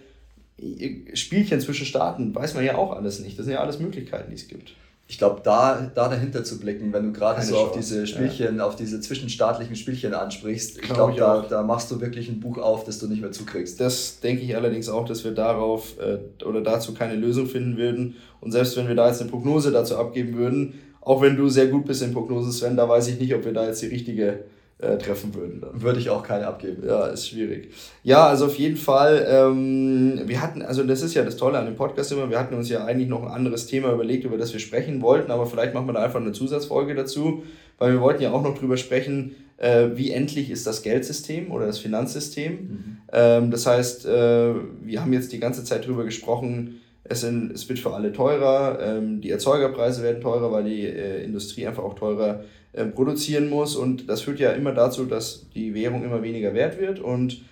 Spielchen 1.13 1.59
zwischen 1.59 1.85
Staaten? 1.85 2.33
Weiß 2.35 2.53
man 2.53 2.63
ja 2.63 2.75
auch 2.75 2.93
alles 2.93 3.19
nicht. 3.19 3.37
Das 3.37 3.45
sind 3.45 3.55
ja 3.55 3.61
alles 3.61 3.79
Möglichkeiten, 3.79 4.29
die 4.29 4.35
es 4.35 4.47
gibt. 4.47 4.73
Ich 5.07 5.17
glaube, 5.17 5.41
da, 5.43 5.91
da 5.93 6.07
dahinter 6.07 6.45
zu 6.45 6.57
blicken, 6.57 6.93
wenn 6.93 7.07
du 7.07 7.11
gerade 7.11 7.41
so 7.41 7.55
Chance. 7.55 7.67
auf 7.67 7.75
diese 7.75 8.07
Spielchen, 8.07 8.57
ja. 8.57 8.65
auf 8.65 8.77
diese 8.77 9.01
zwischenstaatlichen 9.01 9.75
Spielchen 9.75 10.13
ansprichst, 10.13 10.77
ich 10.77 10.83
glaube, 10.83 11.13
glaub, 11.13 11.49
da, 11.49 11.57
da 11.57 11.63
machst 11.63 11.91
du 11.91 11.99
wirklich 11.99 12.29
ein 12.29 12.39
Buch 12.39 12.57
auf, 12.57 12.85
das 12.85 12.97
du 12.99 13.07
nicht 13.07 13.21
mehr 13.21 13.33
zukriegst. 13.33 13.81
Das 13.81 14.21
denke 14.21 14.43
ich 14.43 14.55
allerdings 14.55 14.87
auch, 14.87 15.03
dass 15.03 15.25
wir 15.25 15.31
darauf 15.31 15.99
äh, 15.99 16.45
oder 16.45 16.61
dazu 16.61 16.93
keine 16.93 17.15
Lösung 17.15 17.47
finden 17.47 17.75
würden. 17.75 18.15
Und 18.39 18.53
selbst 18.53 18.77
wenn 18.77 18.87
wir 18.87 18.95
da 18.95 19.09
jetzt 19.09 19.19
eine 19.19 19.29
Prognose 19.29 19.71
dazu 19.71 19.97
abgeben 19.97 20.37
würden, 20.37 20.75
auch 21.01 21.21
wenn 21.21 21.35
du 21.35 21.49
sehr 21.49 21.67
gut 21.67 21.85
bist 21.85 22.01
in 22.03 22.13
Prognosen, 22.13 22.53
Sven, 22.53 22.77
da 22.77 22.87
weiß 22.87 23.09
ich 23.09 23.19
nicht, 23.19 23.35
ob 23.35 23.43
wir 23.43 23.51
da 23.51 23.65
jetzt 23.65 23.81
die 23.81 23.87
richtige 23.87 24.45
äh, 24.81 24.97
treffen 24.97 25.33
würden. 25.35 25.61
Dann. 25.61 25.81
Würde 25.81 25.99
ich 25.99 26.09
auch 26.09 26.23
keine 26.23 26.47
abgeben. 26.47 26.83
Ja, 26.85 27.07
ist 27.07 27.27
schwierig. 27.27 27.71
Ja, 28.03 28.27
also 28.27 28.47
auf 28.47 28.55
jeden 28.55 28.77
Fall, 28.77 29.25
ähm, 29.29 30.21
wir 30.25 30.41
hatten, 30.41 30.61
also 30.61 30.83
das 30.83 31.01
ist 31.01 31.13
ja 31.13 31.23
das 31.23 31.37
Tolle 31.37 31.59
an 31.59 31.65
dem 31.65 31.75
Podcast 31.75 32.11
immer, 32.11 32.29
wir 32.29 32.39
hatten 32.39 32.55
uns 32.55 32.69
ja 32.69 32.83
eigentlich 32.83 33.07
noch 33.07 33.21
ein 33.23 33.31
anderes 33.31 33.67
Thema 33.67 33.93
überlegt, 33.93 34.25
über 34.25 34.37
das 34.37 34.53
wir 34.53 34.59
sprechen 34.59 35.01
wollten, 35.01 35.31
aber 35.31 35.45
vielleicht 35.45 35.73
machen 35.73 35.87
wir 35.87 35.93
da 35.93 36.03
einfach 36.03 36.19
eine 36.19 36.31
Zusatzfolge 36.31 36.95
dazu, 36.95 37.43
weil 37.77 37.93
wir 37.93 38.01
wollten 38.01 38.23
ja 38.23 38.31
auch 38.31 38.43
noch 38.43 38.57
drüber 38.57 38.77
sprechen, 38.77 39.35
äh, 39.57 39.89
wie 39.93 40.11
endlich 40.11 40.49
ist 40.49 40.65
das 40.65 40.81
Geldsystem 40.81 41.51
oder 41.51 41.67
das 41.67 41.79
Finanzsystem. 41.79 42.51
Mhm. 42.51 42.97
Ähm, 43.13 43.51
das 43.51 43.67
heißt, 43.67 44.05
äh, 44.07 44.53
wir 44.81 45.01
haben 45.01 45.13
jetzt 45.13 45.31
die 45.31 45.39
ganze 45.39 45.63
Zeit 45.63 45.85
drüber 45.85 46.03
gesprochen, 46.03 46.81
es, 47.03 47.21
sind, 47.21 47.51
es 47.51 47.67
wird 47.69 47.79
für 47.79 47.93
alle 47.93 48.13
teurer, 48.13 48.79
ähm, 48.81 49.21
die 49.21 49.29
Erzeugerpreise 49.29 50.01
werden 50.01 50.21
teurer, 50.21 50.51
weil 50.51 50.63
die 50.63 50.85
äh, 50.85 51.23
Industrie 51.23 51.67
einfach 51.67 51.83
auch 51.83 51.95
teurer 51.95 52.43
äh, 52.73 52.85
produzieren 52.85 53.49
muss 53.49 53.75
und 53.75 54.09
das 54.09 54.21
führt 54.21 54.39
ja 54.39 54.51
immer 54.51 54.71
dazu, 54.73 55.05
dass 55.05 55.49
die 55.53 55.73
Währung 55.73 56.03
immer 56.03 56.23
weniger 56.23 56.53
wert 56.53 56.79
wird 56.79 56.99
und 56.99 57.43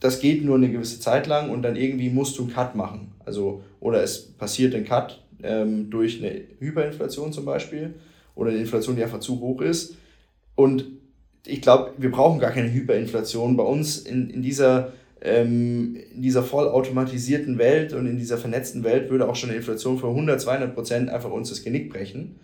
das 0.00 0.18
geht 0.18 0.44
nur 0.44 0.56
eine 0.56 0.70
gewisse 0.70 0.98
Zeit 0.98 1.26
lang 1.28 1.50
und 1.50 1.62
dann 1.62 1.76
irgendwie 1.76 2.10
musst 2.10 2.36
du 2.36 2.42
einen 2.42 2.52
Cut 2.52 2.74
machen. 2.74 3.12
Also, 3.24 3.62
oder 3.78 4.02
es 4.02 4.32
passiert 4.32 4.74
ein 4.74 4.84
Cut 4.84 5.22
ähm, 5.42 5.90
durch 5.90 6.18
eine 6.18 6.42
Hyperinflation 6.58 7.32
zum 7.32 7.44
Beispiel 7.44 7.94
oder 8.34 8.50
eine 8.50 8.58
Inflation, 8.58 8.96
die 8.96 9.04
einfach 9.04 9.20
zu 9.20 9.40
hoch 9.40 9.60
ist. 9.60 9.96
Und 10.56 10.86
ich 11.46 11.60
glaube, 11.60 11.92
wir 11.98 12.10
brauchen 12.10 12.40
gar 12.40 12.50
keine 12.50 12.72
Hyperinflation. 12.72 13.56
Bei 13.56 13.64
uns 13.64 13.98
in, 13.98 14.30
in, 14.30 14.42
dieser, 14.42 14.92
ähm, 15.20 15.96
in 16.14 16.22
dieser 16.22 16.42
vollautomatisierten 16.42 17.58
Welt 17.58 17.92
und 17.92 18.06
in 18.06 18.18
dieser 18.18 18.38
vernetzten 18.38 18.84
Welt 18.84 19.10
würde 19.10 19.28
auch 19.28 19.36
schon 19.36 19.50
eine 19.50 19.58
Inflation 19.58 19.98
von 19.98 20.10
100, 20.10 20.40
200 20.40 20.74
Prozent 20.74 21.10
einfach 21.10 21.30
uns 21.30 21.48
das 21.48 21.62
Genick 21.62 21.92
brechen. 21.92 22.36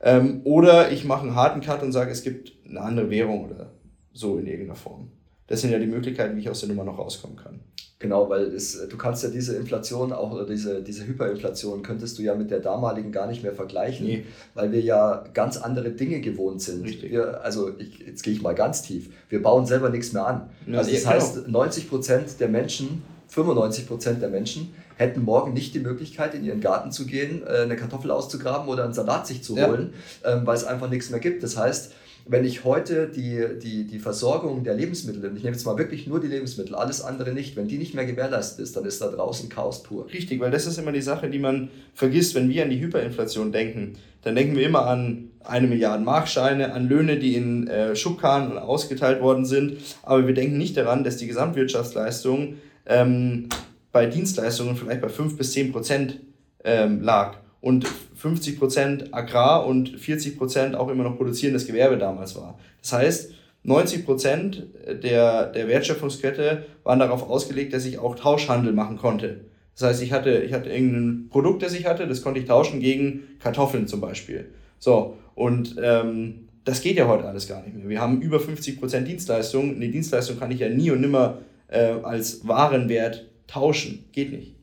Ähm, 0.00 0.40
oder 0.44 0.92
ich 0.92 1.04
mache 1.04 1.22
einen 1.22 1.34
harten 1.34 1.60
Cut 1.60 1.82
und 1.82 1.92
sage, 1.92 2.10
es 2.10 2.22
gibt 2.22 2.52
eine 2.68 2.80
andere 2.80 3.10
Währung 3.10 3.46
oder 3.46 3.72
so 4.12 4.38
in 4.38 4.46
irgendeiner 4.46 4.76
Form. 4.76 5.10
Das 5.46 5.62
sind 5.62 5.70
ja 5.70 5.78
die 5.78 5.86
Möglichkeiten, 5.86 6.36
wie 6.36 6.40
ich 6.40 6.50
aus 6.50 6.60
der 6.60 6.68
Nummer 6.68 6.84
noch 6.84 6.98
rauskommen 6.98 7.36
kann. 7.36 7.60
Genau, 8.00 8.30
weil 8.30 8.44
es, 8.44 8.86
du 8.88 8.96
kannst 8.96 9.24
ja 9.24 9.28
diese 9.28 9.56
Inflation 9.56 10.12
auch 10.12 10.30
oder 10.30 10.46
diese, 10.46 10.82
diese 10.84 11.04
Hyperinflation 11.04 11.82
könntest 11.82 12.16
du 12.16 12.22
ja 12.22 12.36
mit 12.36 12.48
der 12.52 12.60
damaligen 12.60 13.10
gar 13.10 13.26
nicht 13.26 13.42
mehr 13.42 13.52
vergleichen, 13.52 14.06
nee. 14.06 14.24
weil 14.54 14.70
wir 14.70 14.80
ja 14.80 15.24
ganz 15.34 15.56
andere 15.56 15.90
Dinge 15.90 16.20
gewohnt 16.20 16.62
sind. 16.62 16.84
Richtig. 16.84 17.10
Wir, 17.10 17.42
also 17.42 17.76
ich, 17.76 17.98
jetzt 17.98 18.22
gehe 18.22 18.32
ich 18.32 18.40
mal 18.40 18.54
ganz 18.54 18.82
tief. 18.82 19.10
Wir 19.28 19.42
bauen 19.42 19.66
selber 19.66 19.90
nichts 19.90 20.12
mehr 20.12 20.24
an. 20.24 20.50
Ja, 20.68 20.78
also 20.78 20.92
das 20.92 21.00
genau. 21.00 21.12
heißt, 21.12 21.48
90 21.48 21.88
Prozent 21.88 22.40
der 22.40 22.48
Menschen, 22.48 23.02
95 23.28 23.88
Prozent 23.88 24.22
der 24.22 24.28
Menschen 24.28 24.72
hätten 24.98 25.22
morgen 25.22 25.54
nicht 25.54 25.74
die 25.74 25.80
Möglichkeit, 25.80 26.34
in 26.34 26.44
ihren 26.44 26.60
Garten 26.60 26.90
zu 26.90 27.06
gehen, 27.06 27.42
äh, 27.46 27.62
eine 27.62 27.76
Kartoffel 27.76 28.10
auszugraben 28.10 28.68
oder 28.68 28.84
einen 28.84 28.92
Salat 28.92 29.26
sich 29.26 29.42
zu 29.42 29.56
holen, 29.56 29.94
ja. 30.24 30.34
Ähm, 30.34 30.46
weil 30.46 30.56
es 30.56 30.64
einfach 30.64 30.90
nichts 30.90 31.10
mehr 31.10 31.20
gibt. 31.20 31.42
Das 31.42 31.56
heißt, 31.56 31.92
wenn 32.26 32.44
ich 32.44 32.64
heute 32.64 33.08
die, 33.08 33.42
die, 33.62 33.86
die 33.86 33.98
Versorgung 33.98 34.62
der 34.62 34.74
Lebensmittel, 34.74 35.24
ich 35.34 35.42
nehme 35.44 35.56
jetzt 35.56 35.64
mal 35.64 35.78
wirklich 35.78 36.06
nur 36.06 36.20
die 36.20 36.26
Lebensmittel, 36.26 36.74
alles 36.74 37.00
andere 37.00 37.32
nicht, 37.32 37.56
wenn 37.56 37.68
die 37.68 37.78
nicht 37.78 37.94
mehr 37.94 38.04
gewährleistet 38.04 38.60
ist, 38.60 38.76
dann 38.76 38.84
ist 38.84 39.00
da 39.00 39.08
draußen 39.08 39.48
Chaos 39.48 39.82
pur. 39.82 40.06
Richtig, 40.12 40.38
weil 40.40 40.50
das 40.50 40.66
ist 40.66 40.78
immer 40.78 40.92
die 40.92 41.00
Sache, 41.00 41.30
die 41.30 41.38
man 41.38 41.70
vergisst, 41.94 42.34
wenn 42.34 42.50
wir 42.50 42.64
an 42.64 42.70
die 42.70 42.80
Hyperinflation 42.80 43.50
denken. 43.50 43.94
Dann 44.22 44.34
denken 44.34 44.56
wir 44.56 44.66
immer 44.66 44.86
an 44.86 45.30
eine 45.42 45.68
Milliarde 45.68 46.04
Markscheine, 46.04 46.74
an 46.74 46.88
Löhne, 46.88 47.18
die 47.18 47.34
in 47.34 47.66
äh, 47.68 47.96
Schubkarren 47.96 48.58
ausgeteilt 48.58 49.22
worden 49.22 49.46
sind. 49.46 49.78
Aber 50.02 50.26
wir 50.26 50.34
denken 50.34 50.58
nicht 50.58 50.76
daran, 50.76 51.04
dass 51.04 51.16
die 51.16 51.28
Gesamtwirtschaftsleistung 51.28 52.56
ähm, 52.84 53.48
bei 53.92 54.06
Dienstleistungen 54.06 54.76
vielleicht 54.76 55.00
bei 55.00 55.08
5 55.08 55.36
bis 55.36 55.52
10 55.52 55.72
Prozent 55.72 56.20
ähm, 56.64 57.02
lag 57.02 57.36
und 57.60 57.86
50% 58.20 59.12
Agrar 59.12 59.66
und 59.66 59.90
40% 59.96 60.74
auch 60.74 60.88
immer 60.88 61.04
noch 61.04 61.16
produzierendes 61.16 61.66
Gewerbe 61.66 61.98
damals 61.98 62.36
war. 62.36 62.58
Das 62.82 62.92
heißt, 62.92 63.32
90% 63.64 64.94
der, 65.02 65.46
der 65.46 65.68
Wertschöpfungskette 65.68 66.64
waren 66.84 66.98
darauf 66.98 67.28
ausgelegt, 67.28 67.72
dass 67.72 67.84
ich 67.84 67.98
auch 67.98 68.14
Tauschhandel 68.14 68.72
machen 68.72 68.96
konnte. 68.96 69.40
Das 69.74 69.88
heißt, 69.88 70.02
ich 70.02 70.12
hatte, 70.12 70.38
ich 70.38 70.52
hatte 70.52 70.70
irgendein 70.70 71.28
Produkt, 71.28 71.62
das 71.62 71.74
ich 71.74 71.86
hatte, 71.86 72.06
das 72.06 72.22
konnte 72.22 72.40
ich 72.40 72.46
tauschen 72.46 72.80
gegen 72.80 73.22
Kartoffeln 73.40 73.86
zum 73.86 74.00
Beispiel. 74.00 74.52
So, 74.78 75.16
und 75.34 75.76
ähm, 75.80 76.48
das 76.64 76.82
geht 76.82 76.96
ja 76.96 77.06
heute 77.08 77.24
alles 77.24 77.48
gar 77.48 77.62
nicht 77.62 77.76
mehr. 77.76 77.88
Wir 77.88 78.00
haben 78.00 78.20
über 78.20 78.38
50% 78.38 79.00
Dienstleistung. 79.00 79.76
Eine 79.76 79.88
Dienstleistung 79.88 80.38
kann 80.38 80.50
ich 80.50 80.60
ja 80.60 80.68
nie 80.68 80.90
und 80.90 81.00
nimmer 81.00 81.38
äh, 81.68 81.94
als 82.02 82.46
Warenwert 82.46 83.26
tauschen. 83.48 84.04
Geht 84.12 84.30
nicht. 84.30 84.54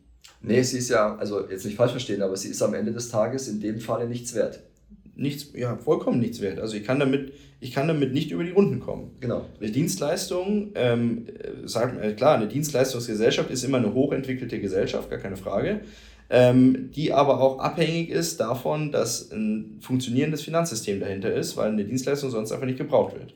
Nee, 0.42 0.62
sie 0.62 0.78
ist 0.78 0.90
ja, 0.90 1.16
also 1.18 1.50
jetzt 1.50 1.66
nicht 1.66 1.76
falsch 1.76 1.92
verstehen, 1.92 2.22
aber 2.22 2.38
sie 2.38 2.50
ist 2.50 2.62
am 2.62 2.74
Ende 2.74 2.92
des 2.92 3.10
Tages 3.10 3.48
in 3.48 3.60
dem 3.60 3.80
Falle 3.80 4.08
nichts 4.08 4.34
wert. 4.36 4.60
Nichts, 5.16 5.52
ja, 5.54 5.78
vollkommen 5.78 6.20
nichts 6.20 6.42
wert. 6.42 6.60
Also 6.60 6.76
ich 6.76 6.84
kann 6.84 7.00
damit, 7.00 7.34
ich 7.60 7.72
kann 7.72 7.88
damit 7.88 8.14
nicht 8.14 8.32
über 8.32 8.44
die 8.44 8.52
Runden 8.52 8.80
kommen. 8.80 9.12
Genau. 9.22 9.46
Eine 9.60 9.72
Dienstleistung, 9.72 10.72
ähm, 10.76 11.28
sagt 11.66 12.02
äh, 12.04 12.14
klar, 12.14 12.36
eine 12.36 12.48
Dienstleistungsgesellschaft 12.48 13.50
ist 13.50 13.64
immer 13.64 13.78
eine 13.78 13.94
hochentwickelte 13.94 14.60
Gesellschaft, 14.60 15.10
gar 15.10 15.20
keine 15.20 15.38
Frage, 15.38 15.82
ähm, 16.30 16.92
die 16.92 17.14
aber 17.14 17.40
auch 17.40 17.60
abhängig 17.60 18.10
ist 18.10 18.40
davon, 18.40 18.92
dass 18.92 19.32
ein 19.32 19.78
funktionierendes 19.80 20.44
Finanzsystem 20.44 21.00
dahinter 21.00 21.34
ist, 21.34 21.56
weil 21.56 21.72
eine 21.72 21.86
Dienstleistung 21.86 22.30
sonst 22.30 22.52
einfach 22.52 22.66
nicht 22.66 22.78
gebraucht 22.78 23.16
wird. 23.16 23.34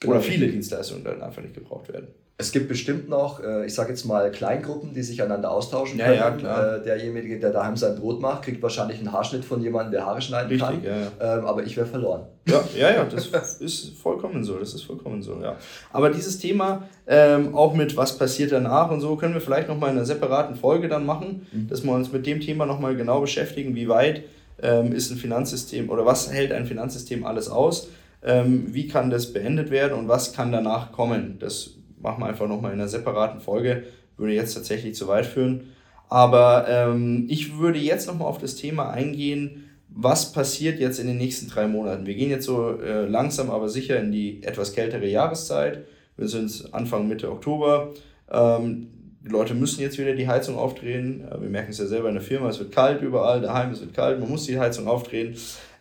Genau. 0.00 0.14
Oder 0.14 0.22
viele 0.22 0.48
Dienstleistungen 0.48 1.02
dann 1.02 1.22
einfach 1.22 1.42
nicht 1.42 1.54
gebraucht 1.54 1.92
werden. 1.92 2.08
Es 2.38 2.52
gibt 2.52 2.68
bestimmt 2.68 3.08
noch, 3.08 3.42
äh, 3.42 3.64
ich 3.64 3.72
sage 3.72 3.90
jetzt 3.90 4.04
mal, 4.04 4.30
Kleingruppen, 4.30 4.92
die 4.92 5.02
sich 5.02 5.22
einander 5.22 5.50
austauschen 5.50 5.98
können. 5.98 6.40
Ja, 6.42 6.76
äh, 6.76 6.82
derjenige, 6.82 7.40
der 7.40 7.50
daheim 7.50 7.78
sein 7.78 7.96
Brot 7.96 8.20
macht, 8.20 8.42
kriegt 8.42 8.62
wahrscheinlich 8.62 8.98
einen 8.98 9.10
Haarschnitt 9.10 9.42
von 9.42 9.62
jemandem, 9.62 9.92
der 9.92 10.04
Haare 10.04 10.20
schneiden 10.20 10.48
Richtig, 10.48 10.68
kann. 10.68 10.84
Ja, 10.84 10.96
ja. 10.96 11.38
Ähm, 11.38 11.46
aber 11.46 11.62
ich 11.64 11.78
wäre 11.78 11.86
verloren. 11.86 12.26
Ja, 12.46 12.62
ja, 12.76 12.90
ja, 12.90 13.04
das 13.04 13.26
ist 13.60 13.96
vollkommen 13.96 14.44
so. 14.44 14.58
Das 14.58 14.74
ist 14.74 14.82
vollkommen 14.82 15.22
so, 15.22 15.40
ja. 15.40 15.56
Aber 15.94 16.10
dieses 16.10 16.38
Thema, 16.38 16.82
ähm, 17.06 17.54
auch 17.54 17.72
mit 17.72 17.96
was 17.96 18.18
passiert 18.18 18.52
danach 18.52 18.90
und 18.90 19.00
so, 19.00 19.16
können 19.16 19.32
wir 19.32 19.40
vielleicht 19.40 19.68
nochmal 19.68 19.90
in 19.90 19.96
einer 19.96 20.04
separaten 20.04 20.56
Folge 20.56 20.88
dann 20.88 21.06
machen, 21.06 21.46
mhm. 21.50 21.68
dass 21.68 21.84
wir 21.84 21.92
uns 21.92 22.12
mit 22.12 22.26
dem 22.26 22.40
Thema 22.40 22.66
nochmal 22.66 22.96
genau 22.96 23.22
beschäftigen, 23.22 23.74
wie 23.74 23.88
weit 23.88 24.24
ähm, 24.62 24.92
ist 24.92 25.10
ein 25.10 25.16
Finanzsystem 25.16 25.88
oder 25.88 26.04
was 26.04 26.30
hält 26.30 26.52
ein 26.52 26.66
Finanzsystem 26.66 27.24
alles 27.24 27.48
aus, 27.48 27.88
ähm, 28.22 28.74
wie 28.74 28.88
kann 28.88 29.08
das 29.08 29.32
beendet 29.32 29.70
werden 29.70 29.98
und 29.98 30.08
was 30.08 30.34
kann 30.34 30.52
danach 30.52 30.92
kommen. 30.92 31.38
Das 31.38 31.75
machen 32.00 32.22
wir 32.22 32.26
einfach 32.26 32.48
nochmal 32.48 32.72
in 32.72 32.80
einer 32.80 32.88
separaten 32.88 33.40
Folge. 33.40 33.84
Würde 34.16 34.32
jetzt 34.32 34.54
tatsächlich 34.54 34.94
zu 34.94 35.08
weit 35.08 35.26
führen. 35.26 35.72
Aber 36.08 36.66
ähm, 36.68 37.26
ich 37.28 37.58
würde 37.58 37.78
jetzt 37.78 38.06
nochmal 38.06 38.28
auf 38.28 38.38
das 38.38 38.54
Thema 38.54 38.90
eingehen, 38.90 39.64
was 39.88 40.32
passiert 40.32 40.78
jetzt 40.78 40.98
in 40.98 41.06
den 41.06 41.16
nächsten 41.16 41.48
drei 41.48 41.66
Monaten. 41.66 42.06
Wir 42.06 42.14
gehen 42.14 42.30
jetzt 42.30 42.44
so 42.44 42.80
äh, 42.80 43.06
langsam, 43.06 43.50
aber 43.50 43.68
sicher 43.68 43.98
in 43.98 44.12
die 44.12 44.42
etwas 44.42 44.72
kältere 44.72 45.06
Jahreszeit. 45.06 45.84
Wir 46.16 46.28
sind 46.28 46.68
Anfang, 46.72 47.08
Mitte 47.08 47.30
Oktober. 47.30 47.92
Ähm, 48.30 48.88
die 49.22 49.30
Leute 49.30 49.54
müssen 49.54 49.80
jetzt 49.80 49.98
wieder 49.98 50.14
die 50.14 50.28
Heizung 50.28 50.56
aufdrehen. 50.56 51.26
Wir 51.40 51.48
merken 51.48 51.72
es 51.72 51.78
ja 51.78 51.86
selber 51.86 52.08
in 52.08 52.14
der 52.14 52.22
Firma, 52.22 52.48
es 52.48 52.60
wird 52.60 52.70
kalt 52.70 53.02
überall, 53.02 53.40
daheim 53.40 53.72
es 53.72 53.80
wird 53.80 53.92
kalt, 53.92 54.20
man 54.20 54.30
muss 54.30 54.44
die 54.44 54.58
Heizung 54.58 54.86
aufdrehen. 54.86 55.34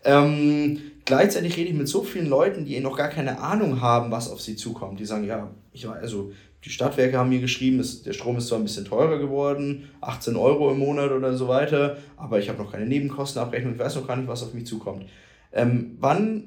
Ähm, 0.03 0.79
gleichzeitig 1.05 1.55
rede 1.55 1.69
ich 1.69 1.75
mit 1.75 1.87
so 1.87 2.03
vielen 2.03 2.27
Leuten, 2.27 2.65
die 2.65 2.79
noch 2.79 2.97
gar 2.97 3.09
keine 3.09 3.39
Ahnung 3.39 3.81
haben, 3.81 4.11
was 4.11 4.29
auf 4.29 4.41
sie 4.41 4.55
zukommt. 4.55 4.99
Die 4.99 5.05
sagen, 5.05 5.25
ja, 5.25 5.51
ich 5.71 5.87
also 5.87 6.31
die 6.63 6.71
Stadtwerke 6.71 7.17
haben 7.17 7.29
mir 7.29 7.39
geschrieben, 7.39 7.79
ist, 7.79 8.07
der 8.07 8.13
Strom 8.13 8.37
ist 8.37 8.47
zwar 8.47 8.57
ein 8.57 8.63
bisschen 8.63 8.85
teurer 8.85 9.19
geworden, 9.19 9.89
18 10.01 10.35
Euro 10.35 10.71
im 10.71 10.79
Monat 10.79 11.11
oder 11.11 11.35
so 11.35 11.47
weiter, 11.47 11.97
aber 12.17 12.39
ich 12.39 12.49
habe 12.49 12.61
noch 12.61 12.71
keine 12.71 12.87
Nebenkostenabrechnung, 12.87 13.73
ich 13.73 13.79
weiß 13.79 13.95
noch 13.95 14.07
gar 14.07 14.15
nicht, 14.15 14.27
was 14.27 14.41
auf 14.41 14.53
mich 14.55 14.65
zukommt. 14.65 15.05
Ähm, 15.53 15.95
wann 15.99 16.45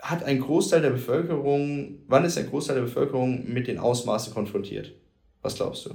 hat 0.00 0.24
ein 0.24 0.40
Großteil 0.40 0.82
der 0.82 0.90
Bevölkerung, 0.90 2.00
wann 2.08 2.24
ist 2.24 2.36
ein 2.38 2.50
Großteil 2.50 2.76
der 2.76 2.82
Bevölkerung 2.82 3.48
mit 3.48 3.68
den 3.68 3.78
Ausmaßen 3.78 4.34
konfrontiert? 4.34 4.92
Was 5.42 5.54
glaubst 5.54 5.86
du? 5.86 5.94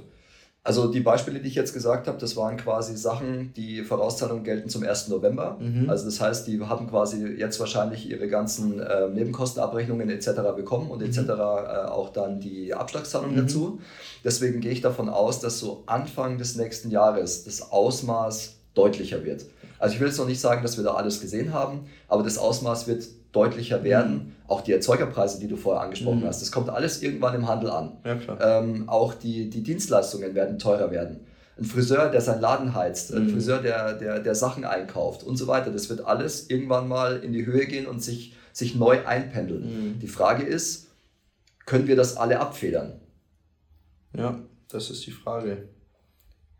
Also 0.64 0.86
die 0.86 1.00
Beispiele, 1.00 1.40
die 1.40 1.48
ich 1.48 1.56
jetzt 1.56 1.72
gesagt 1.72 2.06
habe, 2.06 2.18
das 2.18 2.36
waren 2.36 2.56
quasi 2.56 2.96
Sachen, 2.96 3.52
die 3.54 3.82
Vorauszahlungen 3.82 4.44
gelten 4.44 4.68
zum 4.68 4.84
1. 4.84 5.08
November. 5.08 5.58
Mhm. 5.58 5.90
Also 5.90 6.04
das 6.04 6.20
heißt, 6.20 6.46
die 6.46 6.60
haben 6.60 6.88
quasi 6.88 7.26
jetzt 7.26 7.58
wahrscheinlich 7.58 8.08
ihre 8.08 8.28
ganzen 8.28 8.78
äh, 8.78 9.08
Nebenkostenabrechnungen 9.08 10.08
etc. 10.08 10.28
bekommen 10.54 10.88
und 10.88 11.02
etc. 11.02 11.18
Mhm. 11.18 11.28
Äh, 11.30 11.34
auch 11.88 12.10
dann 12.10 12.38
die 12.38 12.74
Abschlagszahlung 12.74 13.32
mhm. 13.32 13.38
dazu. 13.38 13.80
Deswegen 14.22 14.60
gehe 14.60 14.70
ich 14.70 14.80
davon 14.80 15.08
aus, 15.08 15.40
dass 15.40 15.58
so 15.58 15.82
Anfang 15.86 16.38
des 16.38 16.54
nächsten 16.54 16.92
Jahres 16.92 17.42
das 17.42 17.72
Ausmaß 17.72 18.54
deutlicher 18.74 19.24
wird. 19.24 19.46
Also 19.80 19.96
ich 19.96 20.00
will 20.00 20.06
jetzt 20.06 20.18
noch 20.18 20.28
nicht 20.28 20.40
sagen, 20.40 20.62
dass 20.62 20.76
wir 20.76 20.84
da 20.84 20.94
alles 20.94 21.20
gesehen 21.20 21.52
haben, 21.52 21.86
aber 22.06 22.22
das 22.22 22.38
Ausmaß 22.38 22.86
wird 22.86 23.04
deutlicher 23.32 23.82
werden. 23.82 24.14
Mhm. 24.14 24.32
Auch 24.46 24.60
die 24.60 24.72
Erzeugerpreise, 24.72 25.40
die 25.40 25.48
du 25.48 25.56
vorher 25.56 25.82
angesprochen 25.82 26.20
mhm. 26.20 26.26
hast, 26.26 26.42
das 26.42 26.52
kommt 26.52 26.68
alles 26.68 27.02
irgendwann 27.02 27.34
im 27.34 27.48
Handel 27.48 27.70
an. 27.70 27.96
Ja. 28.04 28.60
Ähm, 28.60 28.88
auch 28.88 29.14
die, 29.14 29.50
die 29.50 29.62
Dienstleistungen 29.62 30.34
werden 30.34 30.58
teurer 30.58 30.90
werden. 30.90 31.20
Ein 31.58 31.64
Friseur, 31.64 32.10
der 32.10 32.20
seinen 32.20 32.40
Laden 32.40 32.74
heizt, 32.74 33.12
mhm. 33.12 33.22
ein 33.22 33.28
Friseur, 33.30 33.60
der, 33.60 33.94
der, 33.94 34.20
der 34.20 34.34
Sachen 34.34 34.64
einkauft 34.64 35.22
und 35.22 35.36
so 35.36 35.46
weiter, 35.46 35.70
das 35.70 35.88
wird 35.88 36.04
alles 36.04 36.48
irgendwann 36.50 36.88
mal 36.88 37.18
in 37.18 37.32
die 37.32 37.46
Höhe 37.46 37.66
gehen 37.66 37.86
und 37.86 38.02
sich, 38.02 38.36
sich 38.52 38.74
neu 38.74 39.04
einpendeln. 39.06 39.62
Mhm. 39.94 39.98
Die 39.98 40.08
Frage 40.08 40.44
ist, 40.44 40.88
können 41.64 41.86
wir 41.86 41.96
das 41.96 42.16
alle 42.16 42.40
abfedern? 42.40 43.00
Ja, 44.16 44.38
das 44.68 44.90
ist 44.90 45.06
die 45.06 45.10
Frage. 45.10 45.68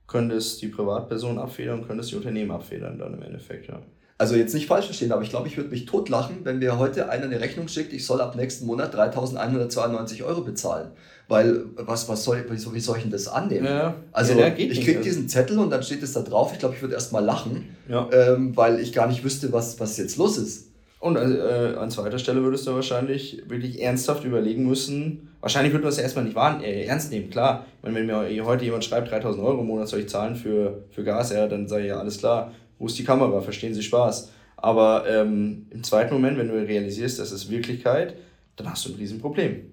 Können 0.07 0.31
das 0.31 0.57
die 0.59 0.69
Privatpersonen 0.69 1.39
abfedern, 1.39 1.87
können 1.87 1.99
das 1.99 2.09
die 2.09 2.17
Unternehmen 2.17 2.51
abfedern 2.51 2.99
dann 2.99 3.15
im 3.15 3.23
Endeffekt, 3.23 3.69
ja. 3.69 3.81
Also 4.23 4.37
jetzt 4.37 4.55
nicht 4.55 4.69
falsch 4.69 4.85
verstehen, 4.85 5.11
aber 5.11 5.23
ich 5.23 5.31
glaube, 5.31 5.49
ich 5.49 5.57
würde 5.57 5.71
mich 5.71 5.85
totlachen, 5.85 6.45
wenn 6.45 6.61
mir 6.61 6.79
heute 6.79 7.09
einer 7.09 7.25
eine 7.25 7.41
Rechnung 7.41 7.67
schickt, 7.67 7.93
ich 7.93 8.07
soll 8.07 8.21
ab 8.21 8.37
nächsten 8.37 8.67
Monat 8.67 8.95
3.192 8.95 10.25
Euro 10.25 10.43
bezahlen. 10.43 10.93
Weil, 11.27 11.65
was, 11.75 12.09
was 12.09 12.23
soll, 12.23 12.45
wie, 12.49 12.57
soll, 12.57 12.73
wie 12.73 12.79
soll 12.79 12.99
ich 12.99 13.03
denn 13.03 13.11
das 13.11 13.27
annehmen? 13.27 13.67
Ja, 13.67 13.97
also, 14.13 14.39
ja, 14.39 14.47
ich 14.57 14.81
kriege 14.81 15.01
diesen 15.01 15.29
Zettel 15.29 15.59
und 15.59 15.71
dann 15.71 15.83
steht 15.83 16.05
es 16.05 16.13
da 16.13 16.21
drauf. 16.21 16.53
Ich 16.53 16.61
glaube, 16.61 16.77
ich 16.77 16.83
würde 16.83 16.95
erst 16.95 17.13
mal 17.13 17.19
lachen, 17.19 17.75
ja. 17.89 18.09
ähm, 18.13 18.57
weil 18.57 18.79
ich 18.79 18.93
gar 18.93 19.09
nicht 19.09 19.25
wüsste, 19.25 19.53
was, 19.53 19.81
was 19.81 19.99
jetzt 19.99 20.17
los 20.19 20.39
ist. 20.39 20.69
Und 21.01 21.17
äh, 21.17 21.75
an 21.77 21.91
zweiter 21.91 22.21
Stelle 22.21 22.45
würdest 22.45 22.65
du 22.69 22.75
wahrscheinlich 22.77 23.43
wirklich 23.49 23.83
ernsthaft 23.83 24.23
überlegen 24.23 24.69
müssen. 24.69 25.33
Wahrscheinlich 25.41 25.73
würde 25.73 25.83
man 25.83 25.91
das 25.91 25.99
erstmal 25.99 26.27
nicht 26.27 26.37
wahr, 26.37 26.63
äh, 26.63 26.85
ernst 26.85 27.11
nehmen, 27.11 27.29
klar. 27.29 27.67
Wenn, 27.83 27.97
wenn 27.97 28.07
mir 28.07 28.45
heute 28.45 28.65
jemand 28.65 28.85
schreibt, 28.85 29.11
3000 29.11 29.45
Euro 29.45 29.63
im 29.63 29.67
Monat 29.67 29.89
soll 29.89 29.99
ich 29.99 30.09
zahlen 30.09 30.37
für, 30.37 30.85
für 30.93 31.03
Gas, 31.03 31.33
ja, 31.33 31.49
dann 31.49 31.67
sage 31.67 31.83
ich 31.83 31.89
ja, 31.89 31.99
alles 31.99 32.19
klar 32.19 32.53
wo 32.83 32.87
ist 32.87 32.99
die 32.99 33.05
Kamera, 33.05 33.41
verstehen 33.41 33.73
Sie 33.75 33.83
Spaß. 33.83 34.31
Aber 34.57 35.09
ähm, 35.09 35.67
im 35.71 35.85
zweiten 35.85 36.13
Moment, 36.13 36.37
wenn 36.37 36.49
du 36.49 36.55
realisierst, 36.55 37.21
das 37.21 37.31
ist 37.31 37.49
Wirklichkeit, 37.49 38.17
dann 38.57 38.69
hast 38.69 38.85
du 38.85 38.89
ein 38.91 38.97
Riesenproblem. 38.97 39.71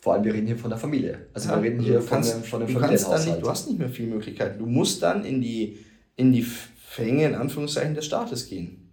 Vor 0.00 0.14
allem, 0.14 0.24
wir 0.24 0.34
reden 0.34 0.48
hier 0.48 0.58
von 0.58 0.70
der 0.70 0.78
Familie. 0.78 1.26
Also 1.32 1.48
ja, 1.48 1.62
wir 1.62 1.70
reden 1.70 1.80
hier 1.80 2.00
von, 2.00 2.08
kannst, 2.16 2.34
einem, 2.34 2.42
von 2.42 2.62
einem 2.62 2.74
du 2.74 2.80
kannst 2.80 3.08
nicht, 3.26 3.42
Du 3.42 3.48
hast 3.48 3.68
nicht 3.68 3.78
mehr 3.78 3.88
viele 3.88 4.08
Möglichkeiten. 4.08 4.58
Du 4.58 4.66
musst 4.66 5.04
dann 5.04 5.24
in 5.24 5.40
die, 5.40 5.78
in 6.16 6.32
die 6.32 6.42
Fänge, 6.42 7.26
in 7.26 7.36
Anführungszeichen, 7.36 7.94
des 7.94 8.06
Staates 8.06 8.48
gehen. 8.48 8.92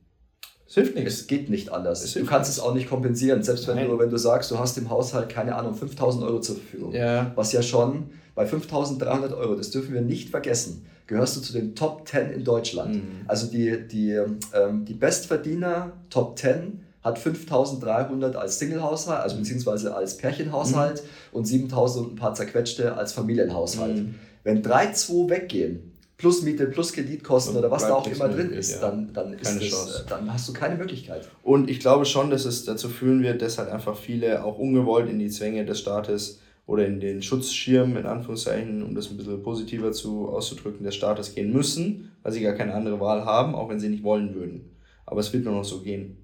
Es 0.68 0.76
hilft 0.76 0.94
nichts. 0.94 1.16
Es 1.16 1.26
geht 1.26 1.50
nicht 1.50 1.72
anders. 1.72 2.14
Du 2.14 2.26
kannst 2.26 2.52
es 2.52 2.60
auch 2.60 2.76
nicht 2.76 2.88
kompensieren. 2.88 3.42
Selbst 3.42 3.68
wenn 3.68 3.84
du, 3.84 3.98
wenn 3.98 4.12
du 4.12 4.18
sagst, 4.18 4.52
du 4.52 4.60
hast 4.60 4.78
im 4.78 4.92
Haushalt, 4.92 5.28
keine 5.28 5.56
Ahnung, 5.56 5.74
5000 5.74 6.24
Euro 6.24 6.40
zur 6.40 6.58
Verfügung. 6.58 6.94
Ja. 6.94 7.32
Was 7.34 7.52
ja 7.52 7.64
schon 7.64 8.12
bei 8.40 8.46
5300 8.46 9.34
Euro, 9.34 9.54
das 9.56 9.70
dürfen 9.70 9.94
wir 9.94 10.00
nicht 10.00 10.30
vergessen, 10.30 10.86
gehörst 11.08 11.36
du 11.36 11.42
zu 11.42 11.52
den 11.52 11.76
Top 11.76 12.08
10 12.08 12.32
in 12.32 12.46
Deutschland. 12.46 12.96
Mhm. 12.96 13.02
Also 13.28 13.48
die, 13.48 13.86
die, 13.86 14.12
ähm, 14.12 14.86
die 14.86 14.94
Bestverdiener 14.94 15.92
Top 16.10 16.40
10 16.40 16.80
hat 17.04 17.20
5300 17.20 18.38
als 18.38 18.58
Single-Haushalt, 18.60 19.20
also 19.20 19.36
beziehungsweise 19.36 19.94
als 19.94 20.16
Pärchenhaushalt 20.16 21.04
mhm. 21.04 21.38
und 21.38 21.48
7000 21.48 22.06
und 22.06 22.14
ein 22.14 22.16
paar 22.16 22.34
zerquetschte 22.34 22.96
als 22.96 23.12
Familienhaushalt. 23.12 23.98
Mhm. 23.98 24.16
Wenn 24.46 24.64
drei, 24.64 24.94
zwei 24.94 25.30
weggehen, 25.30 25.92
plus 26.16 26.42
Miete, 26.42 26.68
plus 26.68 26.94
Kreditkosten 26.94 27.58
oder 27.58 27.70
was 27.70 27.82
da 27.82 27.96
auch 27.96 28.08
immer 28.08 28.30
drin 28.30 28.54
ist, 28.54 28.72
ja. 28.72 28.80
dann, 28.80 29.12
dann, 29.12 29.34
ist 29.34 29.62
das, 29.62 30.06
dann 30.08 30.32
hast 30.32 30.48
du 30.48 30.54
keine 30.54 30.76
Möglichkeit. 30.76 31.28
Und 31.44 31.70
ich 31.70 31.82
glaube 31.82 32.06
schon, 32.06 32.30
dass 32.30 32.46
es 32.46 32.64
dazu 32.64 32.88
führen 32.88 33.22
wird, 33.22 33.42
dass 33.42 33.58
halt 33.58 33.68
einfach 33.68 33.98
viele 33.98 34.46
auch 34.46 34.58
ungewollt 34.58 35.10
in 35.10 35.20
die 35.20 35.30
Zwänge 35.30 35.66
des 35.66 35.80
Staates 35.80 36.40
oder 36.70 36.86
in 36.86 37.00
den 37.00 37.24
Schutzschirm, 37.24 37.98
in 37.98 38.06
Anführungszeichen, 38.06 38.84
um 38.84 38.94
das 38.94 39.10
ein 39.10 39.18
bisschen 39.18 39.42
positiver 39.42 39.92
zu, 39.92 40.30
auszudrücken, 40.30 40.86
des 40.86 40.94
Staates 40.94 41.34
gehen 41.34 41.52
müssen, 41.52 42.12
weil 42.22 42.32
sie 42.32 42.42
gar 42.42 42.54
keine 42.54 42.76
andere 42.76 43.00
Wahl 43.00 43.26
haben, 43.26 43.56
auch 43.56 43.70
wenn 43.70 43.80
sie 43.80 43.90
nicht 43.90 44.04
wollen 44.04 44.36
würden. 44.36 44.78
Aber 45.08 45.20
es 45.20 45.34
wird 45.34 45.46
nur 45.46 45.56
noch 45.56 45.66
so 45.66 45.82
gehen. 45.82 46.18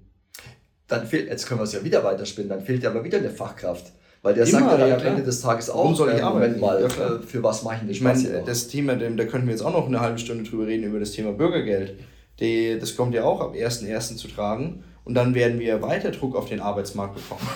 Dann 0.86 1.04
fehlt, 1.04 1.28
jetzt 1.28 1.48
können 1.48 1.58
wir 1.58 1.64
es 1.64 1.72
ja 1.72 1.82
wieder 1.82 2.04
weiterspinnen, 2.04 2.48
dann 2.48 2.60
fehlt 2.60 2.84
ja 2.84 2.90
aber 2.90 3.02
wieder 3.02 3.18
eine 3.18 3.30
Fachkraft. 3.30 3.92
Weil 4.22 4.34
der 4.34 4.46
Immer, 4.46 4.60
sagt 4.60 4.78
ja, 4.78 4.86
ja 4.86 4.96
am 4.96 5.04
Ende 5.04 5.24
des 5.24 5.40
Tages 5.40 5.68
auch, 5.68 5.78
Warum 5.78 5.96
soll 5.96 6.10
ich 6.10 6.18
äh, 6.18 6.22
arbeiten? 6.22 6.60
mal, 6.60 6.80
ja, 6.80 6.86
äh, 6.86 7.18
für 7.18 7.42
was 7.42 7.64
mache 7.64 7.74
ich 7.74 7.80
denn 7.80 7.90
Ich 7.90 8.00
meine, 8.00 8.44
das 8.46 8.68
Thema, 8.68 8.94
da 8.94 9.24
könnten 9.24 9.48
wir 9.48 9.52
jetzt 9.52 9.62
auch 9.62 9.72
noch 9.72 9.86
eine 9.86 10.00
halbe 10.00 10.20
Stunde 10.20 10.48
drüber 10.48 10.68
reden, 10.68 10.84
über 10.84 11.00
das 11.00 11.10
Thema 11.10 11.32
Bürgergeld. 11.32 11.98
Die, 12.38 12.78
das 12.78 12.94
kommt 12.94 13.14
ja 13.14 13.24
auch 13.24 13.40
ab 13.40 13.54
1.1. 13.54 14.14
zu 14.14 14.28
tragen. 14.28 14.84
Und 15.04 15.14
dann 15.14 15.34
werden 15.34 15.58
wir 15.58 15.82
weiter 15.82 16.12
Druck 16.12 16.36
auf 16.36 16.48
den 16.48 16.60
Arbeitsmarkt 16.60 17.16
bekommen. 17.16 17.48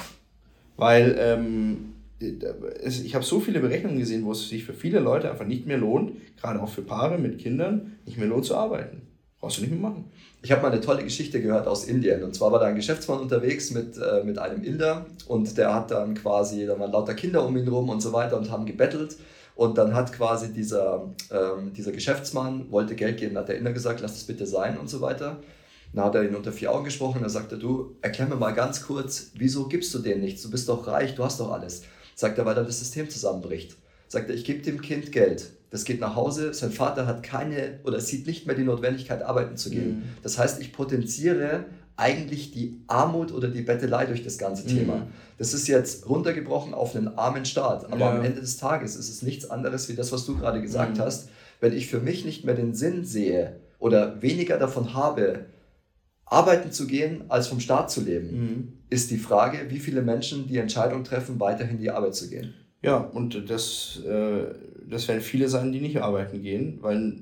Weil 0.76 1.16
ähm, 1.20 1.94
ich 2.20 3.14
habe 3.14 3.24
so 3.24 3.40
viele 3.40 3.60
Berechnungen 3.60 3.98
gesehen, 3.98 4.24
wo 4.24 4.32
es 4.32 4.48
sich 4.48 4.64
für 4.64 4.74
viele 4.74 5.00
Leute 5.00 5.30
einfach 5.30 5.46
nicht 5.46 5.66
mehr 5.66 5.78
lohnt, 5.78 6.12
gerade 6.38 6.60
auch 6.60 6.68
für 6.68 6.82
Paare 6.82 7.18
mit 7.18 7.38
Kindern, 7.38 7.98
nicht 8.04 8.18
mehr 8.18 8.26
lohnt 8.26 8.44
zu 8.44 8.56
arbeiten. 8.56 9.02
Brauchst 9.40 9.56
du 9.56 9.62
nicht 9.62 9.70
mehr 9.70 9.80
machen. 9.80 10.04
Ich 10.42 10.52
habe 10.52 10.60
mal 10.60 10.70
eine 10.70 10.82
tolle 10.82 11.02
Geschichte 11.02 11.40
gehört 11.40 11.66
aus 11.66 11.84
Indien. 11.84 12.22
Und 12.22 12.34
zwar 12.34 12.52
war 12.52 12.60
da 12.60 12.66
ein 12.66 12.76
Geschäftsmann 12.76 13.20
unterwegs 13.20 13.70
mit, 13.70 13.96
äh, 13.96 14.22
mit 14.22 14.38
einem 14.38 14.62
Inder 14.62 15.06
und 15.28 15.56
der 15.56 15.74
hat 15.74 15.90
dann 15.90 16.14
quasi, 16.14 16.66
da 16.66 16.78
waren 16.78 16.92
lauter 16.92 17.14
Kinder 17.14 17.46
um 17.46 17.56
ihn 17.56 17.66
rum 17.66 17.88
und 17.88 18.02
so 18.02 18.12
weiter 18.12 18.36
und 18.36 18.50
haben 18.50 18.66
gebettelt. 18.66 19.16
Und 19.54 19.78
dann 19.78 19.94
hat 19.94 20.12
quasi 20.12 20.52
dieser, 20.52 21.10
ähm, 21.30 21.72
dieser 21.72 21.92
Geschäftsmann, 21.92 22.70
wollte 22.70 22.94
Geld 22.94 23.18
geben, 23.18 23.36
hat 23.38 23.48
der 23.48 23.56
Inder 23.56 23.72
gesagt, 23.72 24.00
lass 24.00 24.12
das 24.12 24.24
bitte 24.24 24.46
sein 24.46 24.78
und 24.78 24.90
so 24.90 25.00
weiter. 25.00 25.38
Dann 25.94 26.04
hat 26.04 26.14
er 26.14 26.22
ihn 26.22 26.34
unter 26.34 26.52
vier 26.52 26.72
Augen 26.72 26.84
gesprochen, 26.84 27.22
da 27.22 27.28
sagte 27.28 27.58
du, 27.58 27.96
erklär 28.00 28.28
mir 28.28 28.36
mal 28.36 28.52
ganz 28.52 28.82
kurz, 28.82 29.32
wieso 29.34 29.68
gibst 29.68 29.92
du 29.94 29.98
denen 29.98 30.20
nichts? 30.20 30.42
Du 30.42 30.50
bist 30.50 30.68
doch 30.68 30.86
reich, 30.86 31.14
du 31.14 31.24
hast 31.24 31.40
doch 31.40 31.50
alles. 31.50 31.82
Sagt 32.20 32.38
er, 32.38 32.44
weil 32.44 32.54
dann 32.54 32.66
das 32.66 32.78
System 32.78 33.08
zusammenbricht. 33.08 33.76
Sagt 34.08 34.28
er, 34.28 34.36
ich 34.36 34.44
gebe 34.44 34.62
dem 34.62 34.80
Kind 34.80 35.10
Geld 35.12 35.52
das 35.70 35.84
geht 35.84 36.00
nach 36.00 36.16
Hause, 36.16 36.52
sein 36.52 36.72
Vater 36.72 37.06
hat 37.06 37.22
keine 37.22 37.78
oder 37.84 38.00
sieht 38.00 38.26
nicht 38.26 38.46
mehr 38.46 38.56
die 38.56 38.64
Notwendigkeit, 38.64 39.22
arbeiten 39.22 39.56
zu 39.56 39.70
gehen. 39.70 39.98
Mhm. 39.98 40.02
Das 40.22 40.36
heißt, 40.36 40.60
ich 40.60 40.72
potenziere 40.72 41.64
eigentlich 41.96 42.50
die 42.50 42.80
Armut 42.88 43.32
oder 43.32 43.48
die 43.48 43.62
Bettelei 43.62 44.06
durch 44.06 44.24
das 44.24 44.36
ganze 44.36 44.66
Thema. 44.66 44.96
Mhm. 44.96 45.02
Das 45.38 45.54
ist 45.54 45.68
jetzt 45.68 46.08
runtergebrochen 46.08 46.74
auf 46.74 46.96
einen 46.96 47.16
armen 47.16 47.44
Staat, 47.44 47.84
aber 47.86 48.00
ja. 48.00 48.10
am 48.10 48.24
Ende 48.24 48.40
des 48.40 48.56
Tages 48.56 48.96
ist 48.96 49.10
es 49.10 49.22
nichts 49.22 49.48
anderes 49.48 49.88
wie 49.88 49.94
das, 49.94 50.10
was 50.10 50.26
du 50.26 50.36
gerade 50.36 50.60
gesagt 50.60 50.96
mhm. 50.96 51.02
hast. 51.02 51.28
Wenn 51.60 51.72
ich 51.72 51.86
für 51.86 52.00
mich 52.00 52.24
nicht 52.24 52.44
mehr 52.44 52.54
den 52.54 52.74
Sinn 52.74 53.04
sehe 53.04 53.56
oder 53.78 54.20
weniger 54.22 54.58
davon 54.58 54.94
habe, 54.94 55.44
arbeiten 56.30 56.70
zu 56.70 56.86
gehen, 56.86 57.24
als 57.28 57.48
vom 57.48 57.60
Staat 57.60 57.90
zu 57.90 58.02
leben, 58.02 58.30
mhm. 58.30 58.72
ist 58.88 59.10
die 59.10 59.18
Frage, 59.18 59.68
wie 59.68 59.80
viele 59.80 60.00
Menschen 60.00 60.46
die 60.46 60.58
Entscheidung 60.58 61.04
treffen, 61.04 61.38
weiterhin 61.40 61.78
die 61.78 61.90
Arbeit 61.90 62.14
zu 62.14 62.30
gehen. 62.30 62.54
Ja, 62.82 62.96
und 62.96 63.50
das, 63.50 64.00
äh, 64.06 64.44
das 64.88 65.06
werden 65.08 65.20
viele 65.20 65.48
sein, 65.48 65.72
die 65.72 65.80
nicht 65.80 66.00
arbeiten 66.00 66.42
gehen, 66.42 66.78
weil 66.80 67.16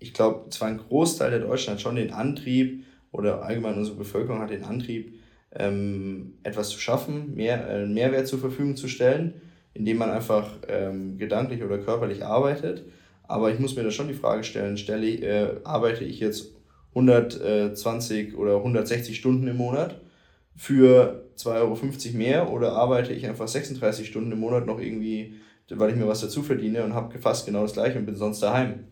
ich 0.00 0.12
glaube, 0.12 0.50
zwar 0.50 0.68
ein 0.68 0.78
Großteil 0.78 1.30
der 1.30 1.40
Deutschen 1.40 1.72
hat 1.72 1.80
schon 1.80 1.94
den 1.94 2.12
Antrieb 2.12 2.84
oder 3.12 3.42
allgemein 3.42 3.78
unsere 3.78 3.96
Bevölkerung 3.96 4.40
hat 4.40 4.50
den 4.50 4.64
Antrieb, 4.64 5.14
ähm, 5.54 6.34
etwas 6.42 6.70
zu 6.70 6.80
schaffen, 6.80 7.34
mehr, 7.34 7.68
äh, 7.68 7.86
Mehrwert 7.86 8.26
zur 8.26 8.40
Verfügung 8.40 8.76
zu 8.76 8.88
stellen, 8.88 9.34
indem 9.74 9.98
man 9.98 10.10
einfach 10.10 10.58
ähm, 10.68 11.18
gedanklich 11.18 11.62
oder 11.62 11.78
körperlich 11.78 12.24
arbeitet. 12.24 12.84
Aber 13.24 13.52
ich 13.52 13.60
muss 13.60 13.76
mir 13.76 13.84
da 13.84 13.90
schon 13.90 14.08
die 14.08 14.14
Frage 14.14 14.42
stellen, 14.42 14.76
stelle, 14.76 15.06
äh, 15.06 15.60
arbeite 15.62 16.04
ich 16.04 16.18
jetzt 16.18 16.52
120 16.94 18.36
oder 18.36 18.56
160 18.56 19.16
Stunden 19.16 19.46
im 19.46 19.56
Monat 19.56 20.00
für 20.56 21.24
2,50 21.38 21.54
Euro 21.56 22.18
mehr 22.18 22.50
oder 22.50 22.72
arbeite 22.72 23.12
ich 23.12 23.26
einfach 23.26 23.48
36 23.48 24.06
Stunden 24.06 24.32
im 24.32 24.40
Monat 24.40 24.66
noch 24.66 24.80
irgendwie, 24.80 25.34
weil 25.70 25.90
ich 25.90 25.96
mir 25.96 26.08
was 26.08 26.20
dazu 26.20 26.42
verdiene 26.42 26.84
und 26.84 26.94
habe 26.94 27.18
fast 27.18 27.46
genau 27.46 27.62
das 27.62 27.72
gleiche 27.72 27.98
und 27.98 28.06
bin 28.06 28.16
sonst 28.16 28.42
daheim. 28.42 28.84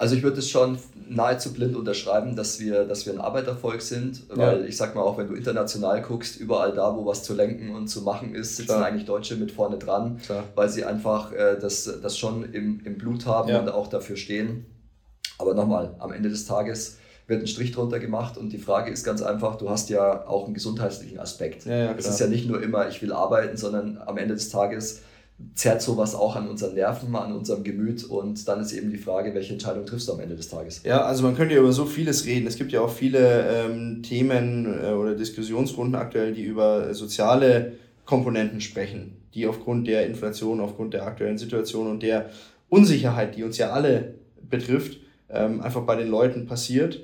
Also 0.00 0.16
ich 0.16 0.22
würde 0.22 0.38
es 0.38 0.48
schon 0.48 0.78
nahezu 1.10 1.52
blind 1.52 1.76
unterschreiben, 1.76 2.34
dass 2.34 2.58
wir, 2.58 2.84
dass 2.84 3.04
wir 3.04 3.12
ein 3.12 3.20
Arbeitervolk 3.20 3.82
sind, 3.82 4.22
weil 4.30 4.60
ja. 4.60 4.66
ich 4.66 4.78
sag 4.78 4.94
mal 4.94 5.02
auch, 5.02 5.18
wenn 5.18 5.28
du 5.28 5.34
international 5.34 6.00
guckst, 6.00 6.40
überall 6.40 6.72
da, 6.72 6.96
wo 6.96 7.04
was 7.04 7.22
zu 7.22 7.34
lenken 7.34 7.74
und 7.74 7.88
zu 7.88 8.00
machen 8.00 8.34
ist, 8.34 8.56
sitzen 8.56 8.68
Klar. 8.68 8.86
eigentlich 8.86 9.04
Deutsche 9.04 9.36
mit 9.36 9.52
vorne 9.52 9.76
dran, 9.76 10.18
Klar. 10.24 10.44
weil 10.54 10.70
sie 10.70 10.86
einfach 10.86 11.32
äh, 11.32 11.58
das, 11.60 12.00
das 12.00 12.16
schon 12.16 12.50
im, 12.54 12.80
im 12.82 12.96
Blut 12.96 13.26
haben 13.26 13.50
ja. 13.50 13.60
und 13.60 13.68
auch 13.68 13.88
dafür 13.88 14.16
stehen. 14.16 14.64
Aber 15.38 15.54
nochmal, 15.54 15.94
am 15.98 16.12
Ende 16.12 16.28
des 16.28 16.46
Tages 16.46 16.98
wird 17.26 17.42
ein 17.42 17.46
Strich 17.46 17.72
drunter 17.72 17.98
gemacht 17.98 18.36
und 18.36 18.52
die 18.52 18.58
Frage 18.58 18.90
ist 18.90 19.04
ganz 19.04 19.22
einfach, 19.22 19.56
du 19.56 19.70
hast 19.70 19.88
ja 19.88 20.26
auch 20.26 20.44
einen 20.44 20.54
gesundheitlichen 20.54 21.18
Aspekt. 21.18 21.64
Ja, 21.64 21.76
ja, 21.76 21.94
es 21.96 22.06
ist 22.06 22.20
ja 22.20 22.26
nicht 22.26 22.48
nur 22.48 22.62
immer, 22.62 22.88
ich 22.88 23.00
will 23.00 23.12
arbeiten, 23.12 23.56
sondern 23.56 23.98
am 24.04 24.18
Ende 24.18 24.34
des 24.34 24.50
Tages 24.50 25.02
zerrt 25.54 25.80
sowas 25.80 26.14
auch 26.14 26.36
an 26.36 26.48
unseren 26.48 26.74
Nerven, 26.74 27.14
an 27.16 27.32
unserem 27.32 27.64
Gemüt 27.64 28.04
und 28.04 28.46
dann 28.46 28.60
ist 28.60 28.72
eben 28.72 28.90
die 28.90 28.98
Frage, 28.98 29.34
welche 29.34 29.54
Entscheidung 29.54 29.86
triffst 29.86 30.08
du 30.08 30.12
am 30.12 30.20
Ende 30.20 30.36
des 30.36 30.48
Tages? 30.48 30.82
Ja, 30.84 31.02
also 31.02 31.22
man 31.22 31.34
könnte 31.34 31.54
ja 31.54 31.60
über 31.60 31.72
so 31.72 31.86
vieles 31.86 32.26
reden. 32.26 32.46
Es 32.46 32.56
gibt 32.56 32.72
ja 32.72 32.80
auch 32.80 32.90
viele 32.90 33.48
ähm, 33.48 34.02
Themen 34.02 34.66
äh, 34.66 34.88
oder 34.88 35.14
Diskussionsrunden 35.14 35.94
aktuell, 35.94 36.34
die 36.34 36.42
über 36.42 36.92
soziale 36.94 37.72
Komponenten 38.04 38.60
sprechen, 38.60 39.16
die 39.34 39.46
aufgrund 39.46 39.86
der 39.86 40.06
Inflation, 40.06 40.60
aufgrund 40.60 40.94
der 40.94 41.06
aktuellen 41.06 41.38
Situation 41.38 41.86
und 41.86 42.02
der 42.02 42.28
Unsicherheit, 42.68 43.36
die 43.36 43.44
uns 43.44 43.56
ja 43.56 43.70
alle 43.70 44.14
betrifft, 44.48 44.99
ähm, 45.32 45.60
einfach 45.60 45.82
bei 45.82 45.96
den 45.96 46.08
Leuten 46.08 46.46
passiert 46.46 47.00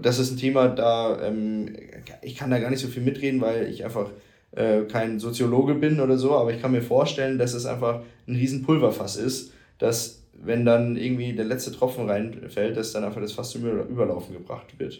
das 0.00 0.18
ist 0.18 0.32
ein 0.32 0.36
Thema, 0.36 0.68
da 0.68 1.20
ähm, 1.22 1.74
ich 2.22 2.36
kann 2.36 2.50
da 2.50 2.58
gar 2.58 2.70
nicht 2.70 2.80
so 2.80 2.88
viel 2.88 3.02
mitreden, 3.02 3.40
weil 3.40 3.68
ich 3.68 3.84
einfach 3.84 4.10
äh, 4.52 4.82
kein 4.82 5.18
Soziologe 5.18 5.74
bin 5.74 6.00
oder 6.00 6.18
so, 6.18 6.32
aber 6.32 6.52
ich 6.52 6.60
kann 6.60 6.72
mir 6.72 6.82
vorstellen, 6.82 7.38
dass 7.38 7.54
es 7.54 7.66
einfach 7.66 8.02
ein 8.26 8.34
riesen 8.34 8.62
Pulverfass 8.62 9.16
ist, 9.16 9.52
dass 9.78 10.22
wenn 10.32 10.64
dann 10.64 10.96
irgendwie 10.96 11.32
der 11.32 11.44
letzte 11.44 11.70
Tropfen 11.72 12.08
reinfällt, 12.08 12.76
dass 12.76 12.92
dann 12.92 13.04
einfach 13.04 13.20
das 13.20 13.32
Fass 13.32 13.50
zum 13.50 13.64
Überlaufen 13.64 14.34
gebracht 14.34 14.78
wird. 14.78 14.98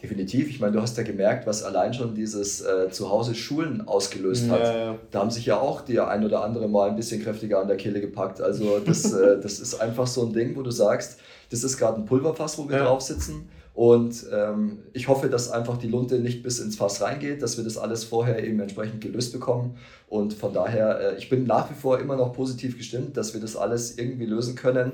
Definitiv. 0.00 0.48
Ich 0.48 0.60
meine, 0.60 0.72
du 0.72 0.80
hast 0.80 0.96
ja 0.96 1.02
gemerkt, 1.02 1.46
was 1.46 1.62
allein 1.62 1.92
schon 1.92 2.14
dieses 2.14 2.62
äh, 2.62 2.88
Zuhause 2.90 3.34
Schulen 3.34 3.86
ausgelöst 3.86 4.48
hat. 4.48 4.60
Ja, 4.60 4.78
ja. 4.78 4.98
Da 5.10 5.18
haben 5.18 5.30
sich 5.30 5.44
ja 5.44 5.60
auch 5.60 5.82
die 5.82 6.00
ein 6.00 6.24
oder 6.24 6.42
andere 6.42 6.68
mal 6.68 6.88
ein 6.88 6.96
bisschen 6.96 7.22
kräftiger 7.22 7.60
an 7.60 7.68
der 7.68 7.76
Kehle 7.76 8.00
gepackt. 8.00 8.40
Also 8.40 8.78
das, 8.78 9.12
äh, 9.12 9.40
das 9.42 9.58
ist 9.58 9.74
einfach 9.74 10.06
so 10.06 10.24
ein 10.24 10.32
Ding, 10.32 10.56
wo 10.56 10.62
du 10.62 10.70
sagst, 10.70 11.20
das 11.50 11.64
ist 11.64 11.78
gerade 11.78 11.98
ein 11.98 12.06
Pulverfass, 12.06 12.58
wo 12.58 12.68
wir 12.68 12.78
ja. 12.78 12.84
drauf 12.84 13.00
sitzen. 13.02 13.48
Und 13.74 14.26
ähm, 14.32 14.78
ich 14.92 15.08
hoffe, 15.08 15.28
dass 15.28 15.50
einfach 15.50 15.78
die 15.78 15.88
Lunte 15.88 16.18
nicht 16.18 16.42
bis 16.42 16.58
ins 16.58 16.76
Fass 16.76 17.00
reingeht, 17.00 17.40
dass 17.40 17.56
wir 17.56 17.64
das 17.64 17.78
alles 17.78 18.04
vorher 18.04 18.42
eben 18.44 18.60
entsprechend 18.60 19.00
gelöst 19.00 19.32
bekommen. 19.32 19.76
Und 20.08 20.34
von 20.34 20.52
daher, 20.52 21.12
äh, 21.12 21.16
ich 21.16 21.28
bin 21.28 21.46
nach 21.46 21.70
wie 21.70 21.74
vor 21.74 21.98
immer 22.00 22.16
noch 22.16 22.32
positiv 22.32 22.76
gestimmt, 22.76 23.16
dass 23.16 23.32
wir 23.32 23.40
das 23.40 23.56
alles 23.56 23.96
irgendwie 23.96 24.26
lösen 24.26 24.54
können. 24.54 24.92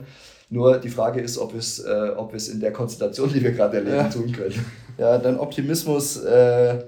Nur 0.51 0.79
die 0.79 0.91
Frage 0.91 1.21
ist, 1.21 1.39
ob 1.39 1.53
wir 1.53 1.59
es, 1.59 1.81
äh, 1.81 2.11
ob 2.17 2.33
in 2.35 2.61
der 2.61 2.73
Konstellation, 2.73 3.33
die 3.33 3.43
wir 3.43 3.53
gerade 3.53 3.79
erleben, 3.79 3.97
ja. 3.97 4.09
tun 4.09 4.31
können. 4.31 4.65
Ja, 4.99 5.19
dein 5.19 5.39
Optimismus 5.41 6.23
äh, 6.23 6.85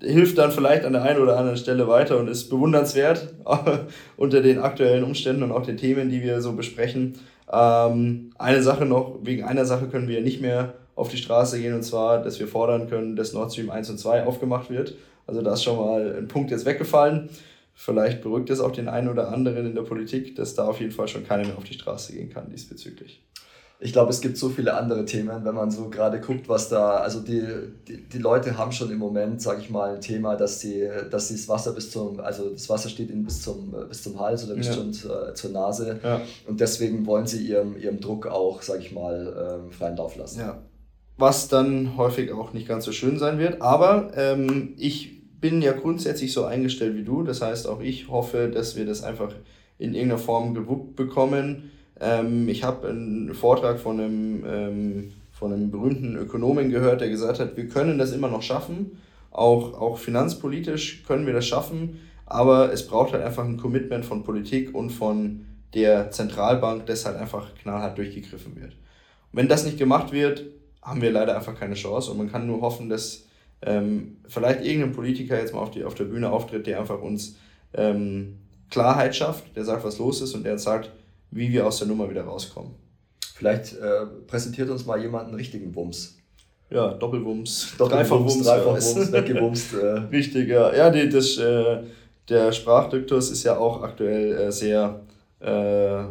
hilft 0.00 0.38
dann 0.38 0.50
vielleicht 0.50 0.84
an 0.84 0.94
der 0.94 1.02
einen 1.02 1.20
oder 1.20 1.36
anderen 1.36 1.58
Stelle 1.58 1.86
weiter 1.88 2.18
und 2.18 2.28
ist 2.28 2.48
bewundernswert 2.48 3.34
unter 4.16 4.40
den 4.40 4.58
aktuellen 4.58 5.04
Umständen 5.04 5.42
und 5.42 5.52
auch 5.52 5.64
den 5.64 5.76
Themen, 5.76 6.08
die 6.08 6.22
wir 6.22 6.40
so 6.40 6.52
besprechen. 6.52 7.18
Ähm, 7.52 8.30
eine 8.38 8.62
Sache 8.62 8.86
noch, 8.86 9.18
wegen 9.22 9.44
einer 9.44 9.64
Sache 9.64 9.88
können 9.88 10.08
wir 10.08 10.20
nicht 10.20 10.40
mehr 10.40 10.74
auf 10.94 11.08
die 11.08 11.16
Straße 11.16 11.60
gehen 11.60 11.74
und 11.74 11.82
zwar, 11.82 12.22
dass 12.22 12.38
wir 12.38 12.46
fordern 12.46 12.88
können, 12.88 13.16
dass 13.16 13.32
Nord 13.32 13.52
Stream 13.52 13.70
1 13.70 13.90
und 13.90 13.98
2 13.98 14.24
aufgemacht 14.24 14.70
wird. 14.70 14.94
Also 15.26 15.42
da 15.42 15.54
ist 15.54 15.62
schon 15.62 15.76
mal 15.76 16.16
ein 16.18 16.28
Punkt 16.28 16.50
jetzt 16.50 16.66
weggefallen. 16.66 17.30
Vielleicht 17.74 18.20
beruhigt 18.22 18.50
es 18.50 18.60
auch 18.60 18.72
den 18.72 18.88
einen 18.88 19.08
oder 19.08 19.32
anderen 19.32 19.66
in 19.66 19.74
der 19.74 19.82
Politik, 19.82 20.36
dass 20.36 20.54
da 20.54 20.66
auf 20.66 20.80
jeden 20.80 20.92
Fall 20.92 21.08
schon 21.08 21.26
keiner 21.26 21.46
mehr 21.46 21.56
auf 21.56 21.64
die 21.64 21.74
Straße 21.74 22.12
gehen 22.12 22.28
kann 22.28 22.50
diesbezüglich. 22.50 23.22
Ich 23.82 23.94
glaube, 23.94 24.10
es 24.10 24.20
gibt 24.20 24.36
so 24.36 24.50
viele 24.50 24.74
andere 24.74 25.06
Themen, 25.06 25.42
wenn 25.42 25.54
man 25.54 25.70
so 25.70 25.88
gerade 25.88 26.20
guckt, 26.20 26.50
was 26.50 26.68
da, 26.68 26.96
also 26.96 27.20
die, 27.20 27.42
die, 27.88 28.06
die 28.08 28.18
Leute 28.18 28.58
haben 28.58 28.72
schon 28.72 28.90
im 28.90 28.98
Moment, 28.98 29.40
sage 29.40 29.62
ich 29.62 29.70
mal, 29.70 29.94
ein 29.94 30.00
Thema, 30.02 30.36
dass 30.36 30.60
sie, 30.60 30.86
dass 31.10 31.28
sie 31.28 31.34
das 31.34 31.48
Wasser 31.48 31.72
bis 31.72 31.90
zum, 31.90 32.20
also 32.20 32.50
das 32.50 32.68
Wasser 32.68 32.90
steht 32.90 33.10
ihnen 33.10 33.24
bis 33.24 33.40
zum, 33.40 33.74
bis 33.88 34.02
zum 34.02 34.20
Hals 34.20 34.44
oder 34.44 34.54
bis 34.54 34.66
ja. 34.66 34.74
schon 34.74 34.92
zur, 34.92 35.34
zur 35.34 35.50
Nase. 35.52 35.98
Ja. 36.02 36.20
Und 36.46 36.60
deswegen 36.60 37.06
wollen 37.06 37.26
sie 37.26 37.46
ihrem, 37.46 37.78
ihrem 37.78 38.00
Druck 38.00 38.26
auch, 38.26 38.60
sage 38.60 38.80
ich 38.80 38.92
mal, 38.92 39.60
ähm, 39.64 39.72
freien 39.72 39.96
Lauf 39.96 40.14
lassen. 40.16 40.40
Ja. 40.40 40.58
Was 41.16 41.48
dann 41.48 41.96
häufig 41.96 42.32
auch 42.32 42.52
nicht 42.52 42.68
ganz 42.68 42.84
so 42.84 42.92
schön 42.92 43.18
sein 43.18 43.38
wird. 43.38 43.62
Aber 43.62 44.10
ähm, 44.14 44.74
ich 44.76 45.22
bin 45.40 45.62
ja 45.62 45.72
grundsätzlich 45.72 46.34
so 46.34 46.44
eingestellt 46.44 46.96
wie 46.96 47.04
du. 47.04 47.22
Das 47.22 47.40
heißt, 47.40 47.66
auch 47.66 47.80
ich 47.80 48.08
hoffe, 48.08 48.50
dass 48.52 48.76
wir 48.76 48.84
das 48.84 49.02
einfach 49.02 49.32
in 49.78 49.94
irgendeiner 49.94 50.20
Form 50.20 50.52
gewuppt 50.52 50.96
bekommen 50.96 51.70
ähm, 52.00 52.48
ich 52.48 52.64
habe 52.64 52.88
einen 52.88 53.34
Vortrag 53.34 53.78
von 53.78 54.00
einem, 54.00 54.44
ähm, 54.46 55.12
von 55.32 55.52
einem 55.52 55.70
berühmten 55.70 56.16
Ökonomen 56.16 56.70
gehört, 56.70 57.00
der 57.00 57.10
gesagt 57.10 57.38
hat, 57.40 57.56
wir 57.56 57.68
können 57.68 57.98
das 57.98 58.12
immer 58.12 58.28
noch 58.28 58.42
schaffen. 58.42 58.98
Auch, 59.30 59.80
auch 59.80 59.98
finanzpolitisch 59.98 61.04
können 61.06 61.26
wir 61.26 61.34
das 61.34 61.46
schaffen, 61.46 62.00
aber 62.26 62.72
es 62.72 62.86
braucht 62.86 63.12
halt 63.12 63.22
einfach 63.22 63.44
ein 63.44 63.58
Commitment 63.58 64.04
von 64.04 64.24
Politik 64.24 64.74
und 64.74 64.90
von 64.90 65.46
der 65.74 66.10
Zentralbank, 66.10 66.86
das 66.86 67.06
halt 67.06 67.16
einfach 67.16 67.54
knallhart 67.54 67.96
durchgegriffen 67.96 68.56
wird. 68.56 68.72
Und 68.72 69.38
wenn 69.38 69.48
das 69.48 69.64
nicht 69.64 69.78
gemacht 69.78 70.10
wird, 70.10 70.46
haben 70.82 71.00
wir 71.00 71.12
leider 71.12 71.36
einfach 71.36 71.54
keine 71.54 71.74
Chance 71.74 72.10
und 72.10 72.18
man 72.18 72.32
kann 72.32 72.46
nur 72.46 72.60
hoffen, 72.60 72.88
dass 72.88 73.26
ähm, 73.62 74.16
vielleicht 74.26 74.64
irgendein 74.64 74.92
Politiker 74.92 75.38
jetzt 75.38 75.54
mal 75.54 75.60
auf, 75.60 75.70
die, 75.70 75.84
auf 75.84 75.94
der 75.94 76.04
Bühne 76.04 76.30
auftritt, 76.30 76.66
der 76.66 76.80
einfach 76.80 77.00
uns 77.00 77.36
ähm, 77.74 78.38
Klarheit 78.70 79.14
schafft, 79.14 79.54
der 79.54 79.64
sagt, 79.64 79.84
was 79.84 79.98
los 79.98 80.22
ist 80.22 80.34
und 80.34 80.44
der 80.44 80.58
sagt, 80.58 80.90
wie 81.30 81.50
wir 81.52 81.66
aus 81.66 81.78
der 81.78 81.88
Nummer 81.88 82.10
wieder 82.10 82.24
rauskommen. 82.24 82.72
Vielleicht 83.34 83.74
äh, 83.74 84.06
präsentiert 84.26 84.68
uns 84.68 84.84
mal 84.84 85.00
jemand 85.00 85.28
einen 85.28 85.36
richtigen 85.36 85.74
Wumms. 85.74 86.18
Ja, 86.70 86.94
Doppelwumms, 86.94 87.74
Dreifachwumms, 87.78 88.42
Dreifachwumms, 88.44 89.12
weggewumst. 89.12 89.74
Äh. 89.74 89.86
Richtig, 90.12 90.48
ja. 90.48 90.74
Ja, 90.74 90.90
die, 90.90 91.08
das, 91.08 91.36
äh, 91.38 91.78
der 92.28 92.52
Sprachduktus 92.52 93.30
ist 93.30 93.42
ja 93.42 93.56
auch 93.58 93.82
aktuell 93.82 94.34
äh, 94.34 94.52
sehr, 94.52 95.00
äh, 95.40 96.04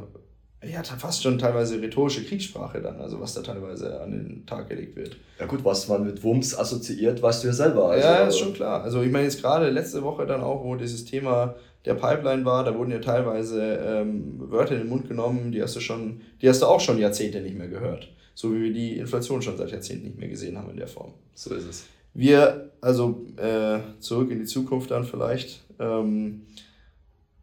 ja, 0.67 0.83
fast 0.83 1.23
schon 1.23 1.37
teilweise 1.37 1.81
rhetorische 1.81 2.25
Kriegssprache 2.25 2.81
dann, 2.81 2.99
also 2.99 3.21
was 3.21 3.33
da 3.33 3.41
teilweise 3.41 4.01
an 4.01 4.11
den 4.11 4.45
Tag 4.45 4.67
gelegt 4.67 4.97
wird. 4.97 5.15
Ja 5.39 5.45
gut, 5.45 5.63
was 5.63 5.87
man 5.87 6.05
mit 6.05 6.21
Wumms 6.23 6.57
assoziiert, 6.57 7.21
weißt 7.21 7.43
du 7.43 7.47
ja 7.47 7.53
selber. 7.53 7.91
Also, 7.91 8.05
ja, 8.05 8.27
ist 8.27 8.39
schon 8.39 8.53
klar. 8.53 8.83
Also 8.83 9.01
ich 9.01 9.11
meine 9.11 9.23
jetzt 9.23 9.41
gerade 9.41 9.69
letzte 9.69 10.03
Woche 10.03 10.25
dann 10.25 10.41
auch, 10.41 10.63
wo 10.65 10.75
dieses 10.75 11.05
Thema 11.05 11.55
der 11.85 11.93
Pipeline 11.93 12.45
war, 12.45 12.63
da 12.63 12.77
wurden 12.77 12.91
ja 12.91 12.99
teilweise 12.99 13.61
ähm, 13.61 14.35
Wörter 14.37 14.73
in 14.73 14.79
den 14.79 14.89
Mund 14.89 15.07
genommen, 15.07 15.51
die 15.51 15.61
hast 15.61 15.75
du 15.75 15.79
schon, 15.79 16.21
die 16.41 16.49
hast 16.49 16.61
du 16.61 16.65
auch 16.65 16.79
schon 16.79 16.97
Jahrzehnte 16.97 17.41
nicht 17.41 17.57
mehr 17.57 17.67
gehört. 17.67 18.09
So 18.35 18.53
wie 18.53 18.63
wir 18.63 18.73
die 18.73 18.97
Inflation 18.97 19.41
schon 19.41 19.57
seit 19.57 19.71
Jahrzehnten 19.71 20.05
nicht 20.05 20.17
mehr 20.17 20.29
gesehen 20.29 20.57
haben 20.57 20.69
in 20.69 20.77
der 20.77 20.87
Form. 20.87 21.13
So 21.33 21.53
ist 21.53 21.67
es. 21.67 21.85
Wir, 22.13 22.71
also 22.81 23.25
äh, 23.37 23.79
zurück 23.99 24.31
in 24.31 24.39
die 24.39 24.45
Zukunft 24.45 24.91
dann 24.91 25.03
vielleicht. 25.03 25.63
Ähm, 25.79 26.41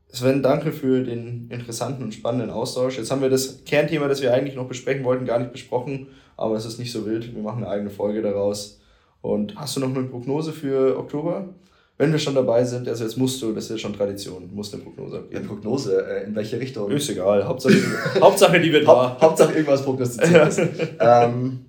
Sven, 0.09 0.43
danke 0.43 0.73
für 0.73 1.03
den 1.03 1.49
interessanten 1.51 2.03
und 2.03 2.15
spannenden 2.15 2.51
Austausch. 2.51 2.97
Jetzt 2.97 3.11
haben 3.11 3.23
wir 3.23 3.31
das 3.31 3.65
Kernthema, 3.65 4.09
das 4.09 4.23
wir 4.23 4.33
eigentlich 4.33 4.55
noch 4.55 4.69
besprechen 4.69 5.05
wollten, 5.05 5.27
gar 5.27 5.39
nicht 5.39 5.53
besprochen, 5.53 6.09
aber 6.37 6.57
es 6.57 6.65
ist 6.65 6.79
nicht 6.79 6.93
so 6.93 7.07
wild. 7.07 7.35
Wir 7.35 7.43
machen 7.43 7.65
eine 7.65 7.69
eigene 7.71 7.91
Folge 7.91 8.23
daraus. 8.23 8.81
Und 9.21 9.57
hast 9.57 9.77
du 9.77 9.81
noch 9.81 9.95
eine 9.95 10.05
Prognose 10.05 10.53
für 10.53 10.99
Oktober? 10.99 11.49
Wenn 11.99 12.13
wir 12.13 12.19
schon 12.19 12.35
dabei 12.35 12.63
sind, 12.65 12.89
also 12.89 13.05
jetzt 13.05 13.17
musst 13.17 13.41
du, 13.41 13.53
das 13.53 13.65
ist 13.65 13.71
ja 13.71 13.79
schon 13.79 13.95
Tradition, 13.95 14.51
musst 14.53 14.75
eine 14.75 14.83
Prognose 14.83 15.19
abgeben. 15.19 15.39
Eine 15.39 15.49
Prognose, 15.49 16.07
äh, 16.07 16.25
in 16.25 16.35
welche 16.35 16.61
Richtung? 16.61 16.91
Ist 16.91 17.09
egal, 17.09 17.45
Hauptsache, 17.45 17.75
Hauptsache 18.21 18.61
die 18.61 18.73
wird 18.73 18.87
wahr. 18.87 19.17
Hauptsache 19.21 19.53
irgendwas 19.53 19.83
prognostiziert 19.83 20.59
ähm, 21.01 21.67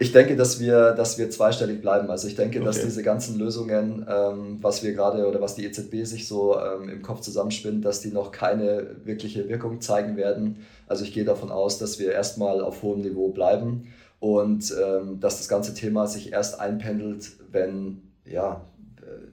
ich 0.00 0.12
denke, 0.12 0.34
dass 0.34 0.58
wir, 0.60 0.92
dass 0.92 1.18
wir 1.18 1.28
zweistellig 1.28 1.82
bleiben. 1.82 2.10
Also 2.10 2.26
ich 2.26 2.34
denke, 2.34 2.58
okay. 2.58 2.64
dass 2.64 2.80
diese 2.80 3.02
ganzen 3.02 3.38
Lösungen, 3.38 4.06
ähm, 4.08 4.56
was 4.62 4.82
wir 4.82 4.94
gerade 4.94 5.28
oder 5.28 5.42
was 5.42 5.56
die 5.56 5.66
EZB 5.66 6.06
sich 6.06 6.26
so 6.26 6.58
ähm, 6.58 6.88
im 6.88 7.02
Kopf 7.02 7.20
zusammenspinnt, 7.20 7.84
dass 7.84 8.00
die 8.00 8.10
noch 8.10 8.32
keine 8.32 8.96
wirkliche 9.04 9.46
Wirkung 9.50 9.82
zeigen 9.82 10.16
werden. 10.16 10.64
Also 10.86 11.04
ich 11.04 11.12
gehe 11.12 11.26
davon 11.26 11.50
aus, 11.50 11.78
dass 11.78 11.98
wir 11.98 12.12
erstmal 12.12 12.62
auf 12.62 12.82
hohem 12.82 13.02
Niveau 13.02 13.28
bleiben 13.28 13.88
und 14.20 14.74
ähm, 14.82 15.20
dass 15.20 15.36
das 15.36 15.48
ganze 15.48 15.74
Thema 15.74 16.06
sich 16.06 16.32
erst 16.32 16.60
einpendelt, 16.60 17.32
wenn 17.52 18.00
ja, 18.24 18.62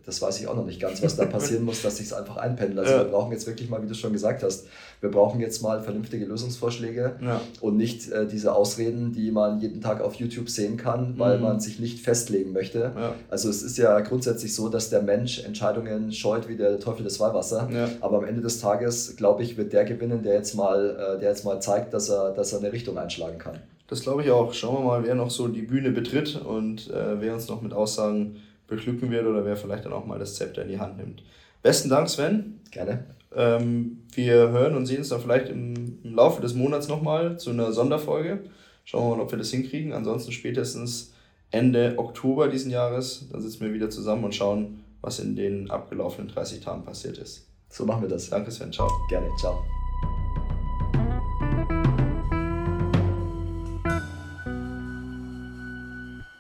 das 0.05 0.21
weiß 0.21 0.39
ich 0.39 0.47
auch 0.47 0.55
noch 0.55 0.65
nicht 0.65 0.79
ganz, 0.79 1.01
was 1.03 1.15
da 1.15 1.25
passieren 1.38 1.63
muss, 1.63 1.81
dass 1.81 1.97
sich 1.97 2.07
es 2.07 2.13
einfach 2.13 2.38
einpendelt. 2.38 2.79
Also 2.79 2.91
ja. 2.93 2.99
wir 2.99 3.11
brauchen 3.11 3.31
jetzt 3.31 3.45
wirklich 3.47 3.69
mal, 3.69 3.81
wie 3.83 3.88
du 3.88 3.93
schon 3.93 4.13
gesagt 4.13 4.43
hast, 4.43 4.67
wir 5.01 5.11
brauchen 5.11 5.39
jetzt 5.39 5.61
mal 5.61 5.81
vernünftige 5.81 6.25
Lösungsvorschläge 6.25 7.17
ja. 7.21 7.41
und 7.61 7.77
nicht 7.77 8.11
äh, 8.11 8.25
diese 8.25 8.53
Ausreden, 8.53 9.13
die 9.13 9.31
man 9.31 9.59
jeden 9.59 9.81
Tag 9.81 10.01
auf 10.01 10.15
YouTube 10.15 10.49
sehen 10.49 10.77
kann, 10.77 11.15
weil 11.17 11.38
mhm. 11.38 11.43
man 11.43 11.59
sich 11.59 11.79
nicht 11.79 11.99
festlegen 11.99 12.53
möchte. 12.53 12.93
Ja. 12.95 13.15
Also 13.29 13.49
es 13.49 13.61
ist 13.61 13.77
ja 13.77 13.99
grundsätzlich 13.99 14.55
so, 14.55 14.69
dass 14.69 14.89
der 14.89 15.01
Mensch 15.01 15.43
Entscheidungen 15.43 16.11
scheut 16.11 16.47
wie 16.47 16.55
der 16.55 16.79
Teufel 16.79 17.03
des 17.03 17.19
Weihwasser. 17.19 17.69
Aber 18.01 18.17
am 18.17 18.25
Ende 18.25 18.41
des 18.41 18.59
Tages, 18.59 19.15
glaube 19.17 19.43
ich, 19.43 19.57
wird 19.57 19.73
der 19.73 19.85
gewinnen, 19.85 20.23
der 20.23 20.35
jetzt 20.35 20.55
mal, 20.55 21.15
äh, 21.15 21.19
der 21.19 21.29
jetzt 21.29 21.45
mal 21.45 21.61
zeigt, 21.61 21.93
dass 21.93 22.09
er, 22.09 22.31
dass 22.31 22.53
er 22.53 22.59
eine 22.59 22.71
Richtung 22.71 22.97
einschlagen 22.97 23.38
kann. 23.38 23.59
Das 23.88 24.01
glaube 24.01 24.21
ich 24.23 24.31
auch. 24.31 24.53
Schauen 24.53 24.83
wir 24.83 24.85
mal, 24.85 25.03
wer 25.05 25.15
noch 25.15 25.31
so 25.31 25.47
die 25.47 25.61
Bühne 25.61 25.91
betritt 25.91 26.41
und 26.41 26.89
äh, 26.89 27.21
wer 27.21 27.33
uns 27.33 27.47
noch 27.47 27.61
mit 27.61 27.73
Aussagen 27.73 28.35
beglücken 28.68 29.11
wird 29.11 29.26
oder 29.26 29.45
wer 29.45 29.55
vielleicht 29.55 29.86
dann 29.86 29.93
auch 29.93 30.05
mal 30.05 30.20
das 30.20 30.36
Zepter 30.36 30.63
in 30.63 30.70
die 30.70 30.80
Hand 30.80 30.97
nimmt. 30.97 31.24
Besten 31.61 31.89
Dank, 31.89 32.09
Sven. 32.09 32.59
Gerne. 32.72 33.05
Ähm, 33.36 34.03
wir 34.13 34.49
hören 34.49 34.76
und 34.76 34.86
sehen 34.86 34.99
uns 34.99 35.09
dann 35.09 35.22
vielleicht 35.22 35.49
im, 35.49 35.99
im 36.03 36.15
Laufe 36.15 36.41
des 36.41 36.53
Monats 36.53 36.88
nochmal 36.88 37.38
zu 37.38 37.49
einer 37.49 37.72
Sonderfolge. 37.72 38.39
Schauen 38.86 39.09
wir 39.11 39.18
mal, 39.18 39.24
ob 39.24 39.32
wir 39.32 39.38
das 39.38 39.51
hinkriegen. 39.51 39.93
Ansonsten 39.93 40.32
spätestens 40.32 41.13
Ende 41.51 41.95
Oktober 41.97 42.47
diesen 42.47 42.72
Jahres. 42.72 43.28
Dann 43.32 43.41
sitzen 43.41 43.65
wir 43.65 43.74
wieder 43.74 43.89
zusammen 43.89 44.24
und 44.24 44.36
schauen, 44.36 44.84
was 45.01 45.20
in 45.20 45.36
den 45.36 45.70
abgelaufenen 45.70 46.30
30 46.30 46.61
Tagen 46.61 46.84
passiert 46.84 47.18
ist. 47.18 47.47
So 47.70 47.86
machen 47.86 48.01
wir 48.01 48.09
das. 48.09 48.30
Danke, 48.30 48.51
Sven. 48.51 48.72
Ciao. 48.72 48.89
Gerne. 49.09 49.28
Ciao. 49.39 49.76